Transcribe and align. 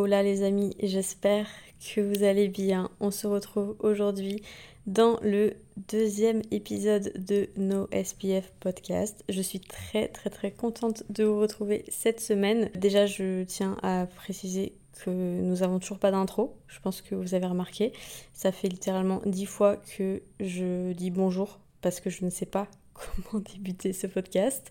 Hola 0.00 0.22
les 0.22 0.44
amis, 0.44 0.76
j'espère 0.80 1.48
que 1.80 2.00
vous 2.00 2.22
allez 2.22 2.46
bien. 2.46 2.88
On 3.00 3.10
se 3.10 3.26
retrouve 3.26 3.74
aujourd'hui 3.80 4.42
dans 4.86 5.18
le 5.22 5.54
deuxième 5.88 6.40
épisode 6.52 7.12
de 7.16 7.48
No 7.56 7.88
SPF 7.92 8.52
podcast. 8.60 9.24
Je 9.28 9.42
suis 9.42 9.58
très 9.58 10.06
très 10.06 10.30
très 10.30 10.52
contente 10.52 11.02
de 11.10 11.24
vous 11.24 11.40
retrouver 11.40 11.84
cette 11.88 12.20
semaine. 12.20 12.70
Déjà, 12.76 13.06
je 13.06 13.42
tiens 13.42 13.76
à 13.82 14.06
préciser 14.06 14.72
que 15.04 15.10
nous 15.10 15.64
avons 15.64 15.80
toujours 15.80 15.98
pas 15.98 16.12
d'intro. 16.12 16.56
Je 16.68 16.78
pense 16.78 17.02
que 17.02 17.16
vous 17.16 17.34
avez 17.34 17.46
remarqué. 17.46 17.92
Ça 18.34 18.52
fait 18.52 18.68
littéralement 18.68 19.20
dix 19.26 19.46
fois 19.46 19.78
que 19.78 20.22
je 20.38 20.92
dis 20.92 21.10
bonjour 21.10 21.58
parce 21.80 21.98
que 21.98 22.08
je 22.08 22.24
ne 22.24 22.30
sais 22.30 22.46
pas 22.46 22.68
comment 22.94 23.42
débuter 23.52 23.92
ce 23.92 24.06
podcast. 24.06 24.70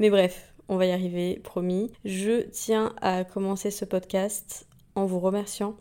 Mais 0.00 0.10
bref, 0.10 0.52
on 0.68 0.76
va 0.76 0.86
y 0.86 0.92
arriver, 0.92 1.40
promis. 1.42 1.92
Je 2.04 2.42
tiens 2.42 2.94
à 3.00 3.24
commencer 3.24 3.70
ce 3.70 3.84
podcast 3.84 4.66
en 4.94 5.06
vous 5.06 5.20
remerciant. 5.20 5.76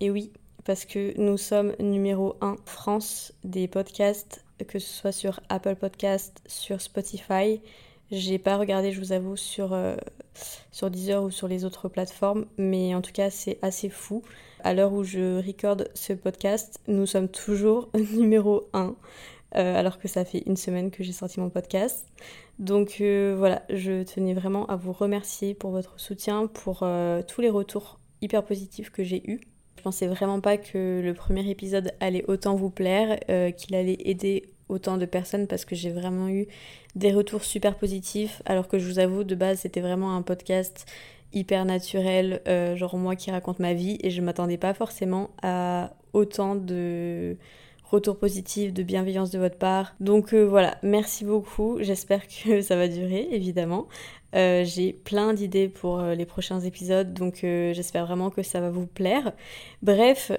Et 0.00 0.10
oui, 0.10 0.32
parce 0.64 0.84
que 0.84 1.18
nous 1.20 1.36
sommes 1.36 1.74
numéro 1.80 2.36
1 2.40 2.56
France 2.66 3.32
des 3.44 3.68
podcasts, 3.68 4.44
que 4.68 4.78
ce 4.78 4.92
soit 4.92 5.12
sur 5.12 5.40
Apple 5.48 5.76
Podcast, 5.76 6.42
sur 6.46 6.80
Spotify. 6.80 7.60
J'ai 8.10 8.38
pas 8.38 8.56
regardé, 8.56 8.92
je 8.92 9.00
vous 9.00 9.12
avoue, 9.12 9.36
sur, 9.36 9.72
euh, 9.72 9.96
sur 10.70 10.90
Deezer 10.90 11.22
ou 11.22 11.30
sur 11.30 11.48
les 11.48 11.64
autres 11.64 11.88
plateformes, 11.88 12.46
mais 12.56 12.94
en 12.94 13.02
tout 13.02 13.12
cas, 13.12 13.30
c'est 13.30 13.58
assez 13.62 13.88
fou. 13.88 14.22
À 14.62 14.74
l'heure 14.74 14.92
où 14.92 15.02
je 15.02 15.44
recorde 15.44 15.88
ce 15.94 16.12
podcast, 16.12 16.80
nous 16.88 17.06
sommes 17.06 17.28
toujours 17.28 17.88
numéro 18.12 18.68
1, 18.72 18.94
euh, 19.54 19.78
alors 19.78 19.98
que 19.98 20.08
ça 20.08 20.24
fait 20.24 20.42
une 20.46 20.56
semaine 20.56 20.90
que 20.90 21.04
j'ai 21.04 21.12
sorti 21.12 21.40
mon 21.40 21.50
podcast. 21.50 22.06
Donc 22.58 22.96
euh, 23.00 23.34
voilà, 23.38 23.62
je 23.70 24.02
tenais 24.02 24.34
vraiment 24.34 24.66
à 24.66 24.76
vous 24.76 24.92
remercier 24.92 25.54
pour 25.54 25.70
votre 25.70 26.00
soutien, 26.00 26.46
pour 26.46 26.80
euh, 26.82 27.22
tous 27.22 27.40
les 27.40 27.50
retours 27.50 28.00
hyper 28.22 28.44
positifs 28.44 28.90
que 28.90 29.04
j'ai 29.04 29.22
eus. 29.30 29.40
Je 29.76 29.82
pensais 29.82 30.08
vraiment 30.08 30.40
pas 30.40 30.56
que 30.56 31.00
le 31.02 31.14
premier 31.14 31.48
épisode 31.48 31.92
allait 32.00 32.24
autant 32.26 32.56
vous 32.56 32.70
plaire, 32.70 33.20
qu'il 33.56 33.76
allait 33.76 33.98
aider 34.04 34.50
autant 34.68 34.96
de 34.96 35.04
personnes 35.04 35.46
parce 35.46 35.64
que 35.64 35.76
j'ai 35.76 35.90
vraiment 35.90 36.28
eu 36.28 36.48
des 36.96 37.12
retours 37.12 37.44
super 37.44 37.76
positifs 37.76 38.42
alors 38.46 38.66
que 38.66 38.80
je 38.80 38.86
vous 38.88 38.98
avoue 38.98 39.22
de 39.22 39.36
base 39.36 39.60
c'était 39.60 39.82
vraiment 39.82 40.16
un 40.16 40.22
podcast 40.22 40.86
hyper 41.32 41.64
naturel 41.66 42.40
genre 42.74 42.96
moi 42.96 43.14
qui 43.14 43.30
raconte 43.30 43.60
ma 43.60 43.74
vie 43.74 43.96
et 44.00 44.10
je 44.10 44.20
m'attendais 44.22 44.56
pas 44.56 44.74
forcément 44.74 45.30
à 45.40 45.92
autant 46.14 46.56
de 46.56 47.36
retours 47.90 48.18
positifs, 48.18 48.72
de 48.72 48.82
bienveillance 48.82 49.30
de 49.30 49.38
votre 49.38 49.56
part. 49.56 49.94
Donc 50.00 50.32
euh, 50.34 50.42
voilà, 50.42 50.76
merci 50.82 51.24
beaucoup. 51.24 51.78
J'espère 51.80 52.26
que 52.26 52.60
ça 52.62 52.76
va 52.76 52.88
durer, 52.88 53.28
évidemment. 53.30 53.86
Euh, 54.34 54.64
j'ai 54.64 54.92
plein 54.92 55.32
d'idées 55.32 55.68
pour 55.68 56.00
euh, 56.00 56.14
les 56.14 56.26
prochains 56.26 56.60
épisodes, 56.60 57.14
donc 57.14 57.38
j'espère 57.42 58.06
vraiment 58.06 58.30
que 58.30 58.42
ça 58.42 58.60
va 58.60 58.70
vous 58.70 58.86
plaire. 58.86 59.32
Bref, 59.82 60.32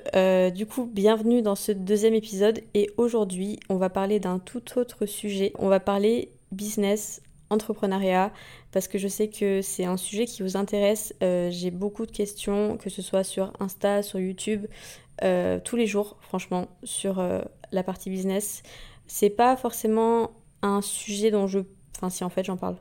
du 0.53 0.65
coup, 0.65 0.89
bienvenue 0.91 1.41
dans 1.41 1.55
ce 1.55 1.71
deuxième 1.71 2.13
épisode 2.13 2.61
et 2.73 2.91
aujourd'hui, 2.97 3.59
on 3.69 3.77
va 3.77 3.89
parler 3.89 4.19
d'un 4.19 4.39
tout 4.39 4.77
autre 4.77 5.05
sujet. 5.05 5.53
On 5.57 5.69
va 5.69 5.79
parler 5.79 6.31
business, 6.51 7.21
entrepreneuriat, 7.49 8.31
parce 8.71 8.87
que 8.87 8.97
je 8.97 9.07
sais 9.07 9.29
que 9.29 9.61
c'est 9.61 9.85
un 9.85 9.97
sujet 9.97 10.25
qui 10.25 10.43
vous 10.43 10.57
intéresse. 10.57 11.13
J'ai 11.21 11.71
beaucoup 11.71 12.05
de 12.05 12.11
questions, 12.11 12.77
que 12.77 12.89
ce 12.89 13.01
soit 13.01 13.23
sur 13.23 13.53
Insta, 13.59 14.03
sur 14.03 14.19
YouTube, 14.19 14.67
euh, 15.23 15.59
tous 15.63 15.75
les 15.75 15.87
jours, 15.87 16.17
franchement, 16.21 16.67
sur 16.83 17.19
euh, 17.19 17.41
la 17.71 17.83
partie 17.83 18.09
business. 18.09 18.63
C'est 19.07 19.29
pas 19.29 19.55
forcément 19.55 20.31
un 20.61 20.81
sujet 20.81 21.31
dont 21.31 21.47
je... 21.47 21.59
Enfin 21.97 22.09
si, 22.09 22.23
en 22.23 22.29
fait, 22.29 22.43
j'en 22.43 22.57
parle. 22.57 22.77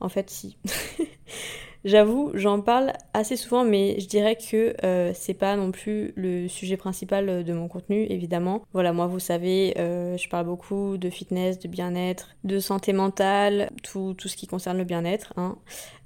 En 0.00 0.08
fait, 0.08 0.30
si. 0.30 0.56
J'avoue, 1.86 2.32
j'en 2.34 2.62
parle 2.62 2.94
assez 3.14 3.36
souvent, 3.36 3.62
mais 3.62 4.00
je 4.00 4.08
dirais 4.08 4.34
que 4.34 4.74
euh, 4.84 5.12
c'est 5.14 5.34
pas 5.34 5.54
non 5.54 5.70
plus 5.70 6.12
le 6.16 6.48
sujet 6.48 6.76
principal 6.76 7.44
de 7.44 7.52
mon 7.52 7.68
contenu, 7.68 8.06
évidemment. 8.10 8.62
Voilà, 8.72 8.92
moi, 8.92 9.06
vous 9.06 9.20
savez, 9.20 9.72
euh, 9.78 10.16
je 10.16 10.28
parle 10.28 10.46
beaucoup 10.46 10.98
de 10.98 11.08
fitness, 11.10 11.60
de 11.60 11.68
bien-être, 11.68 12.30
de 12.42 12.58
santé 12.58 12.92
mentale, 12.92 13.70
tout, 13.84 14.14
tout 14.18 14.26
ce 14.26 14.36
qui 14.36 14.48
concerne 14.48 14.78
le 14.78 14.82
bien-être. 14.82 15.32
Hein. 15.36 15.58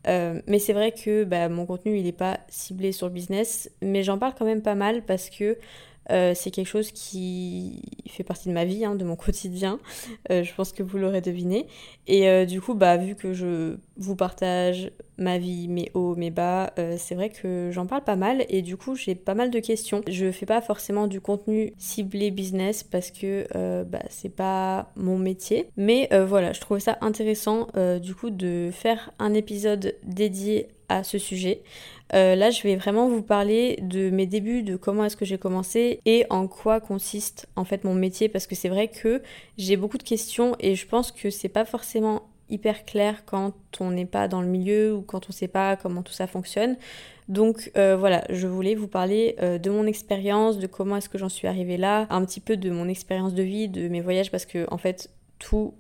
Euh, 0.07 0.43
mais 0.47 0.59
c'est 0.59 0.75
vrai 0.75 0.93
que 0.93 1.25
bah, 1.25 1.49
mon 1.49 1.65
contenu, 1.65 1.97
il 1.97 2.05
n'est 2.05 2.13
pas 2.13 2.41
ciblé 2.51 2.93
sur 2.93 3.07
le 3.07 3.15
business, 3.15 3.71
mais 3.81 4.03
j'en 4.03 4.19
parle 4.19 4.35
quand 4.39 4.45
même 4.45 4.63
pas 4.63 4.75
mal 4.75 5.01
parce 5.07 5.31
que 5.31 5.57
euh, 6.11 6.33
c'est 6.35 6.51
quelque 6.51 6.67
chose 6.67 6.93
qui 6.93 7.83
fait 8.09 8.25
partie 8.25 8.49
de 8.49 8.55
ma 8.55 8.65
vie, 8.65 8.85
hein, 8.85 8.95
de 8.95 9.05
mon 9.05 9.17
quotidien. 9.17 9.79
Euh, 10.31 10.43
je 10.43 10.55
pense 10.55 10.73
que 10.73 10.83
vous 10.83 10.99
l'aurez 10.99 11.21
deviné. 11.21 11.67
Et 12.07 12.29
euh, 12.29 12.45
du 12.45 12.61
coup, 12.61 12.75
bah, 12.75 12.97
vu 12.97 13.15
que 13.15 13.33
je 13.33 13.77
vous 13.97 14.17
partage 14.17 14.91
ma 15.19 15.39
vie, 15.39 15.69
mes 15.69 15.91
hauts, 15.93 16.17
mes 16.17 16.31
bas, 16.31 16.73
c'est 16.97 17.15
vrai 17.15 17.29
que 17.29 17.69
j'en 17.71 17.85
parle 17.85 18.03
pas 18.05 18.17
mal. 18.17 18.47
Et 18.49 18.63
du 18.63 18.79
coup, 18.79 18.95
j'ai 18.97 19.15
pas 19.15 19.35
mal 19.35 19.51
de 19.51 19.59
questions. 19.59 20.01
Je 20.09 20.31
fais 20.33 20.47
pas 20.47 20.63
forcément 20.63 21.07
du 21.07 21.21
contenu 21.21 21.75
ciblé 21.77 22.31
business 22.31 22.83
parce 22.83 23.11
que 23.11 23.47
bah, 23.85 24.01
c'est 24.09 24.35
pas 24.35 24.91
mon 24.97 25.19
métier. 25.19 25.69
Mais 25.77 26.09
voilà, 26.27 26.55
je 26.55 26.61
trouvais 26.61 26.81
ça 26.81 26.97
intéressant 27.03 27.67
du 28.01 28.15
coup 28.15 28.31
de 28.31 28.71
faire 28.73 29.11
un 29.19 29.35
épisode 29.35 29.95
dédié 30.05 30.69
à 30.91 31.05
ce 31.05 31.17
sujet. 31.17 31.63
Euh, 32.13 32.35
là, 32.35 32.51
je 32.51 32.63
vais 32.63 32.77
vraiment 32.77 33.09
vous 33.09 33.23
parler 33.23 33.79
de 33.83 34.11
mes 34.11 34.27
débuts, 34.27 34.63
de 34.63 34.77
comment 34.77 35.05
est-ce 35.05 35.17
que 35.17 35.25
j'ai 35.25 35.39
commencé 35.39 36.01
et 36.05 36.27
en 36.29 36.49
quoi 36.49 36.81
consiste 36.81 37.49
en 37.57 37.65
fait 37.65 37.85
mon 37.85 37.95
métier 37.95 38.29
parce 38.29 38.47
que 38.47 38.57
c'est 38.57 38.69
vrai 38.69 38.89
que 38.89 39.23
j'ai 39.57 39.77
beaucoup 39.77 39.99
de 39.99 40.03
questions 40.03 40.57
et 40.59 40.75
je 40.75 40.87
pense 40.87 41.13
que 41.13 41.31
c'est 41.31 41.49
pas 41.49 41.65
forcément 41.65 42.23
hyper 42.49 42.85
clair 42.85 43.25
quand 43.25 43.55
on 43.79 43.93
n'est 43.93 44.07
pas 44.07 44.27
dans 44.27 44.43
le 44.43 44.49
milieu 44.49 44.93
ou 44.93 45.03
quand 45.03 45.29
on 45.29 45.33
sait 45.33 45.47
pas 45.47 45.77
comment 45.77 46.03
tout 46.03 46.13
ça 46.13 46.27
fonctionne. 46.27 46.77
Donc 47.29 47.71
euh, 47.77 47.97
voilà, 47.97 48.25
je 48.29 48.49
voulais 48.49 48.75
vous 48.75 48.89
parler 48.89 49.37
euh, 49.41 49.59
de 49.59 49.71
mon 49.71 49.87
expérience, 49.87 50.59
de 50.59 50.67
comment 50.67 50.97
est-ce 50.97 51.09
que 51.09 51.19
j'en 51.19 51.29
suis 51.29 51.47
arrivée 51.47 51.77
là, 51.77 52.09
un 52.11 52.25
petit 52.25 52.41
peu 52.41 52.57
de 52.57 52.71
mon 52.71 52.89
expérience 52.89 53.35
de 53.35 53.45
vie, 53.45 53.69
de 53.69 53.87
mes 53.87 54.01
voyages 54.01 54.33
parce 54.33 54.47
que 54.47 54.67
en 54.73 54.79
fait 54.79 55.11
tout 55.39 55.75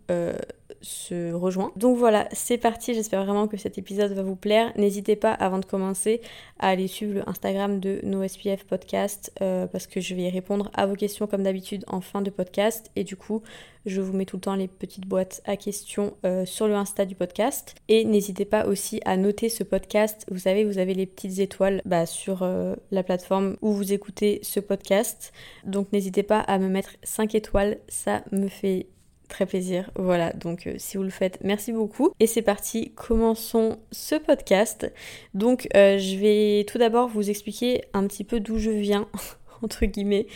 se 0.82 1.32
rejoint. 1.32 1.72
Donc 1.76 1.96
voilà, 1.96 2.28
c'est 2.32 2.58
parti, 2.58 2.94
j'espère 2.94 3.24
vraiment 3.24 3.48
que 3.48 3.56
cet 3.56 3.78
épisode 3.78 4.12
va 4.12 4.22
vous 4.22 4.36
plaire. 4.36 4.72
N'hésitez 4.76 5.16
pas 5.16 5.32
avant 5.32 5.58
de 5.58 5.64
commencer 5.64 6.20
à 6.58 6.68
aller 6.68 6.86
suivre 6.86 7.14
le 7.14 7.28
Instagram 7.28 7.80
de 7.80 8.00
NoSPF 8.02 8.64
Podcast 8.64 9.32
euh, 9.42 9.66
parce 9.66 9.86
que 9.86 10.00
je 10.00 10.14
vais 10.14 10.28
répondre 10.28 10.70
à 10.74 10.86
vos 10.86 10.94
questions 10.94 11.26
comme 11.26 11.42
d'habitude 11.42 11.84
en 11.86 12.00
fin 12.00 12.22
de 12.22 12.30
podcast 12.30 12.90
et 12.96 13.04
du 13.04 13.16
coup 13.16 13.42
je 13.86 14.00
vous 14.00 14.12
mets 14.12 14.26
tout 14.26 14.36
le 14.36 14.42
temps 14.42 14.54
les 14.54 14.68
petites 14.68 15.06
boîtes 15.06 15.40
à 15.46 15.56
questions 15.56 16.14
euh, 16.24 16.44
sur 16.44 16.66
le 16.66 16.74
Insta 16.74 17.06
du 17.06 17.14
podcast 17.14 17.74
et 17.88 18.04
n'hésitez 18.04 18.44
pas 18.44 18.66
aussi 18.66 19.00
à 19.04 19.16
noter 19.16 19.48
ce 19.48 19.64
podcast. 19.64 20.26
Vous 20.30 20.40
savez, 20.40 20.64
vous 20.64 20.78
avez 20.78 20.94
les 20.94 21.06
petites 21.06 21.38
étoiles 21.38 21.80
bah, 21.84 22.06
sur 22.06 22.42
euh, 22.42 22.74
la 22.90 23.02
plateforme 23.02 23.56
où 23.62 23.72
vous 23.72 23.92
écoutez 23.92 24.40
ce 24.42 24.60
podcast. 24.60 25.32
Donc 25.64 25.92
n'hésitez 25.92 26.22
pas 26.22 26.40
à 26.40 26.58
me 26.58 26.68
mettre 26.68 26.96
5 27.02 27.34
étoiles, 27.34 27.78
ça 27.88 28.22
me 28.32 28.48
fait 28.48 28.86
très 29.30 29.46
plaisir. 29.46 29.90
Voilà, 29.96 30.32
donc 30.34 30.66
euh, 30.66 30.74
si 30.76 30.98
vous 30.98 31.02
le 31.02 31.10
faites, 31.10 31.38
merci 31.42 31.72
beaucoup. 31.72 32.10
Et 32.20 32.26
c'est 32.26 32.42
parti, 32.42 32.92
commençons 32.94 33.78
ce 33.90 34.16
podcast. 34.16 34.92
Donc 35.32 35.68
euh, 35.74 35.96
je 35.96 36.16
vais 36.16 36.64
tout 36.64 36.76
d'abord 36.76 37.08
vous 37.08 37.30
expliquer 37.30 37.82
un 37.94 38.06
petit 38.06 38.24
peu 38.24 38.40
d'où 38.40 38.58
je 38.58 38.70
viens. 38.70 39.08
entre 39.62 39.84
guillemets, 39.84 40.26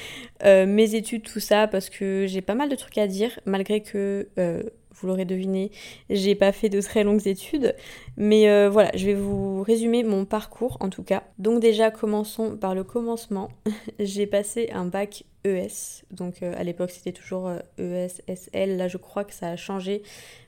euh, 0.45 0.67
mes 0.67 0.95
études, 0.95 1.23
tout 1.23 1.41
ça, 1.41 1.67
parce 1.67 1.89
que 1.89 2.27
j'ai 2.27 2.43
pas 2.43 2.55
mal 2.55 2.69
de 2.69 2.77
trucs 2.77 2.99
à 2.99 3.07
dire, 3.07 3.41
malgré 3.47 3.81
que, 3.81 4.29
vous 5.05 5.09
l'aurez 5.09 5.27
deviné, 5.27 5.71
j'ai 6.09 6.35
pas 6.35 6.51
fait 6.51 6.71
de 6.71 6.81
très 6.81 7.05
longues 7.05 7.27
études. 7.27 7.77
Mais 8.17 8.49
euh, 8.49 8.71
voilà, 8.71 8.91
je 8.95 9.05
vais 9.05 9.15
vous 9.15 9.63
résumer 9.63 10.03
mon 10.03 10.25
parcours 10.25 10.79
en 10.81 10.89
tout 10.89 11.03
cas. 11.03 11.25
Donc 11.39 11.61
déjà, 11.61 11.91
commençons 11.91 12.57
par 12.57 12.75
le 12.75 12.85
commencement. 12.85 13.51
j'ai 13.99 14.27
passé 14.27 14.71
un 14.73 14.87
bac 14.87 15.25
ES, 15.45 16.05
donc 16.11 16.43
euh, 16.43 16.55
à 16.57 16.65
l'époque 16.65 16.91
c'était 16.91 17.13
toujours 17.13 17.49
euh, 17.49 17.59
ES, 17.79 18.23
SL, 18.35 18.79
là 18.79 18.89
je 18.89 18.97
crois 18.97 19.25
que 19.25 19.35
ça 19.35 19.49
a 19.49 19.57
changé. 19.57 20.03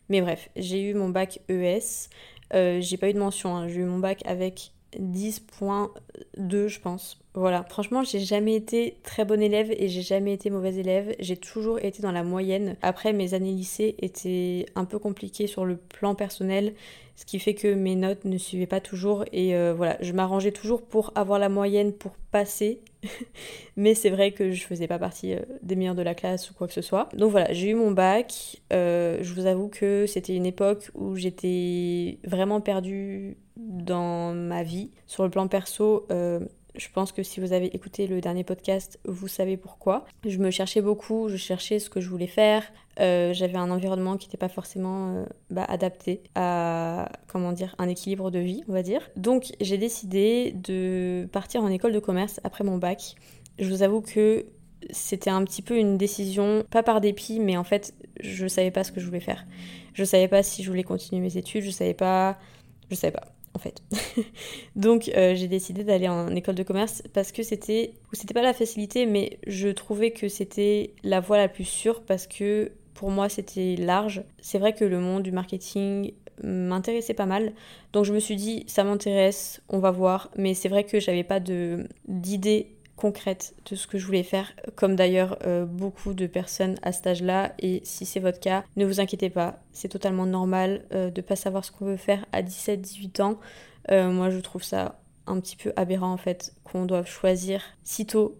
Mais 0.09 0.23
bref, 0.23 0.49
j'ai 0.57 0.81
eu 0.81 0.95
mon 0.95 1.11
bac 1.11 1.41
ES. 1.49 2.09
J'ai 2.53 2.97
pas 2.97 3.11
eu 3.11 3.13
de 3.13 3.19
mention, 3.19 3.57
hein. 3.57 3.69
j'ai 3.69 3.81
eu 3.81 3.85
mon 3.85 3.99
bac 3.99 4.23
avec 4.25 4.73
deux, 6.37 6.69
je 6.69 6.81
pense. 6.81 7.19
Voilà, 7.35 7.65
franchement, 7.65 8.03
j'ai 8.03 8.19
jamais 8.19 8.55
été 8.55 8.97
très 9.03 9.25
bonne 9.25 9.43
élève 9.43 9.71
et 9.71 9.89
j'ai 9.89 10.03
jamais 10.03 10.33
été 10.33 10.49
mauvaise 10.49 10.79
élève. 10.79 11.15
J'ai 11.19 11.37
toujours 11.37 11.79
été 11.79 12.03
dans 12.03 12.13
la 12.13 12.23
moyenne. 12.23 12.77
Après, 12.81 13.13
mes 13.13 13.35
années 13.35 13.53
lycée 13.53 13.95
étaient 13.99 14.67
un 14.75 14.87
peu 14.87 14.99
compliquées 14.99 15.47
sur 15.47 15.67
le 15.67 15.77
plan 15.77 16.15
personnel, 16.15 16.75
ce 17.15 17.27
qui 17.27 17.39
fait 17.39 17.55
que 17.55 17.75
mes 17.75 17.95
notes 17.95 18.25
ne 18.25 18.39
suivaient 18.39 18.67
pas 18.67 18.81
toujours. 18.81 19.25
Et 19.33 19.55
euh, 19.55 19.75
voilà, 19.77 19.99
je 20.01 20.13
m'arrangeais 20.13 20.53
toujours 20.53 20.83
pour 20.83 21.13
avoir 21.15 21.39
la 21.39 21.51
moyenne 21.51 21.93
pour 21.93 22.13
passer. 22.31 22.81
Mais 23.77 23.95
c'est 23.95 24.11
vrai 24.11 24.33
que 24.33 24.53
je 24.53 24.65
faisais 24.65 24.87
pas 24.87 24.99
partie 24.99 25.35
euh, 25.35 25.41
des 25.63 25.77
meilleurs 25.77 25.95
de 25.95 26.03
la 26.03 26.15
classe 26.15 26.51
ou 26.51 26.55
quoi 26.55 26.67
que 26.67 26.73
ce 26.73 26.83
soit. 26.83 27.11
Donc 27.15 27.31
voilà, 27.31 27.53
j'ai 27.53 27.69
eu 27.69 27.75
mon 27.75 27.91
bac. 27.91 28.63
Euh, 28.73 29.19
je 29.21 29.35
vous 29.35 29.45
avoue 29.45 29.69
que 29.69 30.07
c'était 30.07 30.35
une 30.35 30.47
époque 30.47 30.91
où 30.95 31.17
j'étais 31.17 32.19
vraiment 32.25 32.63
perdue 32.63 33.37
dans 33.57 34.33
ma 34.33 34.63
vie. 34.63 34.91
Sur 35.07 35.25
le 35.25 35.31
plan 35.31 35.49
perso, 35.49 36.07
euh, 36.11 36.41
je 36.77 36.89
pense 36.93 37.13
que 37.13 37.23
si 37.23 37.41
vous 37.41 37.53
avez 37.53 37.67
écouté 37.75 38.07
le 38.07 38.21
dernier 38.21 38.45
podcast, 38.45 38.99
vous 39.07 39.29
savez 39.29 39.57
pourquoi. 39.57 40.05
Je 40.27 40.39
me 40.39 40.51
cherchais 40.51 40.83
beaucoup, 40.83 41.29
je 41.29 41.37
cherchais 41.37 41.79
ce 41.79 41.89
que 41.89 42.01
je 42.01 42.09
voulais 42.09 42.27
faire. 42.27 42.63
Euh, 43.01 43.33
j'avais 43.33 43.57
un 43.57 43.71
environnement 43.71 44.17
qui 44.17 44.27
n'était 44.27 44.37
pas 44.37 44.49
forcément 44.49 45.15
euh, 45.15 45.27
bah, 45.51 45.65
adapté 45.65 46.23
à 46.35 47.11
comment 47.29 47.53
dire 47.53 47.75
un 47.79 47.89
équilibre 47.89 48.31
de 48.31 48.39
vie, 48.39 48.63
on 48.69 48.73
va 48.73 48.83
dire. 48.83 49.09
Donc 49.17 49.53
j'ai 49.61 49.79
décidé 49.79 50.53
de 50.53 51.29
partir 51.33 51.63
en 51.63 51.69
école 51.69 51.93
de 51.93 51.99
commerce 51.99 52.41
après 52.45 52.65
mon 52.65 52.79
bac. 52.79 53.15
Je 53.59 53.69
vous 53.69 53.83
avoue 53.83 54.03
que 54.03 54.47
c'était 54.91 55.31
un 55.31 55.45
petit 55.45 55.63
peu 55.63 55.79
une 55.79 55.97
décision, 55.97 56.65
pas 56.71 56.83
par 56.83 57.01
dépit, 57.01 57.41
mais 57.41 57.57
en 57.57 57.65
fait, 57.65 57.95
je 58.21 58.47
savais 58.47 58.71
pas 58.71 58.85
ce 58.85 58.93
que 58.93 59.01
je 59.01 59.07
voulais 59.07 59.21
faire. 59.21 59.47
Je 59.95 60.05
savais 60.05 60.29
pas 60.29 60.43
si 60.43 60.63
je 60.63 60.69
voulais 60.69 60.85
continuer 60.85 61.23
mes 61.23 61.39
études, 61.39 61.63
je 61.63 61.71
savais 61.71 61.95
pas, 61.95 62.39
je 62.91 62.95
savais 62.95 63.13
pas 63.13 63.36
en 63.57 63.59
fait. 63.59 63.83
Donc 64.77 65.11
euh, 65.17 65.35
j'ai 65.35 65.49
décidé 65.49 65.83
d'aller 65.83 66.09
en 66.09 66.35
école 66.37 66.55
de 66.55 66.63
commerce 66.63 67.03
parce 67.15 67.33
que 67.33 67.43
c'était, 67.43 67.95
c'était 68.13 68.35
pas 68.35 68.43
la 68.43 68.53
facilité, 68.53 69.07
mais 69.07 69.39
je 69.47 69.69
trouvais 69.69 70.11
que 70.11 70.29
c'était 70.29 70.93
la 71.03 71.21
voie 71.21 71.39
la 71.39 71.49
plus 71.49 71.65
sûre 71.65 72.03
parce 72.03 72.27
que 72.27 72.73
pour 72.93 73.11
moi 73.11 73.29
c'était 73.29 73.77
large. 73.77 74.23
C'est 74.41 74.59
vrai 74.59 74.75
que 74.75 74.85
le 74.85 75.01
monde 75.01 75.23
du 75.23 75.33
marketing 75.33 76.13
m'intéressait 76.45 77.15
pas 77.15 77.25
mal, 77.25 77.55
donc 77.95 78.05
je 78.05 78.13
me 78.13 78.21
suis 78.21 78.37
dit 78.37 78.65
ça 78.67 78.85
m'intéresse, 78.85 79.63
on 79.71 79.79
va 79.79 79.91
voir, 79.91 80.31
mais 80.37 80.53
c'est 80.53 80.69
vrai 80.69 80.85
que 80.85 81.01
j'avais 81.01 81.25
pas 81.25 81.41
d'idée 81.41 82.76
concrète 82.97 83.55
de 83.71 83.77
ce 83.77 83.87
que 83.87 83.99
je 83.99 84.07
voulais 84.07 84.23
faire, 84.23 84.53
comme 84.75 84.97
d'ailleurs 84.97 85.39
euh, 85.47 85.65
beaucoup 85.67 86.15
de 86.15 86.27
personnes 86.27 86.77
à 86.83 86.93
cet 86.93 87.07
âge-là. 87.07 87.55
Et 87.59 87.81
si 87.85 88.07
c'est 88.07 88.21
votre 88.21 88.41
cas, 88.41 88.65
ne 88.77 88.87
vous 88.87 89.01
inquiétez 89.01 89.31
pas, 89.31 89.61
c'est 89.73 89.89
totalement 89.89 90.27
normal 90.27 90.85
euh, 90.93 91.11
de 91.11 91.21
pas 91.21 91.37
savoir 91.37 91.65
ce 91.65 91.71
qu'on 91.71 91.85
veut 91.85 91.97
faire 91.97 92.25
à 92.33 92.43
17-18 92.43 93.23
ans. 93.23 93.39
Euh, 93.91 94.11
moi, 94.11 94.31
je 94.31 94.39
trouve 94.39 94.63
ça 94.63 94.99
un 95.27 95.41
petit 95.41 95.57
peu 95.57 95.73
aberrant 95.77 96.13
en 96.13 96.17
fait 96.17 96.55
qu'on 96.65 96.87
doive 96.87 97.07
choisir 97.07 97.63
si 97.83 98.07
tôt 98.07 98.39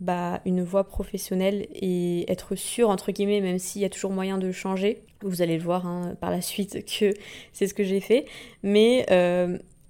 bah, 0.00 0.40
une 0.46 0.64
voie 0.64 0.84
professionnelle 0.84 1.68
et 1.70 2.30
être 2.30 2.56
sûr 2.56 2.88
entre 2.88 3.12
guillemets, 3.12 3.40
même 3.40 3.58
s'il 3.58 3.82
y 3.82 3.84
a 3.84 3.90
toujours 3.90 4.10
moyen 4.10 4.38
de 4.38 4.50
changer. 4.50 5.04
Vous 5.20 5.42
allez 5.42 5.58
le 5.58 5.62
voir 5.62 5.86
hein, 5.86 6.16
par 6.20 6.30
la 6.30 6.40
suite 6.40 6.84
que 6.98 7.14
c'est 7.52 7.68
ce 7.68 7.74
que 7.74 7.84
j'ai 7.84 8.00
fait, 8.00 8.24
mais 8.62 9.06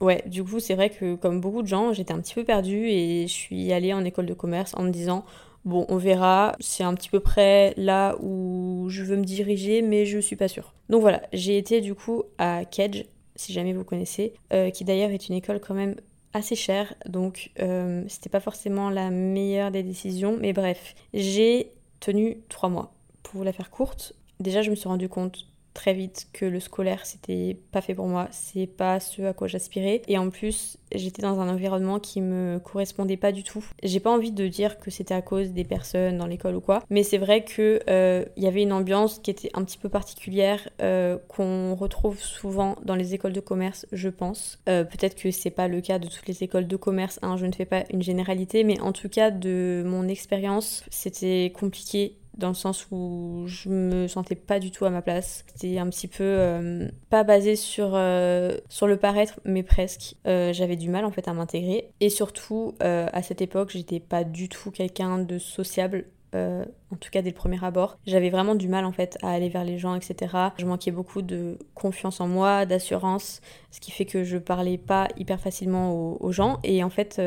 Ouais, 0.03 0.25
du 0.27 0.43
coup, 0.43 0.59
c'est 0.59 0.75
vrai 0.75 0.91
que 0.91 1.15
comme 1.15 1.41
beaucoup 1.41 1.63
de 1.63 1.69
gens, 1.69 1.93
j'étais 1.93 2.13
un 2.13 2.21
petit 2.21 2.35
peu 2.35 2.43
perdue 2.43 2.89
et 2.89 3.29
je 3.29 3.33
suis 3.33 3.73
allée 3.73 3.93
en 3.93 4.05
école 4.05 4.27
de 4.27 4.35
commerce 4.35 4.75
en 4.77 4.83
me 4.83 4.91
disant 4.91 5.25
bon, 5.65 5.87
on 5.89 5.97
verra, 5.97 6.57
c'est 6.59 6.83
un 6.83 6.93
petit 6.95 7.09
peu 7.09 7.21
près 7.21 7.73
là 7.77 8.17
où 8.21 8.87
je 8.89 9.05
veux 9.05 9.17
me 9.17 9.25
diriger, 9.25 9.81
mais 9.81 10.05
je 10.05 10.19
suis 10.19 10.35
pas 10.35 10.49
sûre. 10.49 10.75
Donc 10.89 11.03
voilà, 11.03 11.23
j'ai 11.33 11.57
été 11.57 11.81
du 11.81 11.95
coup 11.95 12.25
à 12.39 12.65
Kedge, 12.65 13.05
si 13.37 13.53
jamais 13.53 13.73
vous 13.73 13.85
connaissez, 13.85 14.35
euh, 14.53 14.71
qui 14.71 14.85
d'ailleurs 14.85 15.11
est 15.11 15.29
une 15.29 15.37
école 15.37 15.61
quand 15.61 15.75
même 15.75 15.95
assez 16.33 16.57
chère, 16.57 16.93
donc 17.07 17.53
euh, 17.61 18.03
c'était 18.09 18.29
pas 18.29 18.41
forcément 18.41 18.91
la 18.91 19.09
meilleure 19.11 19.71
des 19.71 19.85
décisions, 19.85 20.37
mais 20.41 20.53
bref, 20.53 20.97
j'ai 21.15 21.71
tenu 22.01 22.39
trois 22.49 22.71
mois. 22.71 22.93
Pour 23.23 23.37
vous 23.37 23.45
la 23.45 23.53
faire 23.53 23.71
courte, 23.71 24.15
déjà 24.41 24.63
je 24.63 24.71
me 24.71 24.75
suis 24.75 24.89
rendu 24.89 25.09
compte 25.09 25.47
très 25.75 25.95
vite 25.95 26.29
que 26.33 26.45
le 26.45 26.61
scolaire 26.61 27.07
c'était 27.07 27.57
pas 27.71 27.81
fait 27.81 27.95
pour 27.95 28.07
moi, 28.07 28.29
c'est 28.31 28.67
pas 28.67 29.01
ce 29.01 29.23
à 29.23 29.33
quoi 29.33 29.49
j'aspirais 29.49 30.03
et 30.09 30.19
en 30.19 30.31
plus 30.31 30.79
j'étais 30.95 31.23
dans 31.23 31.41
un 31.41 31.49
environnement 31.49 31.99
qui 31.99 32.21
me 32.21 32.59
correspondait 32.59 33.17
pas 33.17 33.33
du 33.33 33.43
tout. 33.43 33.65
J'ai 33.83 34.01
pas 34.01 34.11
envie 34.11 34.33
de 34.33 34.47
dire 34.49 34.79
que 34.79 34.91
c'était 34.91 35.15
à 35.15 35.23
cause 35.23 35.51
des 35.51 35.65
personnes 35.65 36.19
dans 36.19 36.27
l'école 36.27 36.57
ou 36.57 36.61
quoi, 36.61 36.83
mais 36.91 37.03
c'est 37.03 37.19
vrai 37.19 37.45
que 37.45 37.81
euh, 37.89 38.25
il 38.37 38.43
y 38.43 38.47
avait 38.47 38.63
une 38.63 38.73
ambiance 38.73 39.19
qui 39.19 39.31
était 39.31 39.51
un 39.55 39.65
petit 39.65 39.79
peu 39.79 39.89
particulière 39.89 40.69
euh, 40.81 41.19
qu'on 41.29 41.75
retrouve 41.75 42.21
souvent 42.21 42.77
dans 42.85 42.95
les 42.95 43.15
écoles 43.15 43.33
de 43.33 43.41
commerce, 43.41 43.87
je 43.93 44.09
pense. 44.09 44.59
Euh, 44.69 44.85
peut-être 44.85 45.15
que 45.15 45.31
c'est 45.31 45.51
pas 45.51 45.69
le 45.69 45.81
cas 45.81 45.99
de 45.99 46.09
toutes 46.09 46.27
les 46.27 46.43
écoles 46.43 46.67
de 46.67 46.77
commerce, 46.77 47.19
hein, 47.23 47.37
je 47.37 47.47
ne 47.47 47.53
fais 47.53 47.65
pas 47.65 47.85
une 47.91 48.03
généralité, 48.03 48.65
mais 48.65 48.81
en 48.81 48.93
tout 48.93 49.09
cas 49.09 49.31
de 49.31 49.83
mon 49.87 50.09
expérience, 50.09 50.85
c'était 50.91 51.53
compliqué 51.55 52.17
dans 52.37 52.49
le 52.49 52.55
sens 52.55 52.87
où 52.91 53.45
je 53.47 53.69
me 53.69 54.09
sentais 54.09 54.35
pas 54.35 54.59
du 54.59 54.71
tout 54.71 54.85
à 54.85 54.91
ma 54.91 55.03
place. 55.03 55.45
C'était 55.55 55.79
un 55.79 55.89
petit 55.89 56.09
peu 56.09 56.25
euh, 56.25 56.89
pas 57.11 57.25
basé 57.25 57.57
sur, 57.57 57.93
euh, 57.95 58.57
sur 58.69 58.87
le 58.87 58.97
paraître, 58.97 59.41
mais 59.45 59.63
presque. 59.63 60.17
Euh, 60.27 60.53
j'avais 60.53 60.77
du 60.77 60.89
mal 60.89 61.05
en 61.05 61.11
fait 61.11 61.29
à 61.29 61.35
m'intégrer. 61.35 61.91
Et 62.01 62.09
surtout, 62.09 62.75
à 62.81 63.23
cette 63.23 63.41
époque, 63.41 63.71
j'étais 63.71 64.01
pas 64.01 64.25
du 64.25 64.49
tout 64.49 64.71
quelqu'un 64.71 65.19
de 65.19 65.39
sociable. 65.39 66.07
en 66.35 66.97
tout 66.99 67.11
cas 67.11 67.21
dès 67.21 67.31
le 67.31 67.35
premier 67.35 67.63
abord. 67.63 67.99
J'avais 68.07 68.31
vraiment 68.31 68.55
du 68.55 68.69
mal 68.69 68.85
en 68.85 68.93
fait 68.93 69.19
à 69.23 69.31
aller 69.31 69.49
vers 69.49 69.65
les 69.65 69.79
gens, 69.79 69.95
etc. 69.95 70.35
Je 70.59 70.67
manquais 70.67 70.91
beaucoup 70.91 71.23
de 71.23 71.59
confiance 71.75 72.21
en 72.21 72.29
moi, 72.29 72.65
d'assurance, 72.65 73.41
ce 73.71 73.81
qui 73.81 73.91
fait 73.91 74.07
que 74.07 74.25
je 74.25 74.39
parlais 74.39 74.79
pas 74.79 75.09
hyper 75.17 75.39
facilement 75.41 75.93
aux, 75.93 76.17
aux 76.21 76.33
gens. 76.33 76.59
Et 76.65 76.83
en 76.83 76.91
fait, 76.91 77.21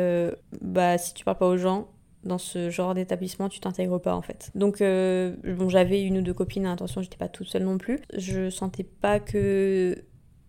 bah 0.62 0.98
si 0.98 1.14
tu 1.14 1.24
parles 1.24 1.38
pas 1.38 1.48
aux 1.48 1.58
gens, 1.58 1.88
dans 2.26 2.38
ce 2.38 2.70
genre 2.70 2.94
d'établissement, 2.94 3.50
tu 3.50 3.60
t'intègres 3.60 4.02
pas 4.02 4.16
en 4.16 4.22
fait. 4.22 4.52
Donc 4.56 4.82
euh, 4.82 5.36
bon, 5.44 5.70
j'avais 5.70 6.02
une 6.02 6.18
ou 6.18 6.22
deux 6.22 6.34
copines, 6.34 6.66
attention, 6.66 7.02
j'étais 7.02 7.18
pas 7.18 7.30
toute 7.30 7.48
seule 7.48 7.64
non 7.64 7.78
plus. 7.78 8.00
Je 8.18 8.50
sentais 8.50 8.84
pas 8.84 9.20
que 9.20 9.96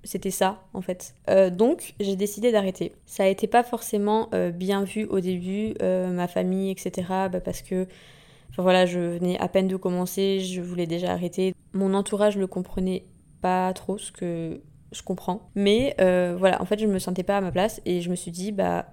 c'était 0.02 0.31
ça 0.31 0.64
en 0.73 0.81
fait. 0.81 1.14
Euh, 1.28 1.50
donc 1.50 1.94
j'ai 2.00 2.17
décidé 2.17 2.50
d'arrêter. 2.50 2.94
Ça 3.05 3.25
a 3.25 3.26
été 3.26 3.46
pas 3.46 3.62
forcément 3.62 4.28
euh, 4.34 4.50
bien 4.50 4.84
vu 4.84 5.05
au 5.05 5.20
début, 5.20 5.75
ma 5.81 6.26
famille, 6.26 6.70
etc. 6.70 7.06
Bah, 7.31 7.40
parce 7.40 7.62
que 7.62 7.87
enfin, 8.50 8.62
voilà, 8.62 8.87
je 8.87 8.99
venais 8.99 9.38
à 9.38 9.49
peine 9.49 9.69
de 9.69 9.76
commencer, 9.76 10.40
je 10.40 10.62
voulais 10.62 10.87
déjà 10.87 11.12
arrêter. 11.12 11.55
Mon 11.75 11.94
entourage 11.94 12.37
le 12.38 12.46
comprenait 12.46 13.05
pas 13.43 13.73
trop, 13.75 13.99
ce 13.99 14.12
que 14.12 14.62
je 14.93 15.02
comprends. 15.02 15.50
Mais 15.55 15.94
voilà, 16.38 16.62
en 16.62 16.64
fait, 16.64 16.78
je 16.78 16.87
me 16.87 16.99
sentais 16.99 17.23
pas 17.23 17.37
à 17.37 17.40
ma 17.43 17.52
place 17.52 17.82
et 17.84 18.00
je 18.00 18.08
me 18.08 18.17
suis 18.17 18.31
dit, 18.31 18.50
bah 18.50 18.87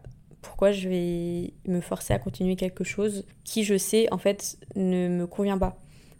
pourquoi 0.43 0.71
je 0.71 0.87
vais 0.87 1.53
me 1.65 1.81
forcer 1.81 2.13
à 2.13 2.19
continuer 2.19 2.55
quelque 2.55 2.83
chose 2.83 3.25
qui, 3.43 3.63
je 3.63 3.77
sais, 3.77 4.07
en 4.13 4.19
fait, 4.19 4.57
ne 4.75 5.07
me 5.07 5.25
convient 5.25 5.57
pas. 5.57 5.79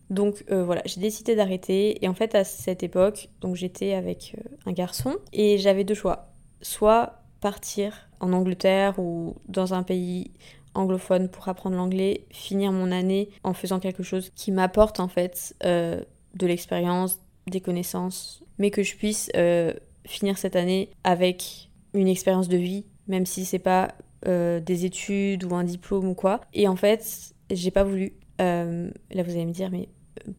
Donc 0.10 0.44
euh, 0.52 0.64
voilà, 0.64 0.82
j'ai 0.86 1.02
décidé 1.02 1.36
d'arrêter. 1.36 2.04
Et 2.04 2.08
en 2.08 2.14
fait, 2.14 2.36
à 2.36 2.44
cette 2.44 2.84
époque, 2.84 3.30
donc 3.42 3.56
j'étais 3.56 3.94
avec 3.94 4.36
euh, 4.38 4.56
un 4.66 4.72
garçon 4.72 5.16
et 5.32 5.58
j'avais 5.58 5.84
deux 5.84 5.96
choix. 5.96 6.30
Soit 6.62 7.24
partir 7.42 8.10
en 8.20 8.32
Angleterre 8.32 9.00
ou 9.00 9.36
dans 9.48 9.74
un 9.74 9.84
pays 9.84 10.32
anglophone 10.76 11.30
pour 11.30 11.48
apprendre 11.50 11.76
l'anglais, 11.76 12.26
finir 12.32 12.72
mon 12.72 12.92
année 12.92 13.30
en 13.44 13.54
faisant 13.54 13.80
quelque 13.80 14.04
chose 14.04 14.32
qui 14.36 14.52
m'apporte 14.52 15.00
en 15.00 15.08
fait 15.08 15.56
euh, 15.64 16.02
de 16.36 16.48
l'expérience, 16.48 17.20
des 17.48 17.62
connaissances, 17.62 18.44
mais 18.58 18.72
que 18.72 18.82
je 18.82 18.96
puisse 18.96 19.32
finir 20.06 20.38
cette 20.38 20.56
année 20.56 20.90
avec 21.04 21.70
une 21.94 22.08
expérience 22.08 22.48
de 22.48 22.58
vie, 22.58 22.86
même 23.08 23.26
si 23.26 23.46
c'est 23.46 23.60
pas 23.60 23.94
euh, 24.28 24.60
des 24.60 24.86
études 24.86 25.44
ou 25.44 25.56
un 25.56 25.64
diplôme 25.64 26.08
ou 26.10 26.14
quoi. 26.14 26.42
Et 26.54 26.68
en 26.68 26.76
fait, 26.76 27.34
j'ai 27.52 27.72
pas 27.72 27.84
voulu. 27.84 28.14
Euh, 28.42 28.90
là, 29.12 29.24
vous 29.24 29.32
allez 29.32 29.46
me 29.46 29.52
dire, 29.52 29.70
mais 29.72 29.90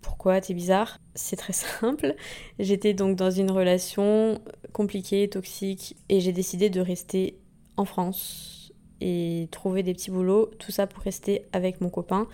pourquoi? 0.01 0.41
T'es 0.41 0.55
bizarre? 0.55 0.99
C'est 1.15 1.37
très 1.37 1.53
simple. 1.81 2.15
J'étais 2.59 2.95
donc 2.95 3.17
dans 3.17 3.31
une 3.31 3.51
relation 3.51 4.41
compliquée, 4.73 5.29
toxique, 5.29 5.97
et 6.09 6.21
j'ai 6.21 6.33
décidé 6.33 6.71
de 6.71 6.81
rester 6.81 7.39
en 7.77 7.85
France 7.85 8.73
et 9.01 9.49
trouver 9.51 9.83
des 9.83 9.93
petits 9.93 10.11
boulots, 10.11 10.51
tout 10.59 10.73
ça 10.73 10.87
pour 10.87 11.03
rester 11.03 11.47
avec 11.53 11.81
mon 11.81 11.91
copain, 11.91 12.27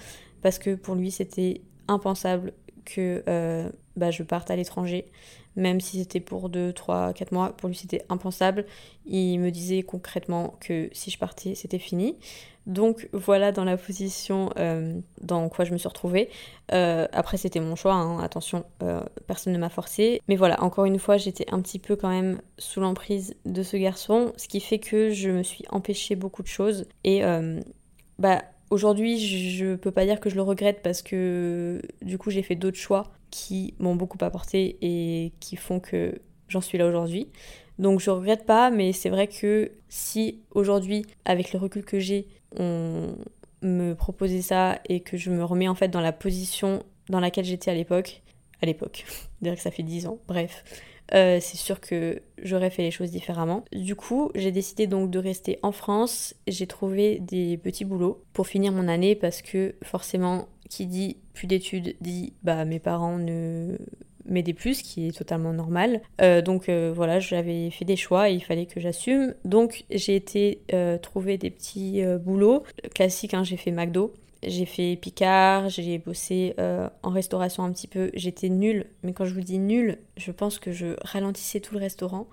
parce 0.42 0.58
que 0.58 0.74
pour 0.74 0.94
lui 0.94 1.10
c'était 1.10 1.62
impensable 1.88 2.52
que 2.94 3.22
euh, 3.28 3.70
bah, 3.96 4.10
je 4.10 4.22
parte 4.22 4.50
à 4.50 4.56
l'étranger 4.56 5.10
même 5.56 5.80
si 5.80 5.98
c'était 5.98 6.20
pour 6.20 6.48
2, 6.48 6.72
3, 6.72 7.12
4 7.12 7.32
mois, 7.32 7.52
pour 7.56 7.68
lui 7.68 7.76
c'était 7.76 8.04
impensable. 8.08 8.66
Il 9.06 9.38
me 9.38 9.50
disait 9.50 9.82
concrètement 9.82 10.54
que 10.60 10.88
si 10.92 11.10
je 11.10 11.18
partais, 11.18 11.54
c'était 11.54 11.78
fini. 11.78 12.16
Donc 12.66 13.08
voilà 13.12 13.52
dans 13.52 13.64
la 13.64 13.76
position 13.76 14.50
euh, 14.58 15.00
dans 15.22 15.48
quoi 15.48 15.64
je 15.64 15.72
me 15.72 15.78
suis 15.78 15.88
retrouvée. 15.88 16.28
Euh, 16.72 17.08
après 17.12 17.36
c'était 17.36 17.58
mon 17.58 17.74
choix, 17.74 17.94
hein. 17.94 18.22
attention, 18.22 18.64
personne 19.26 19.52
ne 19.52 19.58
m'a 19.58 19.70
forcé. 19.70 20.20
Mais 20.28 20.36
voilà, 20.36 20.62
encore 20.62 20.84
une 20.84 20.98
fois, 20.98 21.16
j'étais 21.16 21.46
un 21.52 21.60
petit 21.60 21.78
peu 21.78 21.96
quand 21.96 22.10
même 22.10 22.40
sous 22.58 22.80
l'emprise 22.80 23.34
de 23.44 23.62
ce 23.62 23.76
garçon, 23.76 24.32
ce 24.36 24.46
qui 24.46 24.60
fait 24.60 24.78
que 24.78 25.10
je 25.10 25.30
me 25.30 25.42
suis 25.42 25.64
empêchée 25.70 26.14
beaucoup 26.14 26.42
de 26.42 26.48
choses. 26.48 26.86
Et 27.04 27.22
bah 28.18 28.42
aujourd'hui, 28.70 29.18
je 29.18 29.74
peux 29.74 29.90
pas 29.90 30.04
dire 30.04 30.20
que 30.20 30.30
je 30.30 30.36
le 30.36 30.42
regrette 30.42 30.82
parce 30.82 31.02
que 31.02 31.82
du 32.02 32.18
coup 32.18 32.30
j'ai 32.30 32.42
fait 32.42 32.54
d'autres 32.54 32.78
choix 32.78 33.04
qui 33.30 33.74
m'ont 33.78 33.94
beaucoup 33.94 34.18
apporté 34.22 34.78
et 34.80 35.32
qui 35.40 35.56
font 35.56 35.80
que 35.80 36.20
j'en 36.48 36.60
suis 36.60 36.78
là 36.78 36.86
aujourd'hui. 36.86 37.28
Donc 37.78 38.00
je 38.00 38.10
regrette 38.10 38.46
pas, 38.46 38.70
mais 38.70 38.92
c'est 38.92 39.08
vrai 39.08 39.26
que 39.26 39.72
si 39.88 40.40
aujourd'hui, 40.50 41.06
avec 41.24 41.52
le 41.52 41.58
recul 41.58 41.84
que 41.84 41.98
j'ai, 41.98 42.26
on 42.58 43.14
me 43.62 43.94
proposait 43.94 44.42
ça 44.42 44.80
et 44.88 45.00
que 45.00 45.16
je 45.16 45.30
me 45.30 45.44
remets 45.44 45.68
en 45.68 45.74
fait 45.74 45.88
dans 45.88 46.00
la 46.00 46.12
position 46.12 46.82
dans 47.08 47.20
laquelle 47.20 47.44
j'étais 47.44 47.70
à 47.70 47.74
l'époque, 47.74 48.22
à 48.62 48.66
l'époque, 48.66 49.04
dire 49.42 49.54
que 49.54 49.60
ça 49.60 49.70
fait 49.70 49.82
10 49.82 50.06
ans, 50.06 50.18
bref, 50.28 50.64
euh, 51.14 51.38
c'est 51.40 51.56
sûr 51.56 51.80
que 51.80 52.22
j'aurais 52.42 52.70
fait 52.70 52.82
les 52.82 52.90
choses 52.90 53.10
différemment. 53.10 53.64
Du 53.72 53.96
coup, 53.96 54.30
j'ai 54.34 54.52
décidé 54.52 54.86
donc 54.86 55.10
de 55.10 55.18
rester 55.18 55.58
en 55.62 55.72
France. 55.72 56.34
J'ai 56.46 56.66
trouvé 56.66 57.18
des 57.20 57.56
petits 57.56 57.84
boulots 57.84 58.22
pour 58.32 58.46
finir 58.46 58.72
mon 58.72 58.88
année 58.88 59.14
parce 59.14 59.42
que 59.42 59.74
forcément, 59.82 60.48
qui 60.68 60.86
dit 60.86 61.16
plus 61.34 61.46
d'études 61.46 61.96
dit 62.00 62.34
bah 62.42 62.64
mes 62.64 62.78
parents 62.78 63.18
ne 63.18 63.76
m'aidaient 64.26 64.54
plus, 64.54 64.74
ce 64.74 64.82
qui 64.84 65.08
est 65.08 65.16
totalement 65.16 65.52
normal. 65.52 66.00
Euh, 66.20 66.42
donc 66.42 66.68
euh, 66.68 66.92
voilà, 66.94 67.18
j'avais 67.18 67.70
fait 67.70 67.84
des 67.84 67.96
choix 67.96 68.30
et 68.30 68.34
il 68.34 68.44
fallait 68.44 68.66
que 68.66 68.78
j'assume. 68.78 69.34
Donc 69.44 69.84
j'ai 69.90 70.14
été 70.14 70.62
trouver 71.02 71.38
des 71.38 71.50
petits 71.50 72.02
boulots 72.20 72.62
classiques. 72.94 73.34
Hein, 73.34 73.42
j'ai 73.42 73.56
fait 73.56 73.72
McDo. 73.72 74.14
J'ai 74.42 74.64
fait 74.64 74.96
Picard, 74.96 75.68
j'ai 75.68 75.98
bossé 75.98 76.54
euh, 76.58 76.88
en 77.02 77.10
restauration 77.10 77.62
un 77.62 77.72
petit 77.72 77.88
peu. 77.88 78.10
J'étais 78.14 78.48
nulle, 78.48 78.86
mais 79.02 79.12
quand 79.12 79.26
je 79.26 79.34
vous 79.34 79.42
dis 79.42 79.58
nulle, 79.58 79.98
je 80.16 80.32
pense 80.32 80.58
que 80.58 80.72
je 80.72 80.96
ralentissais 81.02 81.60
tout 81.60 81.74
le 81.74 81.80
restaurant. 81.80 82.26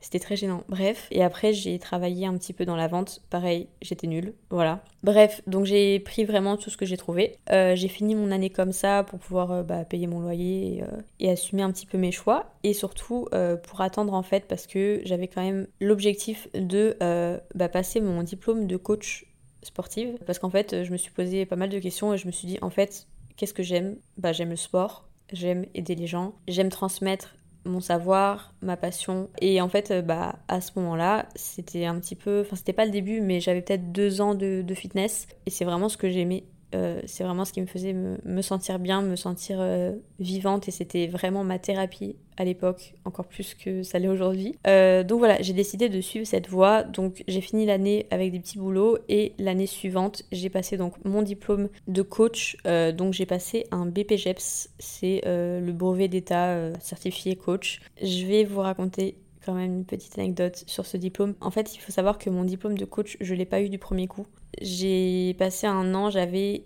C'était 0.00 0.18
très 0.18 0.36
gênant. 0.36 0.64
Bref, 0.68 1.06
et 1.12 1.22
après 1.22 1.54
j'ai 1.54 1.78
travaillé 1.78 2.26
un 2.26 2.36
petit 2.36 2.52
peu 2.52 2.66
dans 2.66 2.76
la 2.76 2.88
vente. 2.88 3.22
Pareil, 3.30 3.68
j'étais 3.80 4.06
nulle. 4.06 4.34
Voilà. 4.50 4.84
Bref, 5.02 5.40
donc 5.46 5.64
j'ai 5.64 5.98
pris 6.00 6.24
vraiment 6.24 6.58
tout 6.58 6.68
ce 6.68 6.76
que 6.76 6.84
j'ai 6.84 6.98
trouvé. 6.98 7.36
Euh, 7.50 7.74
j'ai 7.74 7.88
fini 7.88 8.14
mon 8.14 8.30
année 8.30 8.50
comme 8.50 8.72
ça 8.72 9.04
pour 9.04 9.18
pouvoir 9.18 9.52
euh, 9.52 9.62
bah, 9.62 9.84
payer 9.84 10.06
mon 10.06 10.20
loyer 10.20 10.82
et, 11.20 11.30
assumer 11.30 11.62
un 11.62 11.70
petit 11.70 11.86
peu 11.86 11.96
mes 11.96 12.12
choix. 12.12 12.52
Et 12.64 12.74
surtout 12.74 13.28
pour 13.62 13.80
attendre 13.80 14.12
en 14.12 14.22
fait 14.22 14.46
parce 14.46 14.66
que 14.66 15.00
j'avais 15.04 15.28
quand 15.28 15.42
même 15.42 15.68
l'objectif 15.80 16.48
de 16.52 16.96
bah, 17.54 17.68
passer 17.68 18.00
mon 18.00 18.22
diplôme 18.24 18.66
de 18.66 18.76
coach 18.76 19.24
sportive 19.64 20.18
parce 20.26 20.38
qu'en 20.38 20.50
fait 20.50 20.84
je 20.84 20.92
me 20.92 20.96
suis 20.96 21.10
posé 21.10 21.46
pas 21.46 21.56
mal 21.56 21.68
de 21.68 21.78
questions 21.78 22.14
et 22.14 22.18
je 22.18 22.26
me 22.26 22.32
suis 22.32 22.46
dit 22.46 22.58
en 22.62 22.70
fait 22.70 23.06
qu'est-ce 23.36 23.54
que 23.54 23.62
j'aime? 23.62 23.96
Bah 24.16 24.32
j'aime 24.32 24.50
le 24.50 24.56
sport, 24.56 25.08
j'aime 25.32 25.66
aider 25.74 25.94
les 25.94 26.06
gens, 26.06 26.34
j'aime 26.48 26.68
transmettre 26.68 27.34
mon 27.66 27.80
savoir, 27.80 28.52
ma 28.62 28.76
passion. 28.76 29.28
Et 29.40 29.60
en 29.60 29.68
fait, 29.68 29.92
bah, 30.04 30.36
à 30.48 30.60
ce 30.60 30.72
moment-là, 30.76 31.26
c'était 31.34 31.86
un 31.86 31.98
petit 31.98 32.14
peu. 32.14 32.42
Enfin, 32.42 32.56
c'était 32.56 32.72
pas 32.72 32.84
le 32.84 32.90
début, 32.90 33.20
mais 33.20 33.40
j'avais 33.40 33.62
peut-être 33.62 33.92
deux 33.92 34.20
ans 34.20 34.34
de, 34.34 34.62
de 34.62 34.74
fitness. 34.74 35.26
Et 35.46 35.50
c'est 35.50 35.64
vraiment 35.64 35.88
ce 35.88 35.96
que 35.96 36.10
j'aimais 36.10 36.44
euh, 36.74 37.00
c'est 37.06 37.24
vraiment 37.24 37.44
ce 37.44 37.52
qui 37.52 37.60
me 37.60 37.66
faisait 37.66 37.92
me, 37.92 38.42
sentir 38.42 38.78
bien, 38.78 39.00
me 39.02 39.16
sentir 39.16 39.58
euh, 39.60 39.92
vivante 40.18 40.68
et 40.68 40.70
c'était 40.70 41.06
vraiment 41.06 41.44
ma 41.44 41.58
thérapie 41.58 42.16
à 42.36 42.44
l'époque, 42.44 42.94
encore 43.04 43.26
plus 43.26 43.54
que 43.54 43.84
ça 43.84 44.00
l'est 44.00 44.08
aujourd'hui. 44.08 44.56
Euh, 44.66 45.04
donc 45.04 45.20
voilà, 45.20 45.40
j'ai 45.40 45.52
décidé 45.52 45.88
de 45.88 46.00
suivre 46.00 46.26
cette 46.26 46.48
voie. 46.48 46.82
Donc 46.82 47.22
j'ai 47.28 47.40
fini 47.40 47.64
l'année 47.64 48.06
avec 48.10 48.32
des 48.32 48.40
petits 48.40 48.58
boulots 48.58 48.98
et 49.08 49.34
l'année 49.38 49.66
suivante, 49.66 50.24
j'ai 50.32 50.50
passé 50.50 50.76
donc 50.76 50.94
mon 51.04 51.22
diplôme 51.22 51.68
de 51.86 52.02
coach. 52.02 52.56
donc 52.64 53.12
j'ai 53.12 53.26
passé 53.26 53.66
un 53.70 53.86
BPGEPS, 53.86 54.70
c'est 54.80 55.20
le 55.24 55.72
brevet 55.72 56.08
d'état 56.08 56.72
certifié 56.80 57.36
coach. 57.36 57.80
Je 58.02 58.26
vais 58.26 58.44
vous 58.44 58.60
raconter 58.60 59.16
quand 59.44 59.54
même 59.54 59.72
une 59.72 59.84
petite 59.84 60.18
anecdote 60.18 60.64
sur 60.66 60.86
ce 60.86 60.96
diplôme. 60.96 61.34
En 61.40 61.50
fait, 61.50 61.74
il 61.74 61.78
faut 61.78 61.92
savoir 61.92 62.18
que 62.18 62.30
mon 62.30 62.44
diplôme 62.44 62.76
de 62.76 62.84
coach, 62.84 63.16
je 63.20 63.34
l'ai 63.34 63.44
pas 63.44 63.60
eu 63.60 63.68
du 63.68 63.78
premier 63.78 64.08
coup. 64.08 64.26
J'ai 64.60 65.34
passé 65.38 65.66
un 65.66 65.94
an, 65.94 66.10
j'avais 66.10 66.64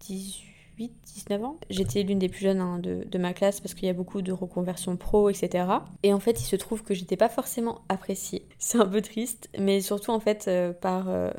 18, 0.00 0.92
19 1.14 1.44
ans. 1.44 1.56
J'étais 1.70 2.02
l'une 2.02 2.18
des 2.18 2.28
plus 2.28 2.40
jeunes 2.40 2.60
hein, 2.60 2.78
de, 2.78 3.18
ma 3.18 3.32
classe 3.32 3.60
parce 3.60 3.74
qu'il 3.74 3.86
y 3.86 3.90
a 3.90 3.94
beaucoup 3.94 4.22
de 4.22 4.32
reconversions 4.32 4.96
pro, 4.96 5.30
etc. 5.30 5.64
Et 6.02 6.12
en 6.12 6.20
fait, 6.20 6.40
il 6.40 6.44
se 6.44 6.56
trouve 6.56 6.82
que 6.82 6.94
j'étais 6.94 7.16
pas 7.16 7.28
forcément 7.28 7.82
appréciée. 7.88 8.46
C'est 8.58 8.78
un 8.78 8.86
peu 8.86 9.00
triste, 9.00 9.48
mais 9.58 9.80
surtout 9.80 10.10
en 10.10 10.20
fait 10.20 10.46
euh, 10.48 10.72
par 10.72 11.08
euh, 11.08 11.30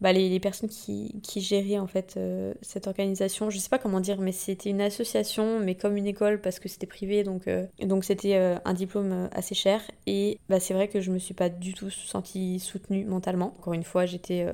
bah, 0.00 0.12
les, 0.12 0.38
personnes 0.40 0.68
qui, 0.68 1.22
géraient 1.36 1.78
en 1.78 1.86
fait 1.86 2.14
euh, 2.16 2.52
cette 2.60 2.86
organisation. 2.86 3.48
Je 3.48 3.58
sais 3.58 3.70
pas 3.70 3.78
comment 3.78 4.00
dire, 4.00 4.20
mais 4.20 4.32
c'était 4.32 4.70
une 4.70 4.82
association, 4.82 5.60
mais 5.60 5.76
comme 5.76 5.96
une 5.96 6.06
école 6.06 6.40
parce 6.40 6.58
que 6.58 6.68
c'était 6.68 6.86
privé, 6.86 7.22
donc 7.22 7.48
donc 7.80 8.04
c'était 8.04 8.36
un 8.36 8.74
diplôme 8.74 9.30
assez 9.32 9.54
cher. 9.54 9.80
Et 10.06 10.38
bah, 10.48 10.60
c'est 10.60 10.74
vrai 10.74 10.88
que 10.88 11.00
je 11.00 11.10
me 11.10 11.18
suis 11.18 11.34
pas 11.34 11.48
du 11.48 11.72
tout 11.72 11.90
sentie 11.90 12.58
soutenue 12.58 13.04
mentalement. 13.04 13.54
Encore 13.58 13.72
une 13.72 13.84
fois, 13.84 14.04
j'étais 14.04 14.46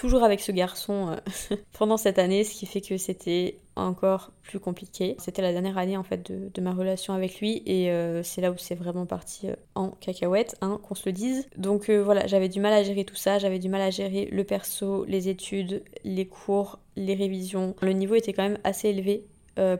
toujours 0.00 0.24
avec 0.24 0.40
ce 0.40 0.50
garçon 0.50 1.14
euh, 1.50 1.56
pendant 1.78 1.98
cette 1.98 2.18
année, 2.18 2.42
ce 2.42 2.54
qui 2.54 2.64
fait 2.64 2.80
que 2.80 2.96
c'était 2.96 3.58
encore 3.76 4.32
plus 4.42 4.58
compliqué. 4.58 5.14
C'était 5.18 5.42
la 5.42 5.52
dernière 5.52 5.76
année 5.76 5.98
en 5.98 6.02
fait 6.02 6.32
de, 6.32 6.60
ma 6.62 6.72
relation 6.72 7.12
avec 7.12 7.38
lui 7.38 7.62
et 7.66 7.90
euh, 7.90 8.22
c'est 8.22 8.40
là 8.40 8.50
où 8.50 8.56
c'est 8.56 8.74
vraiment 8.74 9.04
parti 9.04 9.48
euh, 9.48 9.56
en 9.74 9.90
cacahuète, 9.90 10.56
hein, 10.62 10.80
qu'on 10.82 10.94
se 10.94 11.06
le 11.06 11.12
dise. 11.12 11.46
Donc 11.58 11.90
voilà, 11.90 12.26
j'avais 12.26 12.48
du 12.48 12.60
mal 12.60 12.72
à 12.72 12.82
gérer 12.82 13.04
tout 13.04 13.14
ça, 13.14 13.38
j'avais 13.38 13.58
du 13.58 13.68
mal 13.68 13.82
à 13.82 13.90
gérer 13.90 14.26
le 14.32 14.42
perso, 14.42 15.04
les 15.04 15.28
études, 15.28 15.84
les 16.02 16.26
cours, 16.26 16.78
les 16.96 17.14
révisions. 17.14 17.76
Le 17.82 17.92
niveau 17.92 18.14
était 18.14 18.32
quand 18.32 18.44
même 18.44 18.58
assez 18.64 18.88
élevé 18.88 19.26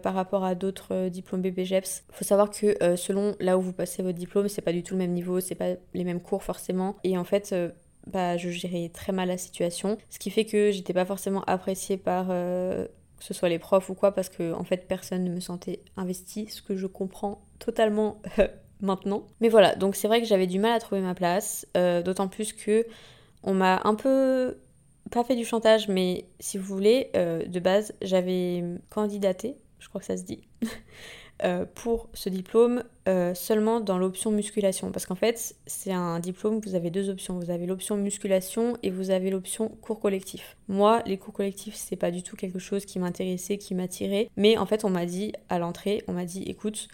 par 0.02 0.12
rapport 0.12 0.44
à 0.44 0.54
d'autres 0.54 1.08
diplômes 1.08 1.40
BBGEPS. 1.40 2.04
Faut 2.10 2.24
savoir 2.24 2.50
que 2.50 2.76
selon 2.96 3.34
là 3.40 3.56
où 3.56 3.62
vous 3.62 3.72
passez 3.72 4.02
votre 4.02 4.18
diplôme, 4.18 4.48
c'est 4.48 4.60
pas 4.60 4.72
du 4.72 4.82
tout 4.82 4.92
le 4.92 4.98
même 4.98 5.12
niveau, 5.12 5.40
c'est 5.40 5.54
pas 5.54 5.76
les 5.94 6.04
mêmes 6.04 6.20
cours 6.20 6.42
forcément. 6.42 6.96
Et 7.02 7.16
en 7.16 7.24
fait, 7.24 7.54
bah, 8.06 8.36
je 8.36 8.50
gérais 8.50 8.90
très 8.92 9.12
mal 9.12 9.28
la 9.28 9.38
situation. 9.38 9.98
Ce 10.08 10.18
qui 10.18 10.30
fait 10.30 10.44
que 10.44 10.70
j'étais 10.70 10.92
pas 10.92 11.04
forcément 11.04 11.42
appréciée 11.44 11.96
par 11.96 12.28
euh, 12.30 12.86
que 13.18 13.24
ce 13.24 13.34
soit 13.34 13.48
les 13.48 13.58
profs 13.58 13.88
ou 13.90 13.94
quoi, 13.94 14.12
parce 14.12 14.28
que 14.28 14.52
en 14.52 14.64
fait 14.64 14.88
personne 14.88 15.24
ne 15.24 15.30
me 15.30 15.40
sentait 15.40 15.80
investie, 15.96 16.48
ce 16.48 16.62
que 16.62 16.76
je 16.76 16.86
comprends 16.86 17.42
totalement 17.58 18.20
euh, 18.38 18.48
maintenant. 18.80 19.26
Mais 19.40 19.48
voilà, 19.48 19.74
donc 19.74 19.96
c'est 19.96 20.08
vrai 20.08 20.20
que 20.20 20.26
j'avais 20.26 20.46
du 20.46 20.58
mal 20.58 20.72
à 20.72 20.80
trouver 20.80 21.00
ma 21.00 21.14
place, 21.14 21.66
euh, 21.76 22.02
d'autant 22.02 22.28
plus 22.28 22.52
que 22.52 22.86
on 23.42 23.54
m'a 23.54 23.80
un 23.84 23.94
peu 23.94 24.58
pas 25.10 25.24
fait 25.24 25.36
du 25.36 25.44
chantage, 25.44 25.88
mais 25.88 26.26
si 26.38 26.56
vous 26.56 26.64
voulez, 26.64 27.10
de 27.14 27.58
base, 27.58 27.94
j'avais 28.00 28.62
candidaté, 28.90 29.56
je 29.80 29.88
crois 29.88 30.00
que 30.00 30.06
ça 30.06 30.16
se 30.16 30.22
dit, 30.22 30.42
Euh, 31.42 31.64
pour 31.74 32.08
ce 32.12 32.28
diplôme 32.28 32.82
euh, 33.08 33.32
seulement 33.34 33.80
dans 33.80 33.96
l'option 33.96 34.30
musculation. 34.30 34.92
Parce 34.92 35.06
qu'en 35.06 35.14
fait, 35.14 35.54
c'est 35.66 35.92
un 35.92 36.20
diplôme, 36.20 36.60
vous 36.60 36.74
avez 36.74 36.90
deux 36.90 37.08
options. 37.08 37.38
Vous 37.38 37.50
avez 37.50 37.64
l'option 37.64 37.96
musculation 37.96 38.76
et 38.82 38.90
vous 38.90 39.10
avez 39.10 39.30
l'option 39.30 39.68
cours 39.80 40.00
collectif. 40.00 40.58
Moi, 40.68 41.02
les 41.06 41.16
cours 41.16 41.32
collectifs, 41.32 41.74
c'est 41.76 41.96
pas 41.96 42.10
du 42.10 42.22
tout 42.22 42.36
quelque 42.36 42.58
chose 42.58 42.84
qui 42.84 42.98
m'intéressait, 42.98 43.56
qui 43.56 43.74
m'attirait. 43.74 44.28
Mais 44.36 44.58
en 44.58 44.66
fait, 44.66 44.84
on 44.84 44.90
m'a 44.90 45.06
dit 45.06 45.32
à 45.48 45.58
l'entrée, 45.58 46.04
on 46.08 46.12
m'a 46.12 46.26
dit 46.26 46.42
écoute, 46.42 46.88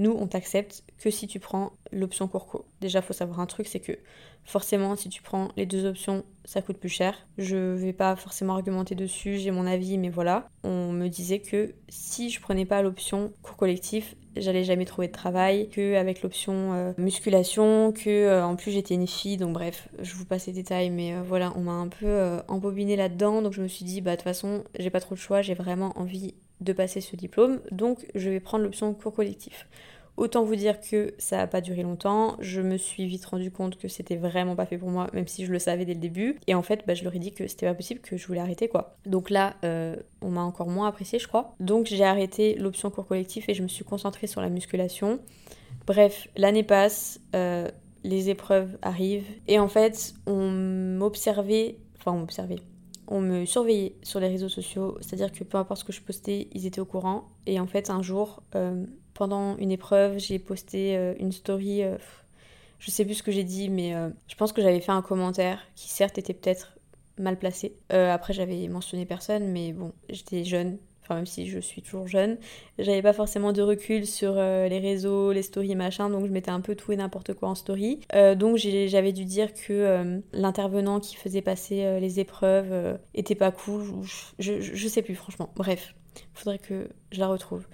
nous, 0.00 0.16
on 0.18 0.26
t'accepte 0.26 0.82
que 0.98 1.10
si 1.10 1.28
tu 1.28 1.38
prends 1.38 1.72
l'option 1.92 2.26
cours 2.26 2.46
co. 2.46 2.66
Déjà, 2.80 3.02
faut 3.02 3.12
savoir 3.12 3.38
un 3.38 3.46
truc, 3.46 3.68
c'est 3.68 3.80
que 3.80 3.96
Forcément, 4.44 4.96
si 4.96 5.08
tu 5.08 5.22
prends 5.22 5.48
les 5.56 5.66
deux 5.66 5.84
options, 5.86 6.24
ça 6.44 6.62
coûte 6.62 6.78
plus 6.78 6.88
cher. 6.88 7.14
Je 7.38 7.56
vais 7.74 7.92
pas 7.92 8.16
forcément 8.16 8.54
argumenter 8.54 8.94
dessus, 8.94 9.38
j'ai 9.38 9.50
mon 9.50 9.66
avis, 9.66 9.96
mais 9.98 10.08
voilà. 10.08 10.48
On 10.64 10.92
me 10.92 11.08
disait 11.08 11.38
que 11.38 11.74
si 11.88 12.30
je 12.30 12.40
prenais 12.40 12.64
pas 12.64 12.82
l'option 12.82 13.32
cours 13.42 13.56
collectif, 13.56 14.16
j'allais 14.36 14.64
jamais 14.64 14.86
trouver 14.86 15.08
de 15.08 15.12
travail, 15.12 15.68
que 15.68 15.94
avec 15.94 16.22
l'option 16.22 16.72
euh, 16.72 16.92
musculation, 16.98 17.92
que 17.92 18.10
euh, 18.10 18.44
en 18.44 18.56
plus 18.56 18.72
j'étais 18.72 18.94
une 18.94 19.06
fille, 19.06 19.36
donc 19.36 19.52
bref, 19.52 19.88
je 20.00 20.14
vous 20.14 20.24
passe 20.24 20.46
les 20.46 20.52
détails, 20.52 20.90
mais 20.90 21.14
euh, 21.14 21.22
voilà, 21.22 21.52
on 21.56 21.60
m'a 21.60 21.72
un 21.72 21.88
peu 21.88 22.38
embobiné 22.48 22.96
là-dedans, 22.96 23.42
donc 23.42 23.52
je 23.52 23.62
me 23.62 23.68
suis 23.68 23.84
dit, 23.84 24.00
bah 24.00 24.12
de 24.12 24.16
toute 24.16 24.24
façon, 24.24 24.64
j'ai 24.78 24.90
pas 24.90 25.00
trop 25.00 25.14
de 25.14 25.20
choix, 25.20 25.42
j'ai 25.42 25.54
vraiment 25.54 25.92
envie 25.96 26.34
de 26.60 26.72
passer 26.72 27.00
ce 27.00 27.16
diplôme, 27.16 27.60
donc 27.70 28.06
je 28.14 28.30
vais 28.30 28.40
prendre 28.40 28.64
l'option 28.64 28.92
cours 28.94 29.14
collectif. 29.14 29.66
Autant 30.20 30.44
vous 30.44 30.56
dire 30.56 30.80
que 30.80 31.14
ça 31.16 31.38
n'a 31.38 31.46
pas 31.46 31.62
duré 31.62 31.82
longtemps. 31.82 32.36
Je 32.40 32.60
me 32.60 32.76
suis 32.76 33.06
vite 33.06 33.24
rendu 33.24 33.50
compte 33.50 33.78
que 33.78 33.88
c'était 33.88 34.16
vraiment 34.16 34.54
pas 34.54 34.66
fait 34.66 34.76
pour 34.76 34.90
moi, 34.90 35.06
même 35.14 35.26
si 35.26 35.46
je 35.46 35.50
le 35.50 35.58
savais 35.58 35.86
dès 35.86 35.94
le 35.94 36.00
début. 36.00 36.38
Et 36.46 36.54
en 36.54 36.60
fait, 36.60 36.84
bah, 36.86 36.92
je 36.92 37.04
leur 37.04 37.14
ai 37.14 37.18
dit 37.18 37.32
que 37.32 37.46
c'était 37.46 37.64
pas 37.64 37.72
possible, 37.72 38.00
que 38.00 38.18
je 38.18 38.26
voulais 38.26 38.40
arrêter 38.40 38.68
quoi. 38.68 38.96
Donc 39.06 39.30
là, 39.30 39.54
euh, 39.64 39.96
on 40.20 40.28
m'a 40.28 40.42
encore 40.42 40.68
moins 40.68 40.88
apprécié, 40.88 41.18
je 41.18 41.26
crois. 41.26 41.54
Donc 41.58 41.86
j'ai 41.86 42.04
arrêté 42.04 42.54
l'option 42.56 42.90
cours 42.90 43.06
collectif 43.06 43.48
et 43.48 43.54
je 43.54 43.62
me 43.62 43.68
suis 43.68 43.84
concentrée 43.84 44.26
sur 44.26 44.42
la 44.42 44.50
musculation. 44.50 45.20
Bref, 45.86 46.28
l'année 46.36 46.64
passe, 46.64 47.20
euh, 47.34 47.68
les 48.04 48.28
épreuves 48.28 48.76
arrivent 48.82 49.28
et 49.48 49.58
en 49.58 49.68
fait, 49.68 50.12
on 50.26 50.50
m'observait, 50.50 51.76
enfin 51.98 52.12
on 52.12 52.18
m'observait, 52.18 52.60
on 53.10 53.20
me 53.20 53.44
surveillait 53.44 53.96
sur 54.02 54.20
les 54.20 54.28
réseaux 54.28 54.48
sociaux, 54.48 54.96
c'est-à-dire 55.00 55.32
que 55.32 55.42
peu 55.42 55.58
importe 55.58 55.80
ce 55.80 55.84
que 55.84 55.92
je 55.92 56.00
postais, 56.00 56.48
ils 56.52 56.64
étaient 56.64 56.80
au 56.80 56.84
courant. 56.84 57.28
Et 57.46 57.58
en 57.58 57.66
fait, 57.66 57.90
un 57.90 58.02
jour, 58.02 58.42
euh, 58.54 58.86
pendant 59.14 59.56
une 59.56 59.72
épreuve, 59.72 60.18
j'ai 60.18 60.38
posté 60.38 60.96
euh, 60.96 61.14
une 61.18 61.32
story, 61.32 61.82
euh, 61.82 61.98
je 62.78 62.90
sais 62.92 63.04
plus 63.04 63.14
ce 63.14 63.22
que 63.24 63.32
j'ai 63.32 63.42
dit, 63.42 63.68
mais 63.68 63.94
je 64.26 64.34
pense 64.36 64.52
que 64.52 64.62
j'avais 64.62 64.80
fait 64.80 64.92
un 64.92 65.02
commentaire 65.02 65.60
qui 65.74 65.90
certes 65.90 66.16
était 66.16 66.32
peut-être 66.32 66.78
mal 67.18 67.38
placé. 67.38 67.76
après, 67.90 68.32
j'avais 68.32 68.68
mentionné 68.68 69.04
personne, 69.04 69.48
mais 69.48 69.72
bon, 69.74 69.92
j'étais 70.08 70.44
jeune, 70.44 70.78
même 71.14 71.26
si 71.26 71.46
je 71.46 71.58
suis 71.58 71.82
toujours 71.82 72.06
jeune, 72.06 72.38
j'avais 72.78 73.02
pas 73.02 73.12
forcément 73.12 73.52
de 73.52 73.62
recul 73.62 74.06
sur 74.06 74.34
les 74.34 74.78
réseaux, 74.78 75.32
les 75.32 75.42
stories 75.42 75.74
machin, 75.76 76.10
donc 76.10 76.26
je 76.26 76.30
mettais 76.32 76.50
un 76.50 76.60
peu 76.60 76.74
tout 76.74 76.92
et 76.92 76.96
n'importe 76.96 77.34
quoi 77.34 77.48
en 77.48 77.54
story. 77.54 78.00
donc 78.36 78.56
j'avais 78.56 79.12
dû 79.12 79.24
dire 79.24 79.52
que 79.54 80.20
l'intervenant 80.32 81.00
qui 81.00 81.16
faisait 81.16 81.42
passer 81.42 82.00
les 82.00 82.20
épreuves 82.20 82.98
était 83.14 83.34
pas 83.34 83.50
cool, 83.50 83.84
je, 84.38 84.88
sais 84.88 85.02
plus 85.02 85.14
franchement. 85.14 85.50
Bref, 85.56 85.94
faudrait 86.34 86.58
que 86.58 86.88
je 87.12 87.20
la 87.20 87.28
retrouve. 87.28 87.66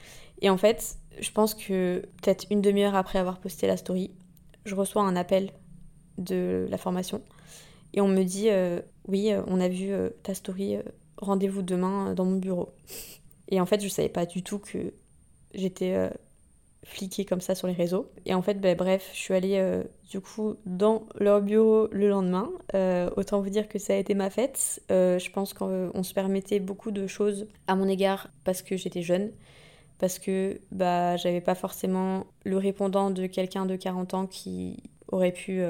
Et 0.42 0.50
en 0.50 0.56
fait, 0.56 0.96
je 1.18 1.30
pense 1.30 1.54
que 1.54 2.02
peut-être 2.22 2.46
une 2.50 2.60
demi-heure 2.60 2.94
après 2.94 3.18
avoir 3.18 3.38
posté 3.38 3.66
la 3.66 3.76
story, 3.76 4.10
je 4.64 4.74
reçois 4.74 5.02
un 5.02 5.16
appel 5.16 5.50
de 6.18 6.66
la 6.70 6.78
formation 6.78 7.22
et 7.94 8.00
on 8.00 8.08
me 8.08 8.22
dit 8.22 8.48
oui, 9.08 9.32
on 9.46 9.60
a 9.60 9.68
vu 9.68 9.92
ta 10.22 10.34
story, 10.34 10.76
rendez-vous 11.18 11.62
demain 11.62 12.14
dans 12.14 12.24
mon 12.24 12.36
bureau. 12.36 12.70
Et 13.48 13.60
en 13.60 13.66
fait, 13.66 13.80
je 13.82 13.88
savais 13.88 14.08
pas 14.08 14.26
du 14.26 14.42
tout 14.42 14.58
que 14.58 14.92
j'étais 15.54 16.10
fliquée 16.86 17.24
comme 17.24 17.40
ça 17.40 17.54
sur 17.54 17.66
les 17.66 17.74
réseaux. 17.74 18.08
Et 18.26 18.34
en 18.34 18.42
fait, 18.42 18.60
ben, 18.60 18.76
bref, 18.76 19.10
je 19.12 19.18
suis 19.18 19.34
allée 19.34 19.58
euh, 19.58 19.82
du 20.08 20.20
coup 20.20 20.54
dans 20.66 21.04
leur 21.18 21.42
bureau 21.42 21.88
le 21.90 22.08
lendemain. 22.08 22.48
Euh, 22.74 23.10
autant 23.16 23.40
vous 23.40 23.50
dire 23.50 23.68
que 23.68 23.78
ça 23.78 23.94
a 23.94 23.96
été 23.96 24.14
ma 24.14 24.30
fête. 24.30 24.80
Euh, 24.92 25.18
je 25.18 25.30
pense 25.30 25.52
qu'on 25.52 26.02
se 26.02 26.14
permettait 26.14 26.60
beaucoup 26.60 26.92
de 26.92 27.08
choses 27.08 27.48
à 27.66 27.74
mon 27.74 27.88
égard 27.88 28.28
parce 28.44 28.62
que 28.62 28.76
j'étais 28.76 29.02
jeune. 29.02 29.32
Parce 29.98 30.20
que 30.20 30.60
bah, 30.70 31.16
j'avais 31.16 31.40
pas 31.40 31.56
forcément 31.56 32.26
le 32.44 32.56
répondant 32.56 33.10
de 33.10 33.26
quelqu'un 33.26 33.66
de 33.66 33.74
40 33.74 34.14
ans 34.14 34.26
qui 34.26 34.76
aurait 35.08 35.32
pu 35.32 35.62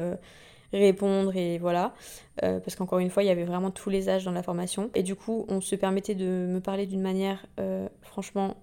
répondre 0.72 1.36
et 1.36 1.58
voilà. 1.58 1.94
parce 2.40 2.76
qu'encore 2.76 2.98
une 2.98 3.10
fois, 3.10 3.22
il 3.22 3.26
y 3.26 3.30
avait 3.30 3.44
vraiment 3.44 3.70
tous 3.70 3.90
les 3.90 4.08
âges 4.08 4.24
dans 4.24 4.32
la 4.32 4.42
formation. 4.42 4.90
Et 4.94 5.02
du 5.02 5.14
coup, 5.14 5.46
on 5.48 5.60
se 5.60 5.74
permettait 5.74 6.14
de 6.14 6.24
me 6.24 6.60
parler 6.60 6.86
d'une 6.86 7.02
manière 7.02 7.46
franchement 8.02 8.56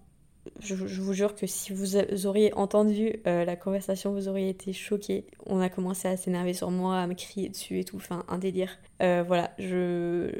je, 0.60 0.76
vous 0.76 1.14
jure 1.14 1.36
que 1.36 1.48
si 1.48 1.74
vous 1.74 2.26
auriez 2.26 2.54
entendu 2.54 3.22
euh, 3.28 3.46
la 3.46 3.56
conversation, 3.56 4.12
vous 4.12 4.28
auriez 4.28 4.50
été 4.50 4.74
choqués. 4.74 5.26
On 5.46 5.60
a 5.62 5.70
commencé 5.70 6.08
à 6.08 6.18
s'énerver 6.18 6.54
sur 6.54 6.70
moi, 6.72 7.00
à 7.00 7.08
me 7.08 7.14
crier 7.14 7.50
dessus 7.50 7.80
et 7.80 7.84
tout, 7.84 7.98
enfin 7.98 8.26
un 8.28 8.38
délire. 8.38 8.78
Euh, 9.02 9.24
voilà, 9.26 9.52
je... 9.58 10.32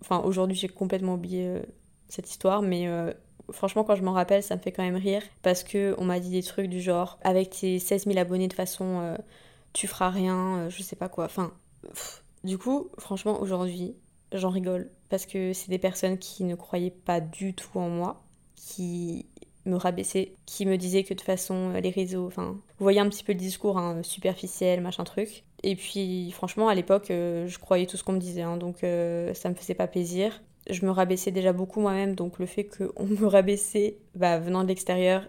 Enfin 0.00 0.22
aujourd'hui 0.24 0.56
j'ai 0.56 0.68
complètement 0.68 1.14
oublié 1.14 1.46
euh, 1.46 1.60
cette 2.08 2.30
histoire, 2.30 2.62
mais 2.62 2.88
franchement 3.52 3.84
quand 3.84 3.96
je 3.96 4.02
m'en 4.02 4.12
rappelle 4.12 4.42
ça 4.42 4.56
me 4.56 4.60
fait 4.60 4.72
quand 4.72 4.82
même 4.82 4.96
rire 4.96 5.22
parce 5.42 5.62
que 5.62 5.94
on 5.98 6.04
m'a 6.04 6.20
dit 6.20 6.30
des 6.30 6.42
trucs 6.42 6.68
du 6.68 6.80
genre 6.80 7.18
avec 7.22 7.50
tes 7.50 7.78
16 7.78 8.06
000 8.06 8.18
abonnés 8.18 8.48
de 8.48 8.54
façon 8.54 9.16
tu 9.72 9.86
feras 9.86 10.10
rien, 10.10 10.68
je 10.68 10.82
sais 10.82 10.96
pas 10.96 11.08
quoi. 11.08 11.24
Enfin, 11.24 11.52
du 12.44 12.58
coup 12.58 12.88
franchement 12.98 13.40
aujourd'hui 13.40 13.94
j'en 14.32 14.50
rigole 14.50 14.90
parce 15.08 15.26
que 15.26 15.52
c'est 15.52 15.70
des 15.70 15.78
personnes 15.78 16.18
qui 16.18 16.44
ne 16.44 16.54
croyaient 16.54 16.90
pas 16.90 17.20
du 17.20 17.54
tout 17.54 17.78
en 17.78 17.88
moi 17.88 18.22
qui 18.54 19.26
me 19.66 19.76
rabaisser, 19.76 20.34
qui 20.46 20.64
me 20.66 20.76
disait 20.76 21.02
que 21.02 21.10
de 21.10 21.18
toute 21.18 21.26
façon 21.26 21.72
euh, 21.74 21.80
les 21.80 21.90
réseaux, 21.90 22.26
enfin, 22.26 22.52
vous 22.78 22.84
voyez 22.84 23.00
un 23.00 23.08
petit 23.08 23.24
peu 23.24 23.32
le 23.32 23.38
discours 23.38 23.76
hein, 23.76 24.02
superficiel, 24.02 24.80
machin 24.80 25.04
truc. 25.04 25.44
Et 25.62 25.76
puis 25.76 26.30
franchement 26.30 26.68
à 26.68 26.74
l'époque, 26.74 27.10
euh, 27.10 27.46
je 27.46 27.58
croyais 27.58 27.86
tout 27.86 27.96
ce 27.96 28.04
qu'on 28.04 28.12
me 28.14 28.18
disait, 28.18 28.42
hein, 28.42 28.56
donc 28.56 28.84
euh, 28.84 29.34
ça 29.34 29.50
me 29.50 29.54
faisait 29.54 29.74
pas 29.74 29.86
plaisir. 29.86 30.42
Je 30.68 30.84
me 30.84 30.90
rabaissais 30.90 31.30
déjà 31.30 31.52
beaucoup 31.52 31.80
moi-même, 31.80 32.14
donc 32.14 32.38
le 32.38 32.46
fait 32.46 32.64
qu'on 32.64 33.04
me 33.06 33.26
rabaissait 33.26 33.98
bah, 34.14 34.38
venant 34.38 34.62
de 34.62 34.68
l'extérieur, 34.68 35.26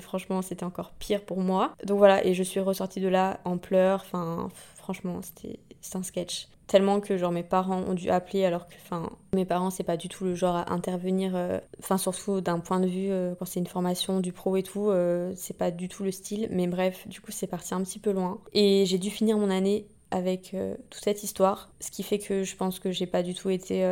franchement 0.00 0.42
c'était 0.42 0.64
encore 0.64 0.92
pire 0.92 1.22
pour 1.22 1.40
moi. 1.40 1.74
Donc 1.84 1.98
voilà, 1.98 2.24
et 2.24 2.34
je 2.34 2.42
suis 2.42 2.60
ressortie 2.60 3.00
de 3.00 3.08
là 3.08 3.40
en 3.44 3.58
pleurs, 3.58 4.00
enfin 4.00 4.48
franchement 4.76 5.20
c'était 5.22 5.58
un 5.94 6.02
sketch. 6.02 6.48
Tellement 6.66 7.00
que 7.00 7.18
genre 7.18 7.30
mes 7.30 7.42
parents 7.42 7.82
ont 7.82 7.92
dû 7.92 8.08
appeler 8.08 8.46
alors 8.46 8.66
que 8.66 8.74
enfin 8.82 9.10
mes 9.34 9.44
parents 9.44 9.68
c'est 9.68 9.82
pas 9.82 9.98
du 9.98 10.08
tout 10.08 10.24
le 10.24 10.34
genre 10.34 10.56
à 10.56 10.72
intervenir 10.72 11.32
euh, 11.36 11.60
enfin 11.78 11.98
surtout 11.98 12.40
d'un 12.40 12.58
point 12.58 12.80
de 12.80 12.86
vue 12.86 13.10
euh, 13.10 13.34
quand 13.38 13.44
c'est 13.44 13.60
une 13.60 13.66
formation 13.66 14.20
du 14.20 14.32
pro 14.32 14.56
et 14.56 14.62
tout 14.62 14.88
euh, 14.88 15.34
c'est 15.36 15.56
pas 15.58 15.70
du 15.70 15.88
tout 15.88 16.04
le 16.04 16.10
style. 16.10 16.48
Mais 16.50 16.66
bref 16.66 17.06
du 17.06 17.20
coup 17.20 17.32
c'est 17.32 17.46
parti 17.46 17.74
un 17.74 17.82
petit 17.82 17.98
peu 17.98 18.12
loin. 18.12 18.40
Et 18.54 18.86
j'ai 18.86 18.96
dû 18.96 19.10
finir 19.10 19.36
mon 19.36 19.50
année 19.50 19.86
avec 20.14 20.54
toute 20.90 21.02
cette 21.02 21.24
histoire, 21.24 21.70
ce 21.80 21.90
qui 21.90 22.04
fait 22.04 22.18
que 22.18 22.44
je 22.44 22.54
pense 22.54 22.78
que 22.78 22.92
j'ai 22.92 23.06
pas 23.06 23.24
du 23.24 23.34
tout 23.34 23.50
été. 23.50 23.84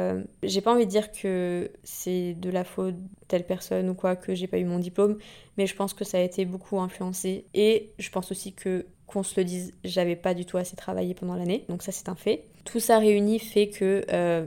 J'ai 0.44 0.60
pas 0.60 0.72
envie 0.72 0.86
de 0.86 0.90
dire 0.90 1.10
que 1.10 1.70
c'est 1.82 2.34
de 2.34 2.48
la 2.48 2.62
faute 2.62 2.94
de 2.94 3.08
telle 3.26 3.44
personne 3.44 3.88
ou 3.88 3.94
quoi 3.94 4.14
que 4.14 4.32
j'ai 4.34 4.46
pas 4.46 4.58
eu 4.58 4.64
mon 4.64 4.78
diplôme, 4.78 5.18
mais 5.58 5.66
je 5.66 5.74
pense 5.74 5.94
que 5.94 6.04
ça 6.04 6.18
a 6.18 6.20
été 6.20 6.44
beaucoup 6.44 6.78
influencé. 6.78 7.46
Et 7.54 7.92
je 7.98 8.08
pense 8.10 8.30
aussi 8.30 8.52
que 8.52 8.86
qu'on 9.12 9.22
se 9.22 9.38
le 9.38 9.44
dise, 9.44 9.72
j'avais 9.84 10.16
pas 10.16 10.32
du 10.32 10.46
tout 10.46 10.56
assez 10.56 10.76
travaillé 10.76 11.14
pendant 11.14 11.34
l'année, 11.34 11.64
donc 11.68 11.82
ça 11.82 11.92
c'est 11.92 12.08
un 12.08 12.14
fait. 12.14 12.46
Tout 12.64 12.80
ça 12.80 12.98
réuni 12.98 13.38
fait 13.38 13.68
que, 13.68 14.04
euh, 14.10 14.46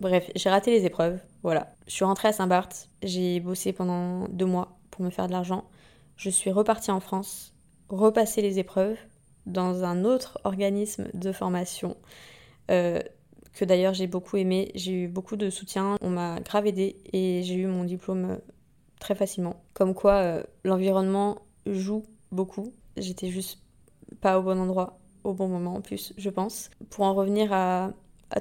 bref, 0.00 0.30
j'ai 0.34 0.50
raté 0.50 0.70
les 0.70 0.84
épreuves, 0.84 1.18
voilà. 1.42 1.74
Je 1.86 1.92
suis 1.92 2.04
rentrée 2.04 2.28
à 2.28 2.32
Saint-Barth, 2.32 2.90
j'ai 3.02 3.40
bossé 3.40 3.72
pendant 3.72 4.28
deux 4.28 4.46
mois 4.46 4.78
pour 4.90 5.04
me 5.04 5.10
faire 5.10 5.26
de 5.26 5.32
l'argent. 5.32 5.64
Je 6.16 6.28
suis 6.28 6.50
repartie 6.50 6.90
en 6.90 7.00
France, 7.00 7.54
repasser 7.88 8.42
les 8.42 8.58
épreuves 8.58 8.98
dans 9.48 9.84
un 9.84 10.04
autre 10.04 10.38
organisme 10.44 11.08
de 11.14 11.32
formation. 11.32 11.96
Euh, 12.70 13.00
que 13.54 13.64
d'ailleurs 13.64 13.94
j'ai 13.94 14.06
beaucoup 14.06 14.36
aimé, 14.36 14.70
j'ai 14.74 14.92
eu 14.92 15.08
beaucoup 15.08 15.36
de 15.36 15.50
soutien, 15.50 15.96
on 16.00 16.10
m'a 16.10 16.38
grave 16.40 16.66
aidé 16.66 16.96
et 17.12 17.42
j'ai 17.42 17.54
eu 17.54 17.66
mon 17.66 17.82
diplôme 17.84 18.30
euh, 18.30 18.36
très 19.00 19.14
facilement. 19.14 19.62
Comme 19.74 19.94
quoi 19.94 20.42
l'environnement 20.64 21.38
joue 21.66 22.04
beaucoup. 22.32 22.72
J'étais 22.96 23.28
juste 23.28 23.60
pas 24.20 24.38
au 24.38 24.42
bon 24.42 24.58
endroit, 24.58 24.98
au 25.24 25.34
bon 25.34 25.48
moment 25.48 25.74
en 25.76 25.80
plus, 25.80 26.12
je 26.16 26.30
pense. 26.30 26.70
Pour 26.90 27.04
en 27.04 27.14
revenir 27.14 27.52
à, 27.52 27.92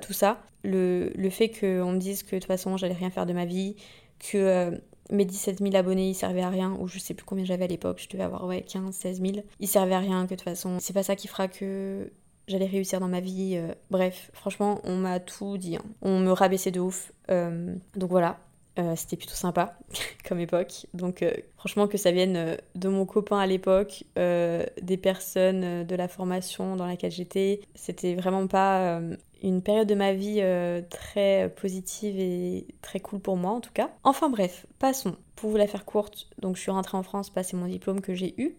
tout 0.02 0.14
ça, 0.14 0.42
le, 0.64 1.12
fait 1.30 1.50
qu'on 1.50 1.92
me 1.94 2.00
dise 2.00 2.24
que 2.24 2.36
de 2.36 2.40
toute 2.40 2.48
façon 2.48 2.78
j'allais 2.78 2.94
rien 2.94 3.10
faire 3.10 3.26
de 3.26 3.34
ma 3.34 3.46
vie, 3.46 3.76
que 4.20 4.38
euh, 4.38 4.78
mes 5.12 5.26
17 5.26 5.60
000 5.60 5.76
abonnés 5.76 6.10
ils 6.10 6.16
servaient 6.16 6.42
à 6.42 6.50
rien, 6.50 6.76
ou 6.80 6.88
je 6.88 7.00
sais 7.00 7.14
plus 7.14 7.26
combien 7.26 7.46
j'avais 7.46 7.66
à 7.66 7.68
l'époque, 7.68 8.00
je 8.02 8.10
devais 8.10 8.24
avoir 8.24 8.46
ouais, 8.46 8.62
15, 8.62 8.94
16 8.94 9.22
000, 9.22 9.34
ils 9.60 9.68
servaient 9.68 9.96
à 9.96 10.00
rien, 10.00 10.26
que 10.26 10.32
de 10.32 10.36
toute 10.36 10.44
façon 10.44 10.78
c'est 10.80 10.94
pas 10.94 11.04
ça 11.04 11.16
qui 11.16 11.28
fera 11.28 11.48
que 11.48 12.12
j'allais 12.48 12.66
réussir 12.66 13.00
dans 13.00 13.08
ma 13.08 13.20
vie. 13.20 13.56
Euh. 13.56 13.74
bref, 13.92 14.32
franchement, 14.34 14.80
on 14.84 14.96
m'a 14.96 15.20
tout 15.20 15.58
dit. 15.58 15.76
Hein. 15.76 15.84
On 16.02 16.20
me 16.20 16.32
rabaissait 16.32 16.72
de 16.72 16.80
ouf. 16.80 17.12
Euh, 17.30 17.76
donc 17.96 18.10
voilà, 18.10 18.40
euh, 18.80 18.96
c'était 18.96 19.18
plutôt 19.18 19.36
sympa 19.36 19.78
comme 20.28 20.40
époque. 20.40 20.88
Donc 20.94 21.24
franchement 21.58 21.88
que 21.88 21.98
ça 21.98 22.12
vienne 22.12 22.58
de 22.76 22.90
mon 22.90 23.06
copain 23.06 23.40
à 23.40 23.48
l'époque, 23.48 24.04
des 24.16 24.98
personnes 24.98 25.86
de 25.86 25.96
la 25.96 26.08
formation 26.08 26.76
dans 26.76 26.86
laquelle 26.86 27.12
j'étais, 27.12 27.62
c'était 27.76 28.16
vraiment 28.16 28.48
pas 28.48 29.02
une 29.44 29.62
période 29.62 29.88
de 29.88 29.96
ma 29.96 30.14
vie 30.14 30.42
très 30.90 31.54
positive 31.56 32.20
et 32.20 32.68
très 32.82 33.00
cool 33.00 33.20
pour 33.20 33.38
moi 33.38 33.52
en 33.52 33.62
tout 33.62 33.74
cas. 33.74 33.92
Enfin 34.04 34.30
bref, 34.30 34.66
passons. 34.80 35.16
Pour 35.36 35.52
vous 35.52 35.58
la 35.58 35.68
faire 35.68 35.86
courte, 35.86 36.28
donc 36.40 36.56
je 36.56 36.62
suis 36.62 36.72
rentrée 36.72 36.98
en 36.98 37.04
France, 37.04 37.30
passer 37.30 37.56
mon 37.56 37.68
diplôme 37.68 38.02
que 38.02 38.16
j'ai 38.16 38.34
eu. 38.42 38.56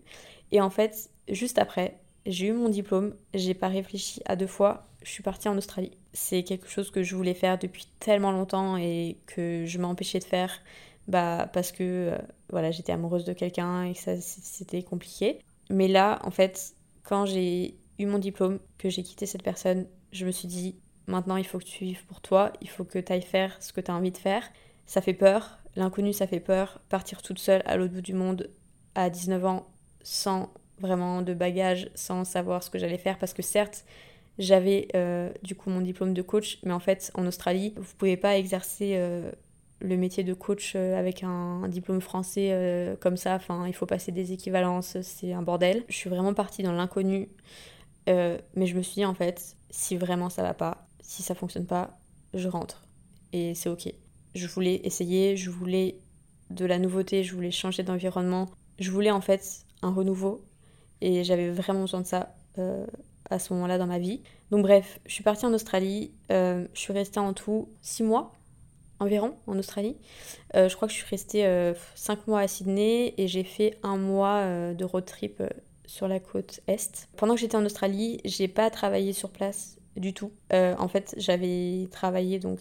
Et 0.53 0.61
en 0.61 0.71
fait, 0.71 1.11
juste 1.29 1.59
après, 1.59 1.99
j'ai 2.27 2.47
eu 2.49 2.53
mon 2.53 2.69
diplôme, 2.69 3.15
j'ai 3.35 3.55
pas 3.55 3.69
réfléchi 3.69 4.21
à 4.27 4.37
deux 4.37 4.47
fois, 4.47 4.87
je 5.03 5.11
suis 5.11 5.23
partie 5.23 5.49
en 5.49 5.57
Australie. 5.57 5.93
C'est 6.13 6.43
quelque 6.43 6.69
chose 6.69 6.91
que 6.91 7.03
je 7.03 7.17
voulais 7.17 7.35
faire 7.35 7.59
depuis 7.59 7.89
tellement 8.01 8.33
longtemps 8.33 8.77
et 8.77 9.19
que 9.27 9.65
je 9.67 9.79
m'empêchais 9.79 10.19
de 10.19 10.25
faire 10.25 10.61
bah, 11.07 11.49
parce 11.53 11.73
que 11.73 11.83
euh, 11.83 12.19
voilà, 12.51 12.71
j'étais 12.71 12.93
amoureuse 12.93 13.25
de 13.25 13.33
quelqu'un 13.33 13.85
et 13.85 13.95
que 13.95 13.99
ça 13.99 14.21
c'était 14.21 14.83
compliqué. 14.83 15.39
Mais 15.71 15.89
là, 15.89 16.21
en 16.25 16.31
fait, 16.31 16.75
quand 17.03 17.25
j'ai 17.25 17.79
eu 17.99 18.07
mon 18.07 18.19
diplôme, 18.19 18.59
que 18.77 18.91
j'ai 18.91 19.03
quitté 19.03 19.27
cette 19.27 19.43
personne, 19.43 19.87
je 20.13 20.27
me 20.27 20.31
suis 20.31 20.49
dit 20.49 20.77
maintenant 21.07 21.37
il 21.37 21.47
faut 21.47 21.59
que 21.59 21.65
tu 21.65 21.85
vives 21.85 22.05
pour 22.07 22.21
toi, 22.21 22.53
il 22.61 22.69
faut 22.69 22.85
que 22.85 22.99
tu 22.99 23.13
ailles 23.13 23.23
faire 23.23 23.57
ce 23.63 23.73
que 23.73 23.81
tu 23.81 23.91
as 23.91 23.95
envie 23.95 24.13
de 24.13 24.19
faire. 24.19 24.49
Ça 24.87 25.01
fait 25.01 25.15
peur, 25.15 25.59
l'inconnu 25.77 26.13
ça 26.13 26.27
fait 26.27 26.41
peur, 26.41 26.81
partir 26.89 27.23
toute 27.23 27.39
seule 27.39 27.63
à 27.67 27.77
l'autre 27.77 27.95
bout 27.95 28.01
du 28.01 28.15
monde 28.15 28.51
à 28.95 29.11
19 29.11 29.45
ans 29.45 29.67
sans 30.03 30.51
vraiment 30.81 31.23
de 31.23 31.35
bagages, 31.35 31.91
sans 31.95 32.25
savoir 32.25 32.63
ce 32.63 32.71
que 32.71 32.79
j'allais 32.79 32.99
faire 32.99 33.19
parce 33.19 33.35
que 33.35 33.43
certes, 33.43 33.85
j'avais 34.39 34.89
euh, 34.95 35.31
du 35.43 35.55
coup 35.55 35.71
mon 35.71 35.81
diplôme 35.81 36.15
de 36.15 36.23
coach, 36.23 36.59
mais 36.63 36.73
en 36.73 36.79
fait 36.79 37.11
en 37.15 37.27
Australie, 37.27 37.75
vous 37.77 37.95
pouvez 37.97 38.17
pas 38.17 38.37
exercer 38.39 38.93
euh, 38.95 39.31
le 39.81 39.97
métier 39.97 40.23
de 40.23 40.33
coach 40.33 40.75
euh, 40.77 40.97
avec 40.97 41.23
un, 41.25 41.67
diplôme 41.69 42.01
français 42.01 42.97
comme 43.01 43.17
ça. 43.17 43.35
Enfin, 43.35 43.67
il 43.67 43.75
faut 43.75 43.87
passer 43.87 44.13
des 44.13 44.33
équivalences, 44.33 45.01
c'est 45.03 45.33
un 45.33 45.43
bordel. 45.43 45.85
Je 45.89 45.95
suis 45.95 46.11
vraiment 46.11 46.35
partie 46.35 46.63
dans 46.63 46.73
l'inconnu, 46.73 47.29
mais 48.09 48.67
je 48.67 48.77
me 48.77 48.83
suis 48.83 48.95
dit 48.95 49.05
en 49.05 49.15
fait, 49.15 49.57
si 49.71 49.97
vraiment 49.97 50.31
ça 50.31 50.43
va 50.43 50.55
pas, 50.55 50.87
si 51.01 51.23
ça 51.23 51.35
fonctionne 51.35 51.67
pas, 51.67 51.99
je 52.35 52.49
rentre 52.49 52.85
et 53.33 53.55
c'est 53.55 53.69
ok. 53.69 53.93
Je 54.35 54.47
voulais 54.47 54.81
essayer, 54.85 55.37
je 55.37 55.51
voulais 55.51 55.99
de 56.51 56.65
la 56.65 56.79
nouveauté, 56.79 57.23
je 57.23 57.35
voulais 57.35 57.51
changer 57.51 57.83
d'environnement, 57.83 58.49
je 58.79 58.91
voulais 58.91 59.11
en 59.11 59.21
fait 59.21 59.65
un 59.83 59.93
renouveau 59.93 60.45
et 61.01 61.25
j'avais 61.25 61.51
vraiment 61.51 61.83
besoin 61.83 62.01
de 62.01 62.07
ça 62.07 62.35
à 63.31 63.39
ce 63.39 63.53
moment-là 63.53 63.79
dans 63.79 63.87
ma 63.87 63.99
vie. 63.99 64.23
Donc 64.51 64.63
bref, 64.63 65.01
je 65.07 65.13
suis 65.13 65.25
partie 65.25 65.47
en 65.47 65.53
Australie, 65.53 66.13
euh, 66.33 66.67
je 66.75 66.81
suis 66.81 66.93
restée 66.93 67.21
en 67.21 67.33
tout 67.33 67.69
6 67.83 68.03
mois 68.05 68.33
environ 69.01 69.35
en 69.47 69.59
Australie. 69.59 69.97
Euh, 70.57 70.69
je 70.69 70.75
crois 70.75 70.89
que 70.89 70.95
je 70.95 70.99
suis 70.99 71.09
restée 71.09 71.43
5 71.95 72.19
euh, 72.19 72.23
mois 72.27 72.41
à 72.41 72.49
Sydney 72.49 73.15
et 73.17 73.29
j'ai 73.29 73.45
fait 73.45 73.79
un 73.83 73.97
mois 73.97 74.73
de 74.75 74.85
road 74.85 75.05
trip 75.05 75.43
sur 75.89 76.07
la 76.07 76.21
côte 76.21 76.61
est. 76.69 77.09
Pendant 77.17 77.35
que 77.35 77.41
j'étais 77.41 77.57
en 77.57 77.65
Australie, 77.65 78.21
j'ai 78.25 78.47
pas 78.47 78.71
travaillé 78.71 79.13
sur 79.13 79.31
place 79.31 79.77
du 79.97 80.15
tout. 80.15 80.31
en 80.53 80.87
fait, 80.87 81.15
j'avais 81.17 81.89
travaillé 81.91 82.39
donc 82.39 82.61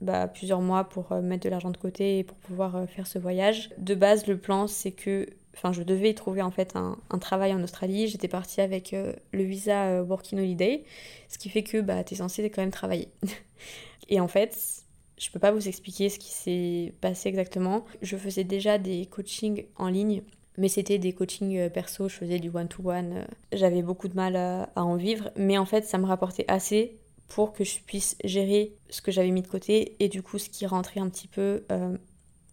bah, 0.00 0.26
plusieurs 0.26 0.60
mois 0.60 0.84
pour 0.84 1.12
mettre 1.22 1.44
de 1.44 1.48
l'argent 1.48 1.70
de 1.70 1.76
côté 1.76 2.18
et 2.18 2.24
pour 2.24 2.36
pouvoir 2.38 2.88
faire 2.88 3.06
ce 3.06 3.20
voyage. 3.20 3.70
De 3.78 3.94
base, 3.94 4.26
le 4.26 4.36
plan 4.36 4.66
c'est 4.66 4.90
que 4.90 5.28
Enfin, 5.54 5.72
je 5.72 5.82
devais 5.82 6.14
trouver 6.14 6.42
en 6.42 6.50
fait 6.50 6.74
un, 6.76 6.96
travail 7.18 7.52
en 7.52 7.62
Australie. 7.62 8.08
J'étais 8.08 8.28
partie 8.28 8.60
avec 8.60 8.94
euh, 8.94 9.12
le 9.32 9.42
visa 9.42 9.86
euh, 9.86 10.02
Working 10.02 10.38
Holiday, 10.38 10.84
ce 11.28 11.38
qui 11.38 11.48
fait 11.48 11.62
que 11.62 11.80
bah, 11.80 12.04
tu 12.04 12.14
es 12.14 12.16
censé 12.18 12.48
quand 12.50 12.62
même 12.62 12.70
travailler. 12.70 13.08
et 14.08 14.20
en 14.20 14.28
fait, 14.28 14.84
je 15.18 15.30
peux 15.30 15.38
pas 15.38 15.52
vous 15.52 15.68
expliquer 15.68 16.08
ce 16.08 16.18
qui 16.18 16.30
s'est 16.30 16.94
passé 17.00 17.28
exactement. 17.28 17.84
Je 18.00 18.16
faisais 18.16 18.44
déjà 18.44 18.78
des 18.78 19.06
coachings 19.06 19.66
en 19.76 19.88
ligne 19.88 20.22
mais 20.58 20.68
c'était 20.68 20.98
des 20.98 21.12
coachings 21.12 21.70
perso, 21.70 22.08
je 22.08 22.16
faisais 22.16 22.38
du 22.38 22.50
one-to-one. 22.50 23.26
J'avais 23.52 23.82
beaucoup 23.82 24.08
de 24.08 24.14
mal 24.14 24.36
à, 24.36 24.68
en 24.76 24.96
vivre, 24.96 25.30
mais 25.36 25.58
en 25.58 25.64
fait, 25.64 25.84
ça 25.84 25.98
me 25.98 26.06
rapportait 26.06 26.44
assez 26.48 26.96
pour 27.28 27.52
que 27.52 27.64
je 27.64 27.78
puisse 27.80 28.16
gérer 28.24 28.74
ce 28.88 29.00
que 29.00 29.12
j'avais 29.12 29.30
mis 29.30 29.42
de 29.42 29.46
côté 29.46 29.96
et 30.00 30.08
du 30.08 30.22
coup, 30.22 30.38
ce 30.38 30.48
qui 30.48 30.66
rentrait 30.66 31.00
un 31.00 31.08
petit 31.08 31.28
peu 31.28 31.62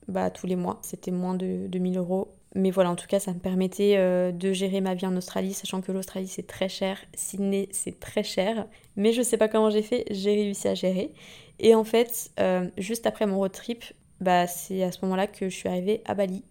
bah, 0.07 0.29
tous 0.29 0.45
les 0.47 0.55
mois. 0.55 0.79
C'était 0.83 1.11
moins 1.11 1.33
de, 1.33 1.67
de 1.67 1.79
1000 1.79 1.97
euros 1.97 2.29
mais 2.57 2.71
voilà, 2.71 2.89
en 2.89 2.95
tout 2.95 3.07
cas, 3.07 3.19
ça 3.19 3.33
me 3.33 3.39
permettait 3.39 3.97
euh, 3.97 4.31
de 4.31 4.51
gérer 4.51 4.81
ma 4.81 4.95
vie 4.95 5.05
en 5.05 5.15
Australie, 5.15 5.53
sachant 5.53 5.81
que 5.81 5.91
l'Australie 5.91 6.27
c'est 6.27 6.47
très 6.47 6.69
cher, 6.69 6.97
Sydney 7.13 7.69
c'est 7.71 7.99
très 7.99 8.23
cher. 8.23 8.67
Mais 8.95 9.13
je 9.13 9.21
sais 9.21 9.37
pas 9.37 9.47
comment 9.47 9.69
j'ai 9.69 9.83
fait, 9.83 10.05
j'ai 10.09 10.33
réussi 10.33 10.67
à 10.67 10.73
gérer. 10.73 11.13
Et 11.59 11.75
en 11.75 11.83
fait, 11.83 12.31
euh, 12.39 12.67
juste 12.77 13.05
après 13.05 13.27
mon 13.27 13.37
road 13.37 13.51
trip, 13.51 13.83
bah, 14.21 14.47
c'est 14.47 14.81
à 14.83 14.91
ce 14.91 14.99
moment-là 15.03 15.27
que 15.27 15.49
je 15.49 15.55
suis 15.55 15.69
arrivée 15.69 16.01
à 16.05 16.15
Bali. 16.15 16.43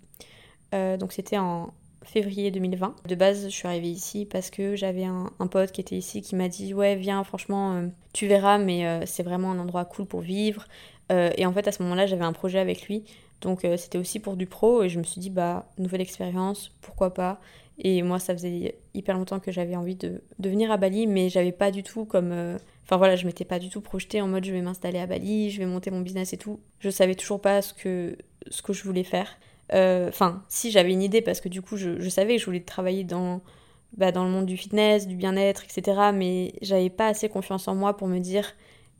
Euh, 0.74 0.96
donc 0.96 1.12
c'était 1.12 1.38
en 1.38 1.72
février 2.02 2.50
2020. 2.50 2.94
De 3.08 3.14
base, 3.14 3.44
je 3.44 3.48
suis 3.48 3.66
arrivée 3.66 3.90
ici 3.90 4.26
parce 4.26 4.50
que 4.50 4.76
j'avais 4.76 5.04
un, 5.04 5.30
pote 5.50 5.72
qui 5.72 5.80
était 5.80 5.96
ici 5.96 6.22
qui 6.22 6.36
m'a 6.36 6.48
dit 6.48 6.72
Ouais, 6.72 6.94
viens, 6.94 7.24
franchement, 7.24 7.82
tu 8.12 8.26
verras, 8.28 8.58
mais 8.58 9.04
c'est 9.06 9.24
vraiment 9.24 9.50
un 9.50 9.58
endroit 9.58 9.84
cool 9.84 10.06
pour 10.06 10.20
vivre. 10.20 10.66
et 11.10 11.44
en 11.44 11.52
fait, 11.52 11.66
à 11.66 11.72
ce 11.72 11.82
moment-là, 11.82 12.06
j'avais 12.06 12.24
un 12.24 12.32
projet 12.32 12.60
avec 12.60 12.82
lui 12.82 13.04
donc 13.40 13.64
euh, 13.64 13.76
c'était 13.76 13.98
aussi 13.98 14.20
pour 14.20 14.36
du 14.36 14.46
pro 14.46 14.82
et 14.82 14.88
je 14.88 14.98
me 14.98 15.04
suis 15.04 15.20
dit 15.20 15.30
bah 15.30 15.68
nouvelle 15.78 16.00
expérience, 16.00 16.72
pourquoi 16.80 17.12
pas? 17.12 17.40
Et 17.78 18.02
moi 18.02 18.18
ça 18.18 18.34
faisait 18.34 18.78
hyper 18.94 19.16
longtemps 19.16 19.38
que 19.38 19.52
j'avais 19.52 19.76
envie 19.76 19.96
de, 19.96 20.22
de, 20.38 20.48
venir 20.48 20.70
à 20.70 20.78
Bali 20.78 21.06
mais 21.06 21.28
j'avais 21.28 21.52
pas 21.52 21.70
du 21.70 21.82
tout 21.82 22.06
comme 22.06 22.32
euh, 22.32 22.56
enfin 22.84 22.96
voilà, 22.96 23.16
je 23.16 23.26
m'étais 23.26 23.44
pas 23.44 23.58
du 23.58 23.68
tout 23.68 23.82
projetée 23.82 24.22
en 24.22 24.28
mode 24.28 24.44
je 24.44 24.52
vais 24.52 24.62
m'installer 24.62 24.98
à 24.98 25.06
Bali, 25.06 25.50
je 25.50 25.58
vais 25.58 25.66
monter 25.66 25.90
mon 25.90 26.00
business 26.00 26.32
et 26.32 26.38
tout. 26.38 26.60
Je 26.80 26.88
savais 26.88 27.14
toujours 27.14 27.40
pas 27.40 27.60
ce 27.60 27.74
que 27.74 28.16
ce 28.48 28.62
que 28.62 28.72
je 28.72 28.82
voulais 28.84 29.04
faire. 29.04 29.38
Euh, 29.72 30.08
enfin, 30.08 30.42
si 30.48 30.70
j'avais 30.70 30.92
une 30.92 31.02
idée 31.02 31.22
parce 31.22 31.40
que 31.40 31.48
du 31.48 31.62
coup 31.62 31.76
je, 31.76 32.08
savais 32.08 32.36
que 32.36 32.40
je 32.40 32.46
voulais 32.46 32.60
travailler 32.60 33.04
dans 33.04 33.40
bah, 33.96 34.12
dans 34.12 34.24
le 34.24 34.30
monde 34.30 34.46
du 34.46 34.56
fitness, 34.56 35.06
du 35.06 35.16
bien-être, 35.16 35.64
etc. 35.64 36.10
Mais 36.14 36.52
j'avais 36.62 36.90
pas 36.90 37.08
assez 37.08 37.28
confiance 37.28 37.66
en 37.68 37.74
moi 37.74 37.96
pour 37.96 38.08
me 38.08 38.18
dire 38.18 38.54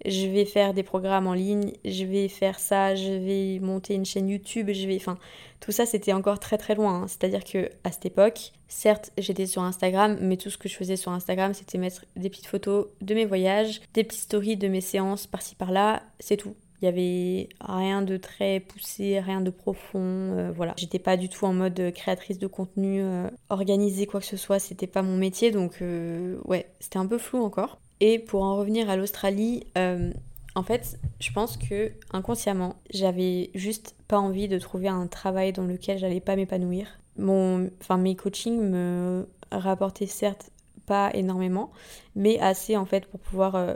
je 0.05 0.27
vais 0.27 0.45
faire 0.45 0.75
des 0.75 0.83
programmes 0.83 1.27
en 1.27 1.33
ligne, 1.33 1.73
je 1.85 2.05
vais 2.05 2.29
faire 2.29 2.59
ça, 2.59 2.95
je 2.95 3.13
vais 3.13 3.59
monter 3.61 3.95
une 3.95 4.05
chaîne 4.05 4.29
YouTube, 4.29 4.71
je 4.73 4.87
vais... 4.87 4.97
Enfin, 4.97 5.17
tout 5.61 5.73
ça, 5.73 5.87
c'était 5.87 6.13
encore 6.13 6.39
très 6.39 6.59
très 6.59 6.75
loin. 6.75 7.03
Hein. 7.03 7.09
C'est-à-dire 7.09 7.45
que 7.45 7.71
à 7.83 7.93
cette 7.93 8.07
époque, 8.07 8.53
certes, 8.69 9.11
j'étais 9.17 9.47
sur 9.47 9.63
Instagram, 9.63 10.19
mais 10.21 10.37
tout 10.37 10.51
ce 10.51 10.59
que 10.59 10.69
je 10.69 10.77
faisais 10.77 10.97
sur 10.97 11.13
Instagram, 11.13 11.55
c'était 11.55 11.79
mettre 11.79 12.05
des 12.15 12.29
petites 12.29 12.47
photos 12.47 12.89
de 13.01 13.15
mes 13.15 13.25
voyages, 13.25 13.81
des 13.95 14.05
petites 14.05 14.23
stories 14.23 14.57
de 14.57 14.69
mes 14.69 14.83
séances 14.83 15.27
par-ci 15.27 15.55
par-là, 15.55 16.03
c'est 16.21 16.37
tout. 16.37 16.55
Il 16.81 16.85
y 16.85 16.89
avait 16.89 17.49
rien 17.61 18.03
de 18.03 18.17
très 18.17 18.61
poussé, 18.61 19.21
rien 19.21 19.41
de 19.41 19.51
profond, 19.51 19.99
euh, 20.01 20.53
voilà. 20.55 20.75
J'étais 20.77 20.99
pas 20.99 21.17
du 21.17 21.29
tout 21.29 21.45
en 21.45 21.53
mode 21.53 21.93
créatrice 21.95 22.39
de 22.39 22.47
contenu, 22.47 23.03
euh, 23.03 23.29
quoi 23.49 24.21
que 24.21 24.27
ce 24.27 24.37
soit, 24.37 24.59
c'était 24.59 24.87
pas 24.87 25.03
mon 25.03 25.17
métier, 25.17 25.51
donc 25.51 25.79
euh, 25.83 26.39
ouais, 26.45 26.71
c'était 26.81 26.99
un 26.99 27.07
peu 27.07 27.19
flou 27.19 27.43
encore. 27.43 27.79
Et 28.01 28.19
pour 28.19 28.43
en 28.43 28.57
revenir 28.57 28.91
à 28.91 28.97
l'Australie, 28.97 29.65
euh, 29.79 30.13
en 30.55 30.63
fait, 30.63 30.99
je 31.21 31.33
pense 31.33 31.57
que 31.57 31.93
inconsciemment, 32.13 32.77
j'avais 32.91 33.51
juste 33.55 33.95
pas 34.09 34.19
envie 34.19 34.49
de 34.49 34.59
trouver 34.59 34.89
un 34.89 35.07
travail 35.07 35.53
dans 35.53 35.65
lequel 35.65 35.99
j'allais 35.99 36.21
pas 36.21 36.37
m'épanouir. 36.37 36.99
Mon, 37.17 37.71
enfin, 37.81 37.97
mes 37.97 38.15
coachings 38.17 38.61
me 38.61 39.27
rapportaient 39.51 40.07
certes 40.07 40.51
pas 40.87 41.11
énormément, 41.15 41.73
mais 42.15 42.39
assez 42.39 42.77
en 42.77 42.87
fait 42.87 43.07
pour 43.07 43.21
pouvoir 43.21 43.57
euh, 43.57 43.75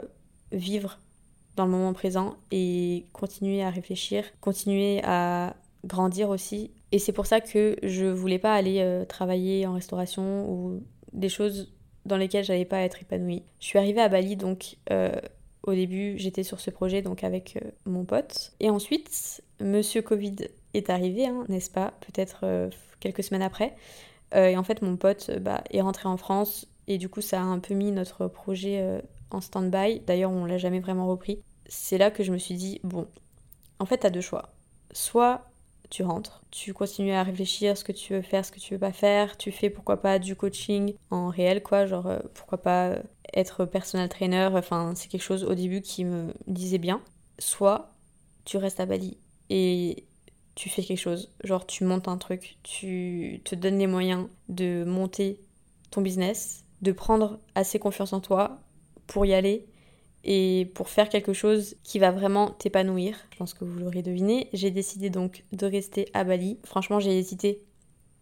vivre 0.51 0.99
dans 1.55 1.65
le 1.65 1.71
moment 1.71 1.93
présent 1.93 2.35
et 2.51 3.05
continuer 3.13 3.63
à 3.63 3.69
réfléchir, 3.69 4.23
continuer 4.39 5.01
à 5.03 5.55
grandir 5.85 6.29
aussi. 6.29 6.71
Et 6.91 6.99
c'est 6.99 7.13
pour 7.13 7.25
ça 7.25 7.41
que 7.41 7.75
je 7.83 8.05
voulais 8.05 8.39
pas 8.39 8.53
aller 8.53 8.79
euh, 8.79 9.05
travailler 9.05 9.65
en 9.65 9.73
restauration 9.73 10.49
ou 10.49 10.83
des 11.13 11.29
choses 11.29 11.73
dans 12.05 12.17
lesquelles 12.17 12.43
j'allais 12.43 12.65
pas 12.65 12.81
être 12.81 13.01
épanouie. 13.01 13.43
Je 13.59 13.65
suis 13.65 13.79
arrivée 13.79 14.01
à 14.01 14.09
Bali 14.09 14.35
donc 14.35 14.77
euh, 14.91 15.11
au 15.63 15.73
début 15.73 16.17
j'étais 16.17 16.43
sur 16.43 16.59
ce 16.59 16.71
projet 16.71 17.01
donc 17.01 17.23
avec 17.23 17.57
euh, 17.57 17.69
mon 17.85 18.05
pote 18.05 18.53
et 18.59 18.69
ensuite 18.69 19.43
Monsieur 19.59 20.01
Covid 20.01 20.35
est 20.73 20.89
arrivé 20.89 21.27
hein, 21.27 21.45
n'est-ce 21.47 21.69
pas? 21.69 21.93
Peut-être 22.01 22.69
quelques 22.99 23.23
semaines 23.23 23.43
après 23.43 23.75
et 24.33 24.55
en 24.57 24.63
fait 24.63 24.81
mon 24.81 24.95
pote 24.95 25.29
bah, 25.41 25.63
est 25.69 25.81
rentré 25.81 26.07
en 26.07 26.17
France 26.17 26.65
et 26.87 26.97
du 26.97 27.09
coup 27.09 27.21
ça 27.21 27.41
a 27.41 27.43
un 27.43 27.59
peu 27.59 27.73
mis 27.73 27.91
notre 27.91 28.27
projet 28.27 29.01
en 29.33 29.41
stand-by. 29.41 30.01
D'ailleurs 30.01 30.31
on 30.31 30.45
l'a 30.45 30.57
jamais 30.57 30.79
vraiment 30.79 31.07
repris. 31.07 31.41
C'est 31.67 31.97
là 31.97 32.11
que 32.11 32.23
je 32.23 32.31
me 32.31 32.37
suis 32.37 32.55
dit 32.55 32.79
bon 32.83 33.07
en 33.79 33.85
fait 33.85 33.99
t'as 33.99 34.09
deux 34.09 34.21
choix. 34.21 34.49
Soit 34.91 35.51
tu 35.89 36.03
rentres, 36.03 36.41
tu 36.51 36.73
continues 36.73 37.11
à 37.11 37.21
réfléchir 37.21 37.77
ce 37.77 37.83
que 37.83 37.91
tu 37.91 38.13
veux 38.13 38.21
faire, 38.21 38.45
ce 38.45 38.51
que 38.51 38.59
tu 38.59 38.73
veux 38.73 38.79
pas 38.79 38.93
faire, 38.93 39.37
tu 39.37 39.51
fais 39.51 39.69
pourquoi 39.69 39.97
pas 39.97 40.19
du 40.19 40.37
coaching 40.37 40.93
en 41.11 41.27
réel 41.27 41.61
quoi, 41.61 41.85
genre 41.85 42.07
euh, 42.07 42.19
pourquoi 42.33 42.59
pas 42.59 42.95
être 43.33 43.65
personal 43.65 44.07
trainer, 44.07 44.49
enfin 44.53 44.93
c'est 44.95 45.09
quelque 45.09 45.21
chose 45.21 45.43
au 45.43 45.53
début 45.53 45.81
qui 45.81 46.05
me 46.05 46.33
disait 46.47 46.77
bien. 46.77 47.01
Soit 47.39 47.91
tu 48.45 48.57
restes 48.57 48.79
à 48.79 48.85
Bali 48.85 49.17
et 49.49 50.05
tu 50.55 50.69
fais 50.69 50.81
quelque 50.81 50.97
chose, 50.97 51.29
genre 51.43 51.65
tu 51.65 51.83
montes 51.83 52.07
un 52.07 52.17
truc, 52.17 52.57
tu 52.63 53.41
te 53.43 53.55
donnes 53.55 53.77
les 53.77 53.87
moyens 53.87 54.27
de 54.47 54.83
monter 54.85 55.41
ton 55.91 56.01
business, 56.01 56.63
de 56.81 56.93
prendre 56.93 57.39
assez 57.55 57.79
confiance 57.79 58.13
en 58.13 58.21
toi 58.21 58.61
pour 59.11 59.25
y 59.25 59.33
aller 59.33 59.65
et 60.23 60.71
pour 60.73 60.87
faire 60.87 61.09
quelque 61.09 61.33
chose 61.33 61.75
qui 61.83 61.99
va 61.99 62.11
vraiment 62.11 62.51
t'épanouir. 62.51 63.17
Je 63.33 63.37
pense 63.37 63.53
que 63.53 63.65
vous 63.65 63.77
l'aurez 63.77 64.01
deviné. 64.01 64.47
J'ai 64.53 64.71
décidé 64.71 65.09
donc 65.09 65.43
de 65.51 65.65
rester 65.65 66.07
à 66.13 66.23
Bali. 66.23 66.59
Franchement, 66.63 67.01
j'ai 67.01 67.17
hésité. 67.17 67.61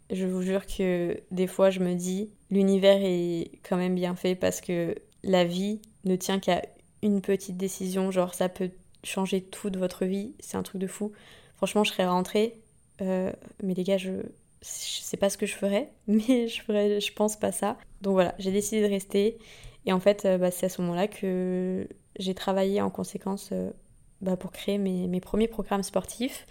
Je 0.09 0.25
vous 0.25 0.41
jure 0.41 0.65
que 0.65 1.21
des 1.29 1.45
fois, 1.45 1.69
je 1.69 1.79
me 1.79 1.93
dis, 1.93 2.31
l'univers 2.49 2.97
est 3.01 3.51
quand 3.61 3.77
même 3.77 3.93
bien 3.93 4.15
fait 4.15 4.33
parce 4.33 4.61
que 4.61 4.95
la 5.23 5.45
vie 5.45 5.79
ne 6.05 6.15
tient 6.15 6.39
qu'à 6.39 6.63
une 7.03 7.21
petite 7.21 7.57
décision. 7.57 8.09
Genre, 8.09 8.33
ça 8.33 8.49
peut 8.49 8.71
changer 9.03 9.41
toute 9.41 9.77
votre 9.77 10.05
vie. 10.05 10.33
C'est 10.39 10.57
un 10.57 10.63
truc 10.63 10.81
de 10.81 10.87
fou. 10.87 11.11
Franchement, 11.57 11.83
je 11.83 11.91
serais 11.91 12.07
rentrée. 12.07 12.61
Euh, 13.01 13.31
mais 13.61 13.75
les 13.75 13.83
gars, 13.83 13.97
je, 13.97 14.23
je 14.63 15.01
sais 15.03 15.17
pas 15.17 15.29
ce 15.29 15.37
que 15.37 15.45
je 15.45 15.53
ferais, 15.53 15.91
mais 16.07 16.47
je 16.47 16.63
ferais, 16.63 16.99
je 16.99 17.13
pense 17.13 17.35
pas 17.35 17.51
ça. 17.51 17.77
Donc 18.01 18.13
voilà, 18.13 18.33
j'ai 18.39 18.51
décidé 18.51 18.81
de 18.81 18.89
rester. 18.89 19.37
Et 19.85 19.93
en 19.93 19.99
fait, 19.99 20.25
euh, 20.25 20.37
bah, 20.37 20.51
c'est 20.51 20.65
à 20.65 20.69
ce 20.69 20.81
moment-là 20.81 21.07
que 21.07 21.87
j'ai 22.17 22.33
travaillé 22.33 22.81
en 22.81 22.89
conséquence 22.89 23.49
euh, 23.51 23.71
bah, 24.21 24.37
pour 24.37 24.51
créer 24.51 24.77
mes, 24.77 25.07
mes, 25.07 25.19
premiers 25.19 25.47
programmes 25.47 25.83
sportifs. 25.83 26.45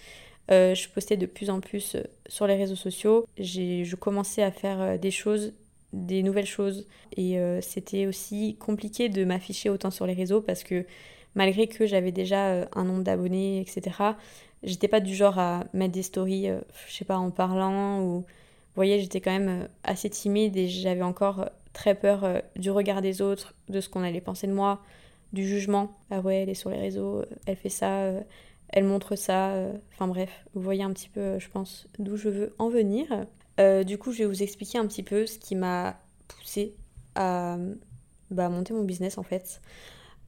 Euh, 0.50 0.74
je 0.74 0.88
postais 0.88 1.16
de 1.16 1.26
plus 1.26 1.50
en 1.50 1.60
plus 1.60 1.96
sur 2.26 2.46
les 2.46 2.56
réseaux 2.56 2.76
sociaux. 2.76 3.26
Je 3.38 3.94
commençais 3.96 4.42
à 4.42 4.50
faire 4.50 4.98
des 4.98 5.10
choses, 5.10 5.52
des 5.92 6.22
nouvelles 6.22 6.46
choses. 6.46 6.86
Et 7.16 7.38
c'était 7.60 8.06
aussi 8.06 8.56
compliqué 8.58 9.10
de 9.10 9.24
m'afficher 9.26 9.68
autant 9.68 9.90
sur 9.90 10.06
les 10.06 10.14
réseaux 10.14 10.40
parce 10.40 10.64
que 10.64 10.86
malgré 11.34 11.66
que 11.66 11.86
j'avais 11.86 12.12
déjà 12.12 12.66
un 12.74 12.84
nombre 12.84 13.02
d'abonnés, 13.02 13.60
etc., 13.60 14.14
j'étais 14.62 14.88
pas 14.88 15.00
du 15.00 15.14
genre 15.14 15.38
à 15.38 15.64
mettre 15.74 15.92
des 15.92 16.02
stories, 16.02 16.48
je 16.86 16.94
sais 16.94 17.04
pas, 17.04 17.18
en 17.18 17.30
parlant 17.30 18.00
ou... 18.00 18.20
Vous 18.20 18.84
voyez, 18.84 19.00
j'étais 19.00 19.20
quand 19.20 19.32
même 19.32 19.68
assez 19.82 20.08
timide 20.08 20.56
et 20.56 20.68
j'avais 20.68 21.02
encore 21.02 21.50
très 21.78 21.94
peur 21.94 22.24
euh, 22.24 22.40
du 22.56 22.72
regard 22.72 23.02
des 23.02 23.22
autres, 23.22 23.54
de 23.68 23.80
ce 23.80 23.88
qu'on 23.88 24.02
allait 24.02 24.20
penser 24.20 24.48
de 24.48 24.52
moi, 24.52 24.82
du 25.32 25.46
jugement. 25.46 25.96
Ah 26.10 26.18
ouais, 26.18 26.42
elle 26.42 26.48
est 26.48 26.54
sur 26.54 26.70
les 26.70 26.76
réseaux, 26.76 27.20
euh, 27.20 27.26
elle 27.46 27.54
fait 27.54 27.68
ça, 27.68 28.00
euh, 28.00 28.20
elle 28.70 28.82
montre 28.82 29.14
ça. 29.14 29.54
Enfin 29.92 30.08
bref, 30.08 30.44
vous 30.54 30.60
voyez 30.60 30.82
un 30.82 30.92
petit 30.92 31.08
peu, 31.08 31.38
je 31.38 31.48
pense, 31.48 31.86
d'où 32.00 32.16
je 32.16 32.28
veux 32.28 32.54
en 32.58 32.68
venir. 32.68 33.06
du 33.86 33.96
coup, 33.96 34.10
je 34.12 34.18
vais 34.18 34.24
vous 34.24 34.42
expliquer 34.42 34.78
un 34.78 34.86
petit 34.86 35.04
peu 35.04 35.24
ce 35.24 35.38
qui 35.38 35.54
m'a 35.54 36.00
poussé 36.26 36.74
à 37.14 37.56
bah, 38.32 38.48
monter 38.48 38.74
mon 38.74 38.82
business 38.82 39.16
en 39.16 39.22
fait. 39.22 39.62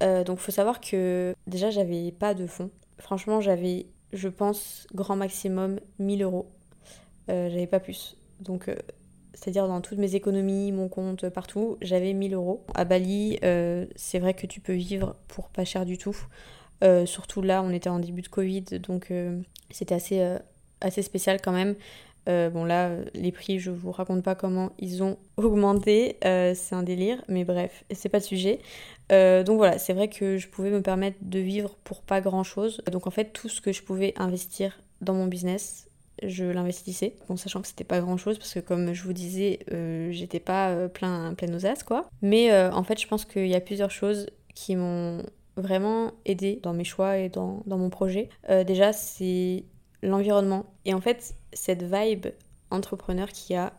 donc, 0.01 0.39
faut 0.39 0.53
savoir 0.53 0.81
que 0.81 1.35
déjà, 1.49 1.71
j'avais 1.71 2.13
pas 2.13 2.33
de 2.33 2.47
fonds. 2.47 2.71
Franchement, 2.99 3.41
j'avais, 3.41 3.87
je 4.13 4.29
pense, 4.29 4.87
grand 4.95 5.17
maximum 5.17 5.81
1000 5.99 6.23
euros. 6.23 6.47
j'avais 7.29 7.67
pas 7.67 7.81
plus. 7.81 8.17
Donc, 8.41 8.71
c'est-à-dire 9.41 9.69
dans 9.69 9.81
toutes 9.81 9.97
mes 9.97 10.15
économies, 10.17 10.71
mon 10.71 10.89
compte, 10.89 11.31
partout, 11.31 11.79
j'avais 11.81 12.13
1000 12.13 12.35
euros. 12.35 12.63
À 12.75 12.85
Bali, 12.85 13.39
euh, 13.43 13.87
c'est 13.97 14.19
vrai 14.19 14.35
que 14.35 14.47
tu 14.47 14.61
peux 14.61 14.75
vivre 14.75 15.17
pour 15.29 15.49
pas 15.49 15.65
cher 15.65 15.87
du 15.87 15.97
tout. 15.97 16.17
Euh, 16.85 17.07
surtout 17.07 17.41
là, 17.41 17.63
on 17.63 17.71
était 17.71 17.89
en 17.89 18.01
début 18.01 18.21
de 18.21 18.29
Covid, 18.29 18.65
donc 18.83 19.11
euh, 19.11 19.41
c'était 19.71 19.95
assez, 19.95 20.23
assez 20.83 21.01
spécial 21.01 21.41
quand 21.41 21.53
même. 21.53 21.75
bon 22.27 22.65
là, 22.65 22.91
les 23.15 23.33
prix, 23.33 23.59
je 23.59 23.71
vous 23.71 23.93
raconte 23.93 24.23
pas 24.23 24.35
comment 24.35 24.73
ils 24.79 25.03
ont 25.03 25.17
augmenté, 25.39 26.19
c'est 26.21 26.75
un 26.75 26.83
délire, 26.83 27.25
mais 27.29 27.45
bref, 27.45 27.85
c'est 27.93 28.11
pas 28.11 28.19
le 28.19 28.25
sujet. 28.25 28.61
donc 29.09 29.57
voilà, 29.57 29.79
c'est 29.79 29.95
vrai 29.95 30.09
que 30.09 30.37
je 30.37 30.49
pouvais 30.49 30.71
me 30.71 30.83
permettre 30.83 31.17
de 31.23 31.39
vivre 31.39 31.77
pour 31.83 32.03
pas 32.03 32.21
grand 32.21 32.45
chose. 32.45 32.83
Donc 32.93 33.07
en 33.07 33.11
fait, 33.11 33.33
tout 33.33 33.49
ce 33.49 33.63
que 33.63 33.73
je 33.73 33.83
pouvais 33.83 34.13
investir 34.17 34.83
dans 35.01 35.15
mon 35.15 35.29
business, 35.29 35.90
je 36.23 36.45
l'investissais, 36.45 37.17
en 37.29 37.37
sachant 37.37 37.63
que 37.63 37.69
c'était 37.69 37.85
pas 37.85 38.01
grand 38.01 38.17
chose 38.17 38.39
parce 38.39 38.55
que 38.55 38.61
comme 38.61 38.93
je 38.93 39.03
vous 39.03 39.13
disais, 39.13 39.61
euh, 39.73 40.11
j'étais 40.13 40.41
pas 40.41 40.71
euh, 40.71 40.89
plein, 40.89 41.35
plein 41.35 41.55
aux 41.55 41.67
as 41.67 41.83
quoi. 41.83 42.09
Mais 42.23 42.53
euh, 42.53 42.71
en 42.73 42.83
fait, 42.83 43.01
je 43.01 43.07
pense 43.07 43.25
qu'il 43.25 43.47
y 43.47 43.55
a 43.55 43.61
plusieurs 43.61 43.91
choses 43.91 44.27
qui 44.55 44.77
m'ont 44.77 45.23
vraiment 45.57 46.13
aidé 46.25 46.61
dans 46.63 46.73
mes 46.73 46.85
choix 46.85 47.19
et 47.19 47.29
dans, 47.29 47.63
dans 47.67 47.79
mon 47.79 47.91
projet. 47.91 48.29
déjà, 48.67 48.93
c'est 48.93 49.65
l'environnement. 50.03 50.67
Et 50.85 50.95
en 50.95 51.01
fait, 51.01 51.35
cette 51.53 51.83
vibe 51.83 52.29
entrepreneur 52.71 53.29
qui 53.29 53.55
a 53.55 53.73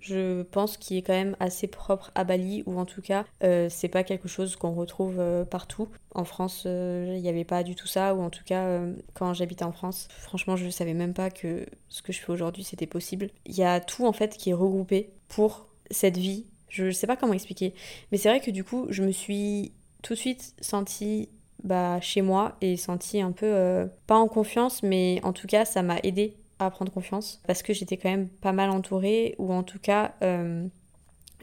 je 0.00 0.42
pense 0.42 0.76
qu'il 0.76 0.96
est 0.96 1.02
quand 1.02 1.12
même 1.12 1.36
assez 1.40 1.66
propre 1.66 2.10
à 2.14 2.24
Bali, 2.24 2.62
ou 2.66 2.78
en 2.78 2.86
tout 2.86 3.02
cas, 3.02 3.24
euh, 3.44 3.68
c'est 3.70 3.88
pas 3.88 4.02
quelque 4.02 4.28
chose 4.28 4.56
qu'on 4.56 4.72
retrouve 4.72 5.16
euh, 5.18 5.44
partout. 5.44 5.88
En 6.14 6.24
France, 6.24 6.64
euh, 6.66 7.14
il 7.14 7.22
n'y 7.22 7.28
avait 7.28 7.44
pas 7.44 7.62
du 7.62 7.74
tout 7.74 7.86
ça, 7.86 8.14
ou 8.14 8.22
en 8.22 8.30
tout 8.30 8.44
cas, 8.44 8.80
quand 9.14 9.34
j'habitais 9.34 9.64
en 9.64 9.72
France, 9.72 10.08
franchement, 10.18 10.56
je 10.56 10.68
savais 10.70 10.94
même 10.94 11.12
pas 11.12 11.30
que 11.30 11.66
ce 11.88 12.02
que 12.02 12.12
je 12.12 12.20
fais 12.20 12.30
aujourd'hui, 12.32 12.64
c'était 12.64 12.86
possible. 12.86 13.30
Il 13.44 13.54
y 13.54 13.62
a 13.62 13.80
tout 13.80 14.06
en 14.06 14.12
fait 14.12 14.36
qui 14.36 14.50
est 14.50 14.54
regroupé 14.54 15.10
pour 15.28 15.66
cette 15.90 16.16
vie. 16.16 16.46
Je 16.68 16.90
sais 16.90 17.06
pas 17.06 17.16
comment 17.16 17.32
expliquer, 17.32 17.74
mais 18.10 18.18
c'est 18.18 18.28
vrai 18.28 18.40
que 18.40 18.50
du 18.50 18.64
coup, 18.64 18.86
je 18.90 19.02
me 19.02 19.12
suis 19.12 19.72
tout 20.02 20.14
de 20.14 20.18
suite 20.18 20.54
sentie 20.60 21.28
bah, 21.62 22.00
chez 22.00 22.22
moi 22.22 22.56
et 22.60 22.76
sentie 22.76 23.20
un 23.20 23.32
peu, 23.32 23.88
pas 24.06 24.16
en 24.16 24.28
confiance, 24.28 24.82
mais 24.82 25.20
en 25.24 25.32
tout 25.32 25.46
cas, 25.46 25.64
ça 25.64 25.82
m'a 25.82 25.98
aidé 26.04 26.36
à 26.66 26.70
prendre 26.70 26.92
confiance 26.92 27.40
parce 27.46 27.62
que 27.62 27.72
j'étais 27.72 27.96
quand 27.96 28.10
même 28.10 28.28
pas 28.28 28.52
mal 28.52 28.70
entourée 28.70 29.34
ou 29.38 29.52
en 29.52 29.62
tout 29.62 29.78
cas 29.78 30.14
euh, 30.22 30.66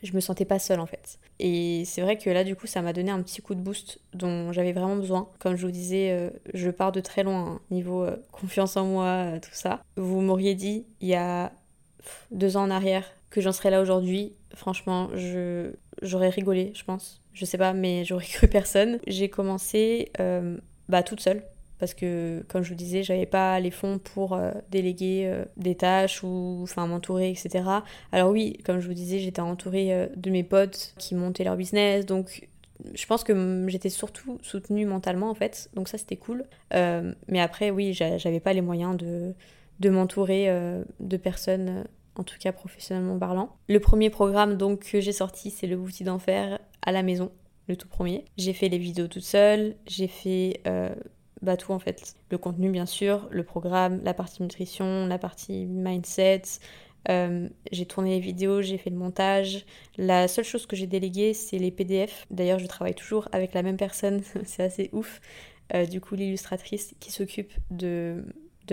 je 0.04 0.14
me 0.14 0.20
sentais 0.20 0.46
pas 0.46 0.60
seule 0.60 0.80
en 0.80 0.86
fait. 0.86 1.18
Et 1.40 1.84
c'est 1.86 2.02
vrai 2.02 2.18
que 2.18 2.30
là 2.30 2.44
du 2.44 2.56
coup 2.56 2.68
ça 2.68 2.82
m'a 2.82 2.94
donné 2.94 3.12
un 3.12 3.22
petit 3.22 3.42
coup 3.42 3.56
de 3.56 3.62
boost 3.62 4.00
dont 4.14 4.52
j'avais 4.52 4.74
vraiment 4.74 4.96
besoin. 4.96 5.30
Comme 5.40 5.56
je 5.56 5.66
vous 5.66 5.72
disais, 5.72 6.12
euh, 6.12 6.30
je 6.54 6.70
pars 6.70 6.92
de 6.92 7.00
très 7.00 7.24
loin, 7.24 7.54
hein, 7.54 7.62
niveau 7.72 8.04
euh, 8.04 8.16
confiance 8.32 8.78
en 8.78 8.86
moi, 8.86 9.34
tout 9.42 9.54
ça. 9.54 9.82
Vous 9.96 10.22
m'auriez 10.22 10.56
dit 10.56 10.86
il 11.02 11.08
y 11.08 11.16
a 11.16 11.52
deux 12.32 12.58
ans 12.58 12.64
en 12.64 12.72
arrière 12.72 13.06
que 13.30 13.42
j'en 13.42 13.52
serais 13.52 13.72
là 13.72 13.82
aujourd'hui. 13.82 14.34
Franchement, 14.54 15.10
je 15.16 15.72
j'aurais 16.02 16.30
rigolé, 16.30 16.72
je 16.76 16.84
pense. 16.84 17.22
Je 17.34 17.46
sais 17.46 17.58
pas, 17.58 17.74
mais 17.74 18.06
j'aurais 18.06 18.26
cru 18.32 18.48
personne. 18.48 19.00
J'ai 19.08 19.30
commencé 19.30 20.12
bah 20.90 21.04
toute 21.04 21.20
seule 21.20 21.44
parce 21.80 21.94
que 21.94 22.44
comme 22.48 22.64
je 22.64 22.70
vous 22.70 22.76
disais 22.76 23.04
j'avais 23.04 23.26
pas 23.26 23.60
les 23.60 23.72
fonds 23.72 24.00
pour 24.00 24.34
euh, 24.34 24.52
déléguer 24.72 25.24
euh, 25.26 25.46
des 25.58 25.76
tâches 25.76 26.24
ou 26.24 26.60
enfin 26.64 26.88
m'entourer 26.88 27.30
etc 27.30 27.64
alors 28.12 28.32
oui 28.32 28.58
comme 28.66 28.80
je 28.80 28.88
vous 28.88 28.94
disais 28.94 29.20
j'étais 29.20 29.42
entourée 29.42 29.94
euh, 29.94 30.08
de 30.16 30.30
mes 30.30 30.44
potes 30.44 30.94
qui 30.98 31.16
montaient 31.16 31.44
leur 31.44 31.56
business. 31.56 32.06
Donc 32.06 32.48
je 32.94 33.06
pense 33.06 33.24
que 33.24 33.66
j'étais 33.68 33.90
surtout 33.90 34.38
soutenue 34.42 34.86
mentalement 34.86 35.30
en 35.30 35.34
fait. 35.34 35.70
Donc 35.74 35.88
ça 35.88 35.98
c'était 35.98 36.16
cool. 36.16 36.44
Mais 36.72 37.40
après 37.40 37.72
oui 37.72 37.94
j'avais 37.94 38.40
pas 38.40 38.54
les 38.54 38.62
moyens 38.62 38.96
de, 38.98 39.34
de 39.80 39.90
m'entourer 39.90 40.48
de 41.00 41.18
personnes 41.18 41.86
en 42.16 42.24
tout 42.24 42.38
cas 42.40 42.52
professionnellement 42.52 43.18
parlant. 43.18 43.56
Le 43.68 43.80
premier 43.80 44.10
programme 44.10 44.58
donc 44.58 44.92
que 44.92 45.02
j'ai 45.02 45.12
sorti 45.12 45.50
c'est 45.50 45.68
le 45.68 45.76
bouti 45.76 46.04
d'enfer 46.04 46.60
à 46.84 46.92
la 46.92 47.04
maison 47.04 47.32
le 47.68 47.76
tout 47.76 47.88
premier. 47.88 48.26
J'ai 48.38 48.54
fait 48.54 48.70
les 48.70 48.78
vidéos 48.78 49.08
toute 49.08 49.24
seule, 49.24 49.76
j'ai 49.88 50.08
fait 50.08 50.62
bah, 51.42 51.58
tout 51.58 51.72
en 51.72 51.80
fait. 51.80 52.16
Le 52.30 52.38
contenu 52.38 52.70
bien 52.70 52.86
sûr, 52.86 53.28
le 53.32 53.44
programme, 53.44 54.02
la 54.04 54.14
partie 54.14 54.42
nutrition, 54.42 55.06
la 55.08 55.18
partie 55.18 55.66
mindset. 55.66 56.44
Euh, 57.10 57.48
j'ai 57.72 57.86
tourné 57.86 58.12
les 58.12 58.20
vidéos, 58.20 58.62
j'ai 58.62 58.78
fait 58.78 58.90
le 58.90 58.98
montage. 58.98 59.66
La 59.98 60.28
seule 60.28 60.46
chose 60.46 60.66
que 60.66 60.76
j'ai 60.76 60.88
déléguée, 60.88 61.34
c'est 61.34 61.58
les 61.58 61.72
PDF. 61.72 62.26
D'ailleurs, 62.32 62.60
je 62.60 62.68
travaille 62.68 62.96
toujours 62.96 63.30
avec 63.32 63.54
la 63.54 63.64
même 63.64 63.78
personne, 63.78 64.22
c'est 64.46 64.64
assez 64.64 64.90
ouf. 64.92 65.22
Euh, 65.74 65.86
du 65.86 66.02
coup, 66.02 66.16
l'illustratrice 66.16 66.96
qui 67.00 67.12
s'occupe 67.12 67.54
de, 67.72 68.24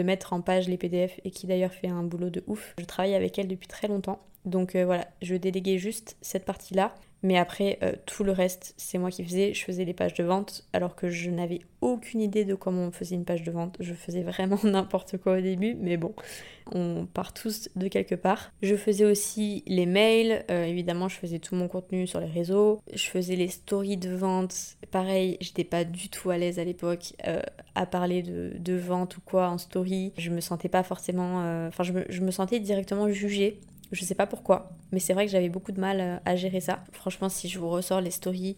mettre 0.03 0.33
en 0.33 0.41
page 0.41 0.69
les 0.69 0.77
PDF 0.77 1.21
et 1.25 1.31
qui 1.31 1.47
d'ailleurs 1.47 1.73
fait 1.73 1.89
un 1.89 2.03
boulot 2.03 2.31
de 2.31 2.43
ouf. 2.47 2.75
Je 2.79 2.85
travaille 2.85 3.15
avec 3.15 3.39
elle 3.39 3.49
depuis 3.49 3.69
très 3.69 3.89
longtemps. 3.89 4.21
Donc 4.45 4.75
euh, 4.75 4.85
voilà, 4.85 5.07
je 5.23 5.37
déléguais 5.37 5.79
juste 5.79 6.17
cette 6.21 6.45
partie-là. 6.45 6.95
Mais 7.25 7.39
après, 7.39 7.79
euh, 7.83 7.93
tout 8.05 8.23
le 8.23 8.33
reste, 8.33 8.75
c'est 8.77 8.99
moi 8.99 9.11
qui 9.11 9.25
faisais. 9.25 9.55
Je 9.55 9.65
faisais 9.65 9.87
les 9.87 9.95
pages 9.95 10.13
de 10.13 10.23
vente 10.23 10.67
alors 10.75 10.95
que 10.95 11.09
je 11.09 11.31
n'avais 11.31 11.61
aucune 11.81 12.21
idée 12.21 12.45
de 12.45 12.55
comment 12.55 12.83
on 12.83 12.91
faisait 12.93 13.15
une 13.15 13.25
page 13.25 13.43
de 13.43 13.51
vente. 13.51 13.77
Je 13.81 13.95
faisais 13.95 14.23
vraiment 14.23 14.59
n'importe 14.63 15.17
quoi 15.17 15.39
au 15.39 15.41
début, 15.41 15.75
mais 15.75 15.97
bon, 15.97 16.15
on 16.71 17.07
part 17.07 17.33
tous 17.33 17.71
de 17.77 17.89
quelque 17.89 18.15
part. 18.15 18.53
Je 18.61 18.77
faisais 18.77 19.07
aussi 19.07 19.63
les 19.67 19.87
mails. 19.87 20.45
Euh, 20.51 20.65
évidemment, 20.65 21.09
je 21.09 21.17
faisais 21.17 21.39
tout 21.39 21.55
mon 21.55 21.67
contenu 21.67 22.07
sur 22.07 22.21
les 22.21 22.31
réseaux. 22.31 22.83
Je 22.93 23.09
faisais 23.09 23.37
les 23.37 23.49
stories 23.49 23.97
de 23.97 24.15
vente. 24.15 24.77
Pareil, 24.91 25.39
j'étais 25.41 25.65
pas 25.65 25.85
du 25.85 26.11
tout 26.11 26.29
à 26.29 26.37
l'aise 26.37 26.59
à 26.59 26.65
l'époque 26.65 27.15
euh, 27.27 27.41
à 27.75 27.87
parler 27.87 28.23
de, 28.23 28.75
vente 28.75 29.17
ou 29.17 29.23
quoi 29.25 29.49
en 29.49 29.57
story. 29.57 30.13
Je 30.19 30.29
me 30.29 30.43
sentais 30.43 30.69
pas 30.69 30.83
forcément. 30.83 31.69
Enfin, 31.69 31.85
je, 31.85 31.95
je 32.11 32.21
me 32.21 32.31
sentais 32.31 32.61
directement 32.61 33.09
jugée 33.09 33.61
je 33.95 34.05
sais 34.05 34.15
pas 34.15 34.27
pourquoi, 34.27 34.71
mais 34.93 35.01
c'est 35.01 35.15
vrai 35.15 35.27
que 35.27 35.33
j'avais 35.33 35.49
beaucoup 35.49 35.73
de 35.73 35.81
mal 35.81 36.01
euh, 36.01 36.17
à 36.25 36.37
gérer 36.37 36.61
ça. 36.61 36.85
Franchement, 36.93 37.29
si 37.29 37.49
je 37.49 37.59
vous 37.59 37.69
ressors 37.71 38.01
les 38.01 38.11
stories 38.11 38.57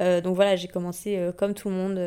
euh, 0.00 0.20
donc 0.20 0.34
voilà, 0.34 0.56
j'ai 0.56 0.68
commencé 0.68 1.16
euh, 1.18 1.32
comme 1.32 1.54
tout 1.54 1.68
le 1.68 1.74
monde 1.76 1.98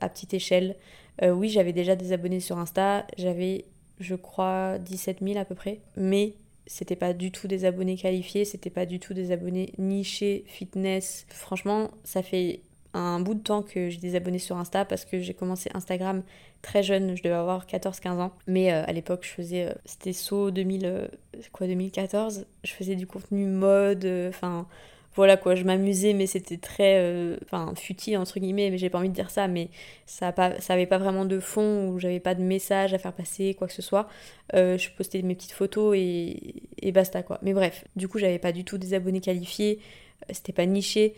à 0.00 0.08
petite 0.08 0.34
échelle. 0.34 0.76
oui, 1.22 1.48
j'avais 1.48 1.72
déjà 1.72 1.96
des 1.96 2.12
abonnés 2.12 2.40
sur 2.40 2.58
Insta, 2.58 3.06
j'avais 3.18 3.66
je 3.98 4.14
crois 4.14 4.78
17 4.78 5.20
000 5.22 5.38
à 5.38 5.44
peu 5.44 5.54
près, 5.54 5.80
mais 5.96 6.34
c'était 6.70 6.94
pas 6.94 7.12
du 7.12 7.32
tout 7.32 7.48
des 7.48 7.64
abonnés 7.64 7.96
qualifiés, 7.96 8.44
c'était 8.44 8.70
pas 8.70 8.86
du 8.86 9.00
tout 9.00 9.12
des 9.12 9.32
abonnés 9.32 9.72
nichés, 9.76 10.44
fitness. 10.46 11.26
Franchement, 11.28 11.90
ça 12.04 12.22
fait 12.22 12.60
un 12.94 13.18
bout 13.18 13.34
de 13.34 13.40
temps 13.40 13.62
que 13.62 13.90
j'ai 13.90 13.98
des 13.98 14.14
abonnés 14.14 14.38
sur 14.38 14.56
Insta 14.56 14.84
parce 14.84 15.04
que 15.04 15.18
j'ai 15.18 15.34
commencé 15.34 15.68
Instagram 15.74 16.22
très 16.62 16.84
jeune, 16.84 17.16
je 17.16 17.24
devais 17.24 17.34
avoir 17.34 17.66
14-15 17.66 18.20
ans. 18.20 18.32
Mais 18.46 18.72
euh, 18.72 18.84
à 18.86 18.92
l'époque, 18.92 19.24
je 19.24 19.30
faisais, 19.30 19.66
euh, 19.66 19.74
c'était 19.84 20.12
saut 20.12 20.52
2000, 20.52 20.86
euh, 20.86 21.08
quoi, 21.50 21.66
2014, 21.66 22.46
je 22.62 22.72
faisais 22.72 22.94
du 22.94 23.08
contenu 23.08 23.46
mode, 23.46 24.06
enfin 24.28 24.68
voilà 25.14 25.36
quoi, 25.36 25.54
je 25.54 25.64
m'amusais, 25.64 26.12
mais 26.12 26.26
c'était 26.26 26.56
très, 26.56 26.98
euh, 26.98 27.36
enfin, 27.44 27.72
futile 27.76 28.16
entre 28.16 28.38
guillemets, 28.38 28.70
mais 28.70 28.78
j'ai 28.78 28.90
pas 28.90 28.98
envie 28.98 29.08
de 29.08 29.14
dire 29.14 29.30
ça, 29.30 29.48
mais 29.48 29.68
ça, 30.06 30.32
pas, 30.32 30.60
ça 30.60 30.74
avait 30.74 30.86
pas 30.86 30.98
vraiment 30.98 31.24
de 31.24 31.40
fond, 31.40 31.88
ou 31.88 31.98
j'avais 31.98 32.20
pas 32.20 32.34
de 32.34 32.42
message 32.42 32.94
à 32.94 32.98
faire 32.98 33.12
passer, 33.12 33.54
quoi 33.54 33.66
que 33.66 33.72
ce 33.72 33.82
soit. 33.82 34.08
Euh, 34.54 34.78
je 34.78 34.90
postais 34.90 35.20
mes 35.22 35.34
petites 35.34 35.52
photos 35.52 35.96
et, 35.96 36.62
et, 36.80 36.92
basta 36.92 37.22
quoi. 37.22 37.38
Mais 37.42 37.52
bref, 37.54 37.84
du 37.96 38.08
coup, 38.08 38.18
j'avais 38.18 38.38
pas 38.38 38.52
du 38.52 38.64
tout 38.64 38.78
des 38.78 38.94
abonnés 38.94 39.20
qualifiés, 39.20 39.80
euh, 40.22 40.32
c'était 40.32 40.52
pas 40.52 40.66
niché, 40.66 41.14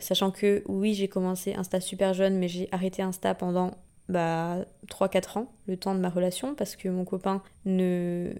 sachant 0.00 0.30
que 0.30 0.62
oui, 0.66 0.94
j'ai 0.94 1.08
commencé 1.08 1.52
Insta 1.54 1.80
super 1.80 2.14
jeune, 2.14 2.38
mais 2.38 2.48
j'ai 2.48 2.68
arrêté 2.72 3.02
Insta 3.02 3.34
pendant 3.34 3.72
bah, 4.08 4.64
3-4 4.88 5.38
ans, 5.38 5.52
le 5.66 5.76
temps 5.76 5.94
de 5.94 6.00
ma 6.00 6.08
relation, 6.08 6.54
parce 6.54 6.74
que 6.76 6.88
mon 6.88 7.04
copain 7.04 7.42
ne 7.66 8.32